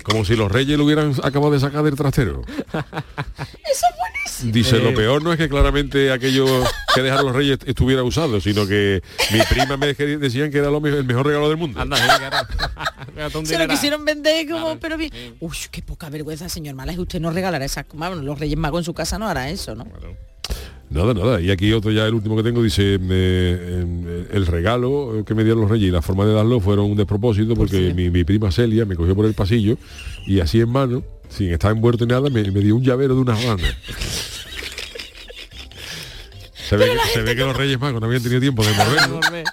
Como 0.08 0.24
si 0.24 0.36
los 0.36 0.50
reyes 0.52 0.78
lo 0.78 0.84
hubieran 0.84 1.12
acabado 1.24 1.50
de 1.50 1.58
sacar 1.58 1.82
del 1.82 1.96
trastero. 1.96 2.42
Dice, 4.44 4.76
Eh. 4.76 4.80
lo 4.80 4.94
peor 4.94 5.22
no 5.22 5.32
es 5.32 5.38
que 5.38 5.48
claramente 5.48 6.12
aquello 6.12 6.46
que 6.94 7.02
dejaron 7.02 7.26
los 7.26 7.34
reyes 7.34 7.58
estuviera 7.64 8.04
usado, 8.04 8.40
sino 8.40 8.66
que 8.66 9.02
mi 9.32 9.40
prima 9.48 9.76
me 9.76 9.94
decían 9.94 10.50
que 10.50 10.58
era 10.58 10.70
lo 10.70 10.78
el 10.86 11.04
mejor 11.04 11.26
regalo 11.26 11.48
del 11.48 11.56
mundo. 11.56 11.80
Anda, 11.80 11.96
Se 13.44 13.58
lo 13.58 13.66
quisieron 13.66 14.04
vender 14.04 14.48
como, 14.48 14.78
pero 14.78 14.96
bien. 14.96 15.10
Uy, 15.40 15.56
qué 15.70 15.82
poca 15.82 16.08
vergüenza, 16.10 16.48
señor 16.48 16.74
Mala, 16.74 16.92
es 16.92 16.98
que 16.98 17.02
usted 17.02 17.20
no 17.20 17.30
regalará 17.30 17.64
esas 17.64 17.86
bueno, 17.92 18.16
los 18.16 18.38
Reyes 18.38 18.58
Magos 18.58 18.80
en 18.82 18.84
su 18.84 18.94
casa 18.94 19.18
no 19.18 19.26
hará 19.26 19.48
eso, 19.50 19.74
¿no? 19.74 19.86
Nada, 20.88 21.14
nada. 21.14 21.40
Y 21.40 21.50
aquí 21.50 21.72
otro 21.72 21.90
ya, 21.90 22.06
el 22.06 22.14
último 22.14 22.36
que 22.36 22.42
tengo, 22.44 22.62
dice, 22.62 22.98
me- 22.98 23.08
eh, 23.16 24.26
el 24.32 24.46
regalo 24.46 25.24
que 25.26 25.34
me 25.34 25.42
dieron 25.42 25.62
los 25.62 25.70
reyes 25.70 25.88
y 25.88 25.90
la 25.90 26.00
forma 26.02 26.24
de 26.24 26.32
darlo 26.32 26.60
fueron 26.60 26.86
un 26.90 26.96
despropósito 26.96 27.54
porque 27.54 27.92
mi, 27.92 28.08
mi 28.10 28.22
prima 28.24 28.52
Celia 28.52 28.84
me 28.84 28.94
cogió 28.94 29.14
por 29.16 29.26
el 29.26 29.34
pasillo 29.34 29.76
y 30.26 30.38
así 30.40 30.60
en 30.60 30.68
mano, 30.70 31.02
sin 31.28 31.50
estar 31.52 31.72
envuelto 31.72 32.04
en 32.04 32.10
nada, 32.10 32.30
me, 32.30 32.50
me 32.50 32.60
dio 32.60 32.76
un 32.76 32.82
llavero 32.84 33.14
de 33.16 33.20
una 33.20 33.34
habana. 33.34 33.62
Se 36.68 36.76
ve, 36.76 36.86
que, 36.86 36.98
se 37.14 37.22
ve 37.22 37.36
que 37.36 37.42
los 37.42 37.56
Reyes 37.56 37.78
Magos 37.78 38.00
no 38.00 38.08
habían 38.08 38.22
tenido 38.24 38.40
tiempo 38.40 38.64
de. 38.64 38.70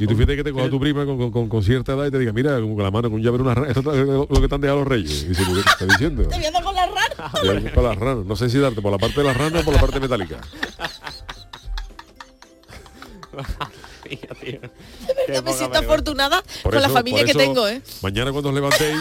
Y 0.00 0.06
tú 0.06 0.14
fíjate 0.14 0.36
que 0.36 0.44
te 0.44 0.52
coja 0.52 0.68
tu 0.70 0.80
prima 0.80 1.04
con, 1.04 1.18
con- 1.18 1.30
con- 1.30 1.48
con 1.48 1.62
cierta 1.62 1.92
edad 1.92 2.06
y 2.06 2.10
te 2.10 2.18
diga, 2.18 2.32
mira, 2.32 2.58
con 2.60 2.76
la 2.78 2.90
mano 2.90 3.10
con 3.10 3.14
un 3.20 3.22
llavero 3.22 3.44
una 3.44 3.54
rana. 3.54 3.68
Esto 3.68 3.80
es 3.92 4.06
lo 4.06 4.26
que 4.40 4.48
te 4.48 4.54
han 4.54 4.60
dejado 4.60 4.78
los 4.80 4.88
reyes. 4.88 5.22
Y 5.24 5.28
dice, 5.28 5.44
¿qué 5.44 5.52
te 5.52 5.60
está 5.60 5.84
diciendo? 5.86 6.22
Te 6.28 6.36
voy 6.36 6.46
a 6.46 6.50
dar 6.50 6.62
con 6.64 6.74
la 6.74 6.86
rana. 6.86 7.32
Te 7.40 7.46
voy 7.60 7.70
con 7.72 7.84
las 7.84 7.96
ranas. 7.98 8.24
No 8.24 8.34
sé 8.36 8.48
si 8.50 8.58
darte 8.58 8.80
por 8.80 8.90
la 8.92 8.98
parte 8.98 9.20
de 9.20 9.26
las 9.26 9.36
ranas 9.36 9.62
o 9.62 9.64
por 9.64 9.74
la 9.74 9.80
parte 9.80 10.00
metálica. 10.00 10.40
De 14.10 14.58
verdad 15.28 15.44
me 15.44 15.52
siento 15.52 15.78
afortunada 15.78 16.42
Por 16.62 16.72
con 16.72 16.82
la 16.82 16.88
familia 16.88 17.24
que 17.24 17.30
eso, 17.30 17.38
tengo, 17.38 17.68
¿eh? 17.68 17.80
Mañana 18.02 18.32
cuando 18.32 18.48
os 18.48 18.54
levantéis. 18.54 18.96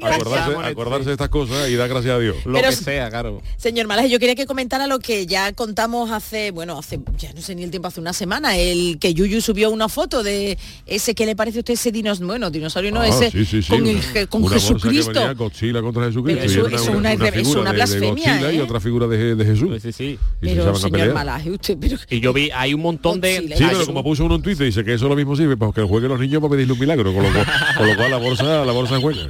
Acordarse, 0.00 0.56
acordarse 0.70 1.06
de 1.06 1.12
estas 1.12 1.28
cosas 1.28 1.68
y 1.68 1.74
dar 1.76 1.88
gracias 1.88 2.14
a 2.14 2.18
Dios. 2.18 2.36
Lo 2.44 2.54
Pero- 2.54 2.70
que 2.70 2.76
sea, 2.76 3.10
claro. 3.10 3.42
Señor 3.56 3.86
Malaje, 3.86 4.08
yo 4.10 4.18
quería 4.18 4.34
que 4.34 4.46
comentara 4.46 4.86
lo 4.86 4.98
que 4.98 5.26
ya 5.26 5.52
contamos 5.52 6.10
hace, 6.10 6.50
bueno, 6.50 6.78
hace, 6.78 7.00
ya 7.18 7.32
no 7.34 7.40
sé 7.42 7.54
ni 7.54 7.62
el 7.62 7.70
tiempo, 7.70 7.88
hace 7.88 8.00
una 8.00 8.12
semana, 8.12 8.56
el 8.56 8.98
que 8.98 9.14
Yuyu 9.14 9.40
subió 9.40 9.70
una 9.70 9.88
foto 9.88 10.22
de 10.22 10.58
ese 10.86 11.14
que 11.14 11.26
le 11.26 11.36
parece 11.36 11.58
a 11.58 11.60
usted 11.60 11.74
ese 11.74 11.92
dinosaurio, 11.92 12.26
bueno, 12.28 12.50
dinosaurio 12.50 12.90
no, 12.92 13.00
Ah, 13.00 13.08
ese 13.08 13.30
sí, 13.30 13.44
sí, 13.44 13.62
sí, 13.62 13.68
con, 13.68 13.82
una- 13.82 13.90
el 13.90 14.00
je- 14.02 14.28
con 14.28 14.42
una 14.42 14.54
que 14.54 14.60
Jesucristo. 14.60 15.12
venía 15.12 15.32
Godzilla 15.34 15.80
contra 15.82 16.04
Jesucristo. 16.06 16.40
Pero 16.42 16.52
y 16.52 16.54
eso- 16.56 16.66
era 16.68 16.76
eso 16.76 16.90
es 16.90 16.96
una 16.96 17.12
es 17.12 17.18
de 17.18 17.30
blasfemia, 17.72 18.52
y 18.52 18.56
¿eh? 18.56 18.62
otra 18.62 18.80
figura 18.80 19.06
de, 19.06 19.34
de 19.34 19.44
Jesús. 19.44 19.82
Sí, 19.82 19.92
sí. 19.92 20.18
Y 20.40 20.46
Pero 20.46 20.74
señor. 20.76 21.12
Malaje, 21.14 21.50
usted, 21.50 21.76
pero 21.80 21.96
Y 22.10 22.20
yo 22.20 22.32
vi, 22.32 22.50
hay 22.54 22.74
un 22.74 22.80
montón 22.82 23.20
de... 23.20 23.38
Sí, 23.56 23.64
pero 23.68 23.86
como 23.86 24.02
puso 24.02 24.24
uno 24.24 24.36
en 24.36 24.42
Twitter, 24.42 24.66
dice 24.66 24.84
que 24.84 24.94
eso 24.94 25.08
lo 25.08 25.16
mismo 25.16 25.36
sirve 25.36 25.56
para 25.56 25.72
que 25.72 25.82
jueguen 25.82 26.10
los 26.10 26.20
niños 26.20 26.40
para 26.40 26.52
pedirle 26.52 26.72
un 26.72 26.78
milagro, 26.78 27.12
con 27.12 27.22
lo, 27.22 27.32
cual- 27.32 27.46
con 27.76 27.86
lo 27.88 27.96
cual 27.96 28.10
la 28.10 28.16
bolsa, 28.18 28.64
la 28.64 28.72
bolsa 28.72 28.98
juega. 29.00 29.22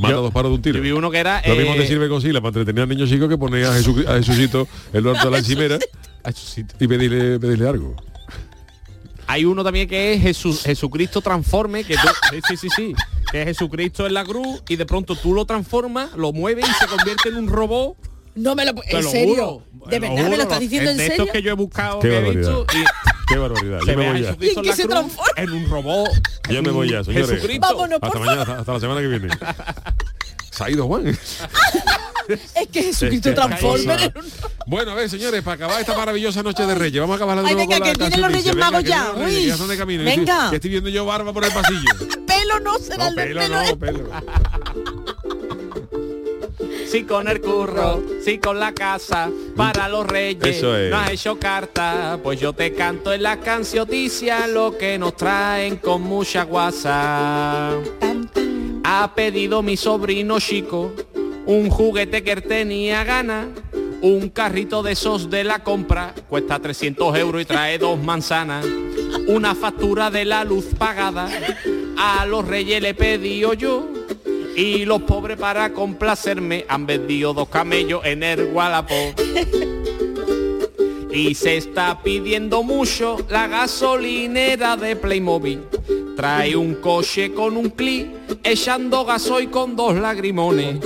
Mata 0.00 0.14
Yo- 0.14 0.22
dos 0.22 0.32
paros 0.32 0.50
de 0.50 0.56
un 0.56 0.62
tiro. 0.62 0.76
Yo 0.78 0.82
vi 0.82 0.90
uno 0.92 1.10
que 1.10 1.18
era... 1.18 1.42
Lo 1.46 1.54
mismo 1.54 1.74
eh, 1.74 1.78
te 1.78 1.86
sirve 1.86 2.08
Godzilla 2.08 2.40
para 2.40 2.48
entretener 2.48 2.82
al 2.82 2.88
niño 2.88 3.06
chico 3.06 3.28
que 3.28 3.36
poner 3.38 3.66
a, 3.66 3.74
Jesu- 3.78 4.06
a 4.08 4.14
Jesucito 4.14 4.66
en 4.92 5.04
lo 5.04 5.10
alto 5.10 5.26
de 5.26 5.30
la 5.30 5.38
encimera 5.38 5.78
y 6.80 6.86
pedirle, 6.88 7.38
pedirle 7.38 7.68
algo. 7.68 7.94
Hay 9.26 9.44
uno 9.44 9.62
también 9.62 9.88
que 9.88 10.12
es 10.14 10.22
Jesús, 10.22 10.62
Jesucristo 10.64 11.20
transforme, 11.20 11.84
que 11.84 11.94
tú- 11.94 12.08
sí, 12.32 12.40
sí, 12.48 12.56
sí, 12.56 12.68
sí, 12.74 12.94
que 13.30 13.42
es 13.42 13.46
Jesucristo 13.48 14.06
en 14.06 14.14
la 14.14 14.24
cruz 14.24 14.62
y 14.68 14.76
de 14.76 14.86
pronto 14.86 15.14
tú 15.14 15.34
lo 15.34 15.44
transformas, 15.44 16.12
lo 16.16 16.32
mueves 16.32 16.66
y 16.68 16.72
se 16.72 16.86
convierte 16.86 17.28
en 17.28 17.36
un 17.36 17.48
robot. 17.48 17.96
no 18.34 18.54
me 18.56 18.64
lo 18.64 18.72
¿En 18.88 19.02
lo 19.04 19.10
serio? 19.10 19.34
juro, 19.34 19.62
¿De 19.88 19.98
verdad 20.00 20.28
me 20.30 20.36
lo 20.36 20.42
estás 20.42 20.60
diciendo 20.60 20.90
en 20.90 20.96
de 20.96 21.06
serio? 21.06 21.22
estos 21.24 21.32
que 21.32 21.42
yo 21.42 21.50
he 21.52 21.54
buscado, 21.54 22.00
Qué 22.00 22.08
que 22.08 22.14
he 22.16 22.20
barbaridad. 22.22 22.56
visto 22.58 22.66
y 22.76 22.84
Qué 23.30 23.38
barbaridad. 23.38 23.78
Yo 23.86 23.96
me 23.96 24.10
voy 24.10 24.22
ya. 24.22 24.36
¿Y 24.40 24.48
en 24.48 24.54
qué 24.62 24.68
la 24.68 24.76
se 24.76 24.88
transforma? 24.88 25.32
en 25.36 25.50
un 25.52 25.70
robot. 25.70 26.08
Ya 26.50 26.62
me 26.62 26.70
voy 26.70 26.90
ya, 26.90 27.04
señores. 27.04 27.30
Jesucristo. 27.30 27.66
Vámonos, 27.68 28.00
por 28.00 28.08
Hasta 28.08 28.18
mañana, 28.18 28.42
hasta, 28.42 28.58
hasta 28.58 28.72
la 28.72 28.80
semana 28.80 29.00
que 29.00 29.06
viene. 29.06 29.28
Se 30.50 30.64
ha 30.64 30.70
ido 30.70 30.86
Juan. 30.86 31.06
es 31.06 32.68
que 32.72 32.82
Jesucristo 32.82 33.32
Transformer. 33.34 34.12
Bueno, 34.66 34.90
a 34.90 34.94
ver, 34.94 35.08
señores, 35.08 35.42
para 35.42 35.54
acabar 35.54 35.80
esta 35.80 35.96
maravillosa 35.96 36.42
noche 36.42 36.64
de 36.66 36.74
Reyes, 36.74 37.00
vamos 37.00 37.14
a 37.14 37.16
acabar 37.16 37.42
de 37.42 37.48
Ay, 37.48 37.54
venga, 37.54 37.78
con 37.78 37.86
la 37.86 37.92
que 37.92 37.98
vienen 37.98 38.20
los 38.20 38.32
Reyes 38.32 38.56
Magos 38.56 38.84
ya. 38.84 39.12
Uy, 39.16 39.46
ya 39.46 39.56
son 39.56 39.68
de 39.68 39.76
camino. 39.78 40.04
venga. 40.04 40.50
Que 40.50 40.56
estoy, 40.56 40.70
viendo 40.70 40.90
yo 40.90 41.04
barba 41.06 41.32
por 41.32 41.44
el 41.44 41.52
pasillo. 41.52 41.80
Pelo 42.26 42.60
no 42.60 42.78
será 42.78 43.04
No, 43.04 43.08
el 43.10 43.14
pelo, 43.14 43.40
pelo. 43.40 43.62
no, 43.62 43.78
pelo. 43.78 44.10
Sí 46.86 47.04
con 47.04 47.28
el 47.28 47.40
curro, 47.40 48.02
sí 48.24 48.38
con 48.38 48.58
la 48.58 48.72
casa, 48.72 49.30
para 49.56 49.88
los 49.88 50.06
reyes, 50.06 50.56
Eso 50.56 50.76
es. 50.76 50.90
no 50.90 50.98
has 50.98 51.10
hecho 51.10 51.38
carta, 51.38 52.18
pues 52.22 52.40
yo 52.40 52.52
te 52.52 52.72
canto 52.74 53.12
en 53.12 53.22
la 53.22 53.38
cancioticia 53.40 54.46
lo 54.46 54.76
que 54.76 54.98
nos 54.98 55.16
traen 55.16 55.76
con 55.76 56.02
mucha 56.02 56.44
guasa. 56.44 57.70
Ha 58.84 59.14
pedido 59.14 59.62
mi 59.62 59.76
sobrino 59.76 60.40
chico 60.40 60.92
un 61.46 61.68
juguete 61.68 62.22
que 62.22 62.32
él 62.32 62.42
tenía 62.42 63.02
gana, 63.02 63.48
un 64.02 64.28
carrito 64.28 64.82
de 64.82 64.92
esos 64.92 65.30
de 65.30 65.42
la 65.44 65.64
compra, 65.64 66.14
cuesta 66.28 66.58
300 66.58 67.18
euros 67.18 67.42
y 67.42 67.44
trae 67.44 67.78
dos 67.78 67.98
manzanas, 68.00 68.64
una 69.26 69.54
factura 69.54 70.10
de 70.10 70.24
la 70.24 70.44
luz 70.44 70.66
pagada, 70.78 71.28
a 71.98 72.24
los 72.26 72.46
reyes 72.46 72.80
le 72.80 72.94
pedí 72.94 73.40
yo 73.40 73.88
y 74.60 74.84
los 74.84 75.00
pobres 75.02 75.38
para 75.38 75.72
complacerme 75.72 76.66
han 76.68 76.84
vendido 76.84 77.32
dos 77.32 77.48
camellos 77.48 78.04
en 78.04 78.22
el 78.22 78.52
Gualapó. 78.52 79.14
Y 81.10 81.34
se 81.34 81.56
está 81.56 82.02
pidiendo 82.02 82.62
mucho 82.62 83.16
la 83.30 83.48
gasolinera 83.48 84.76
de 84.76 84.96
Playmobil. 84.96 85.62
Trae 86.20 86.54
un 86.54 86.74
coche 86.74 87.32
con 87.32 87.56
un 87.56 87.70
clic, 87.70 88.06
echando 88.44 89.06
gasoil 89.06 89.48
con 89.48 89.74
dos 89.74 89.94
lagrimones. 89.94 90.78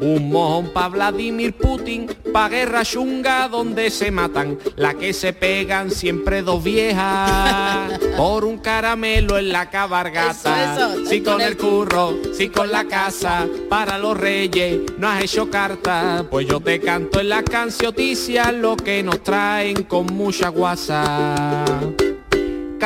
Un 0.00 0.32
mojón 0.32 0.72
pa' 0.72 0.88
Vladimir 0.88 1.52
Putin, 1.52 2.08
pa' 2.32 2.48
guerra 2.48 2.82
chunga 2.82 3.46
donde 3.46 3.88
se 3.90 4.10
matan. 4.10 4.58
La 4.74 4.94
que 4.94 5.12
se 5.12 5.32
pegan 5.32 5.92
siempre 5.92 6.42
dos 6.42 6.64
viejas, 6.64 8.00
por 8.16 8.44
un 8.44 8.58
caramelo 8.58 9.38
en 9.38 9.50
la 9.50 9.70
cabargata. 9.70 10.74
Eso, 10.74 10.94
eso, 10.94 11.06
sí 11.08 11.20
con 11.20 11.40
el 11.40 11.56
curro, 11.56 12.18
sí 12.36 12.48
con 12.48 12.72
la 12.72 12.84
casa, 12.86 13.46
para 13.68 13.96
los 13.96 14.16
reyes, 14.16 14.80
no 14.98 15.08
has 15.08 15.22
hecho 15.22 15.48
carta, 15.48 16.26
pues 16.28 16.48
yo 16.48 16.58
te 16.58 16.80
canto 16.80 17.20
en 17.20 17.28
la 17.28 17.44
cancioticias 17.44 18.52
lo 18.52 18.74
que 18.76 19.04
nos 19.04 19.22
traen 19.22 19.84
con 19.84 20.06
mucha 20.06 20.48
guasa. 20.48 21.64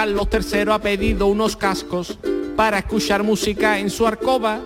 Carlos 0.04 0.28
III 0.30 0.70
ha 0.70 0.78
pedido 0.80 1.28
unos 1.28 1.56
cascos 1.56 2.18
para 2.56 2.80
escuchar 2.80 3.22
música 3.22 3.78
en 3.78 3.88
su 3.88 4.06
arcoba. 4.06 4.60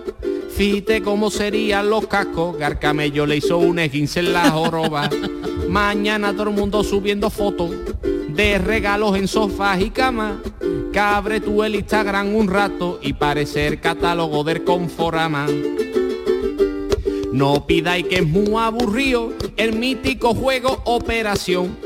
Fíjate 0.53 1.01
cómo 1.01 1.31
serían 1.31 1.89
los 1.89 2.07
cascos, 2.07 2.57
Garcamello 2.57 3.25
le 3.25 3.37
hizo 3.37 3.57
un 3.57 3.79
esguince 3.79 4.19
en 4.19 4.33
la 4.33 4.51
joroba. 4.51 5.09
Mañana 5.69 6.33
todo 6.33 6.49
el 6.49 6.55
mundo 6.57 6.83
subiendo 6.83 7.29
fotos 7.29 7.71
de 8.27 8.57
regalos 8.57 9.15
en 9.15 9.29
sofás 9.29 9.79
y 9.79 9.91
camas. 9.91 10.39
Que 10.91 10.99
abre 10.99 11.39
tú 11.39 11.63
el 11.63 11.75
Instagram 11.75 12.35
un 12.35 12.49
rato 12.49 12.99
y 13.01 13.13
parece 13.13 13.65
el 13.67 13.79
catálogo 13.79 14.43
del 14.43 14.65
Conforama. 14.65 15.47
No 17.31 17.65
pidáis 17.65 18.05
que 18.07 18.15
es 18.15 18.27
muy 18.27 18.61
aburrido 18.61 19.31
el 19.55 19.71
mítico 19.71 20.35
juego 20.35 20.81
Operación. 20.83 21.77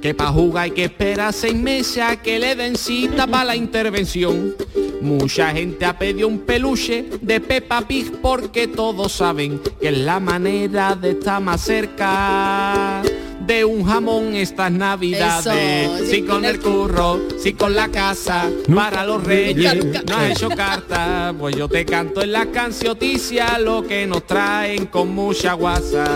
Que 0.00 0.14
pa' 0.14 0.28
jugar 0.28 0.64
hay 0.64 0.70
que 0.70 0.84
esperar 0.84 1.32
seis 1.32 1.54
meses 1.54 2.02
a 2.02 2.16
que 2.16 2.38
le 2.38 2.54
den 2.54 2.76
cita 2.76 3.26
para 3.26 3.44
la 3.44 3.56
intervención. 3.56 4.54
Mucha 5.00 5.50
gente 5.52 5.84
ha 5.84 5.98
pedido 5.98 6.28
un 6.28 6.40
peluche 6.40 7.06
de 7.20 7.40
Peppa 7.40 7.82
Pig 7.82 8.20
porque 8.20 8.66
todos 8.68 9.12
saben 9.12 9.60
que 9.80 9.88
es 9.88 9.98
la 9.98 10.20
manera 10.20 10.94
de 10.94 11.10
estar 11.10 11.40
más 11.42 11.60
cerca 11.62 13.02
de 13.46 13.64
un 13.64 13.84
jamón 13.84 14.36
estas 14.36 14.70
navidades. 14.70 15.46
Eso, 15.46 16.06
sí 16.06 16.22
con 16.22 16.44
el 16.44 16.60
curro, 16.60 17.20
sí 17.38 17.54
con 17.54 17.74
la 17.74 17.88
casa, 17.88 18.48
para 18.74 19.04
los 19.04 19.24
reyes, 19.24 19.84
no 20.08 20.16
has 20.16 20.30
hecho 20.30 20.48
carta, 20.50 21.34
pues 21.38 21.56
yo 21.56 21.68
te 21.68 21.84
canto 21.84 22.22
en 22.22 22.32
la 22.32 22.46
cancioticia 22.46 23.58
lo 23.58 23.86
que 23.86 24.06
nos 24.06 24.26
traen 24.26 24.86
con 24.86 25.14
mucha 25.14 25.54
guasa. 25.54 26.06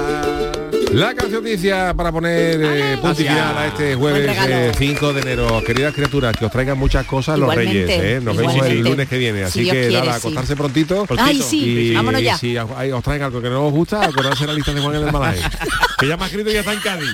La 0.92 1.14
cancioticia 1.14 1.94
para 1.94 2.12
poner 2.12 2.60
eh, 2.62 2.98
punto 3.00 3.20
y 3.20 3.24
final 3.24 3.58
a 3.58 3.66
este 3.66 3.94
jueves 3.94 4.36
eh, 4.48 4.72
5 4.76 5.12
de 5.12 5.20
enero. 5.22 5.62
Queridas 5.64 5.94
criaturas, 5.94 6.36
que 6.36 6.44
os 6.44 6.52
traigan 6.52 6.78
muchas 6.78 7.06
cosas 7.06 7.38
los 7.38 7.52
Igualmente, 7.52 7.86
reyes. 7.86 8.02
¿eh? 8.04 8.20
Nos 8.22 8.36
vemos 8.36 8.52
el 8.52 8.58
igualmente. 8.58 8.90
lunes 8.90 9.08
que 9.08 9.18
viene. 9.18 9.44
Así 9.44 9.64
que 9.64 9.70
quiere, 9.70 9.92
nada, 9.92 10.12
sí. 10.12 10.18
acostarse 10.18 10.56
prontito. 10.56 11.06
Ay, 11.18 11.42
sí, 11.42 11.90
y 11.90 11.94
vámonos 11.94 12.22
ya. 12.22 12.36
si 12.36 12.56
os, 12.56 13.02
traen 13.02 13.22
algo 13.22 13.40
que 13.42 13.50
no 13.50 13.66
os 13.66 13.72
gusta, 13.72 14.04
acordarse 14.04 14.46
la 14.46 14.54
lista 14.54 14.72
de 14.72 14.80
Juan 14.80 14.96
en 14.96 15.04
el 15.06 15.12
Malaje. 15.12 15.40
que 15.98 16.08
ya 16.08 16.16
me 16.16 16.24
ha 16.24 16.26
escrito 16.26 16.50
y 16.50 16.54
ya 16.54 16.60
está 16.60 16.72
en 16.72 16.80
Cádiz. 16.80 17.12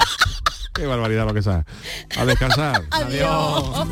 Qué 0.75 0.87
barbaridad 0.87 1.27
lo 1.27 1.35
que 1.35 1.43
sea. 1.43 1.65
A 2.17 2.25
descansar. 2.25 2.83
Adiós. 2.91 3.87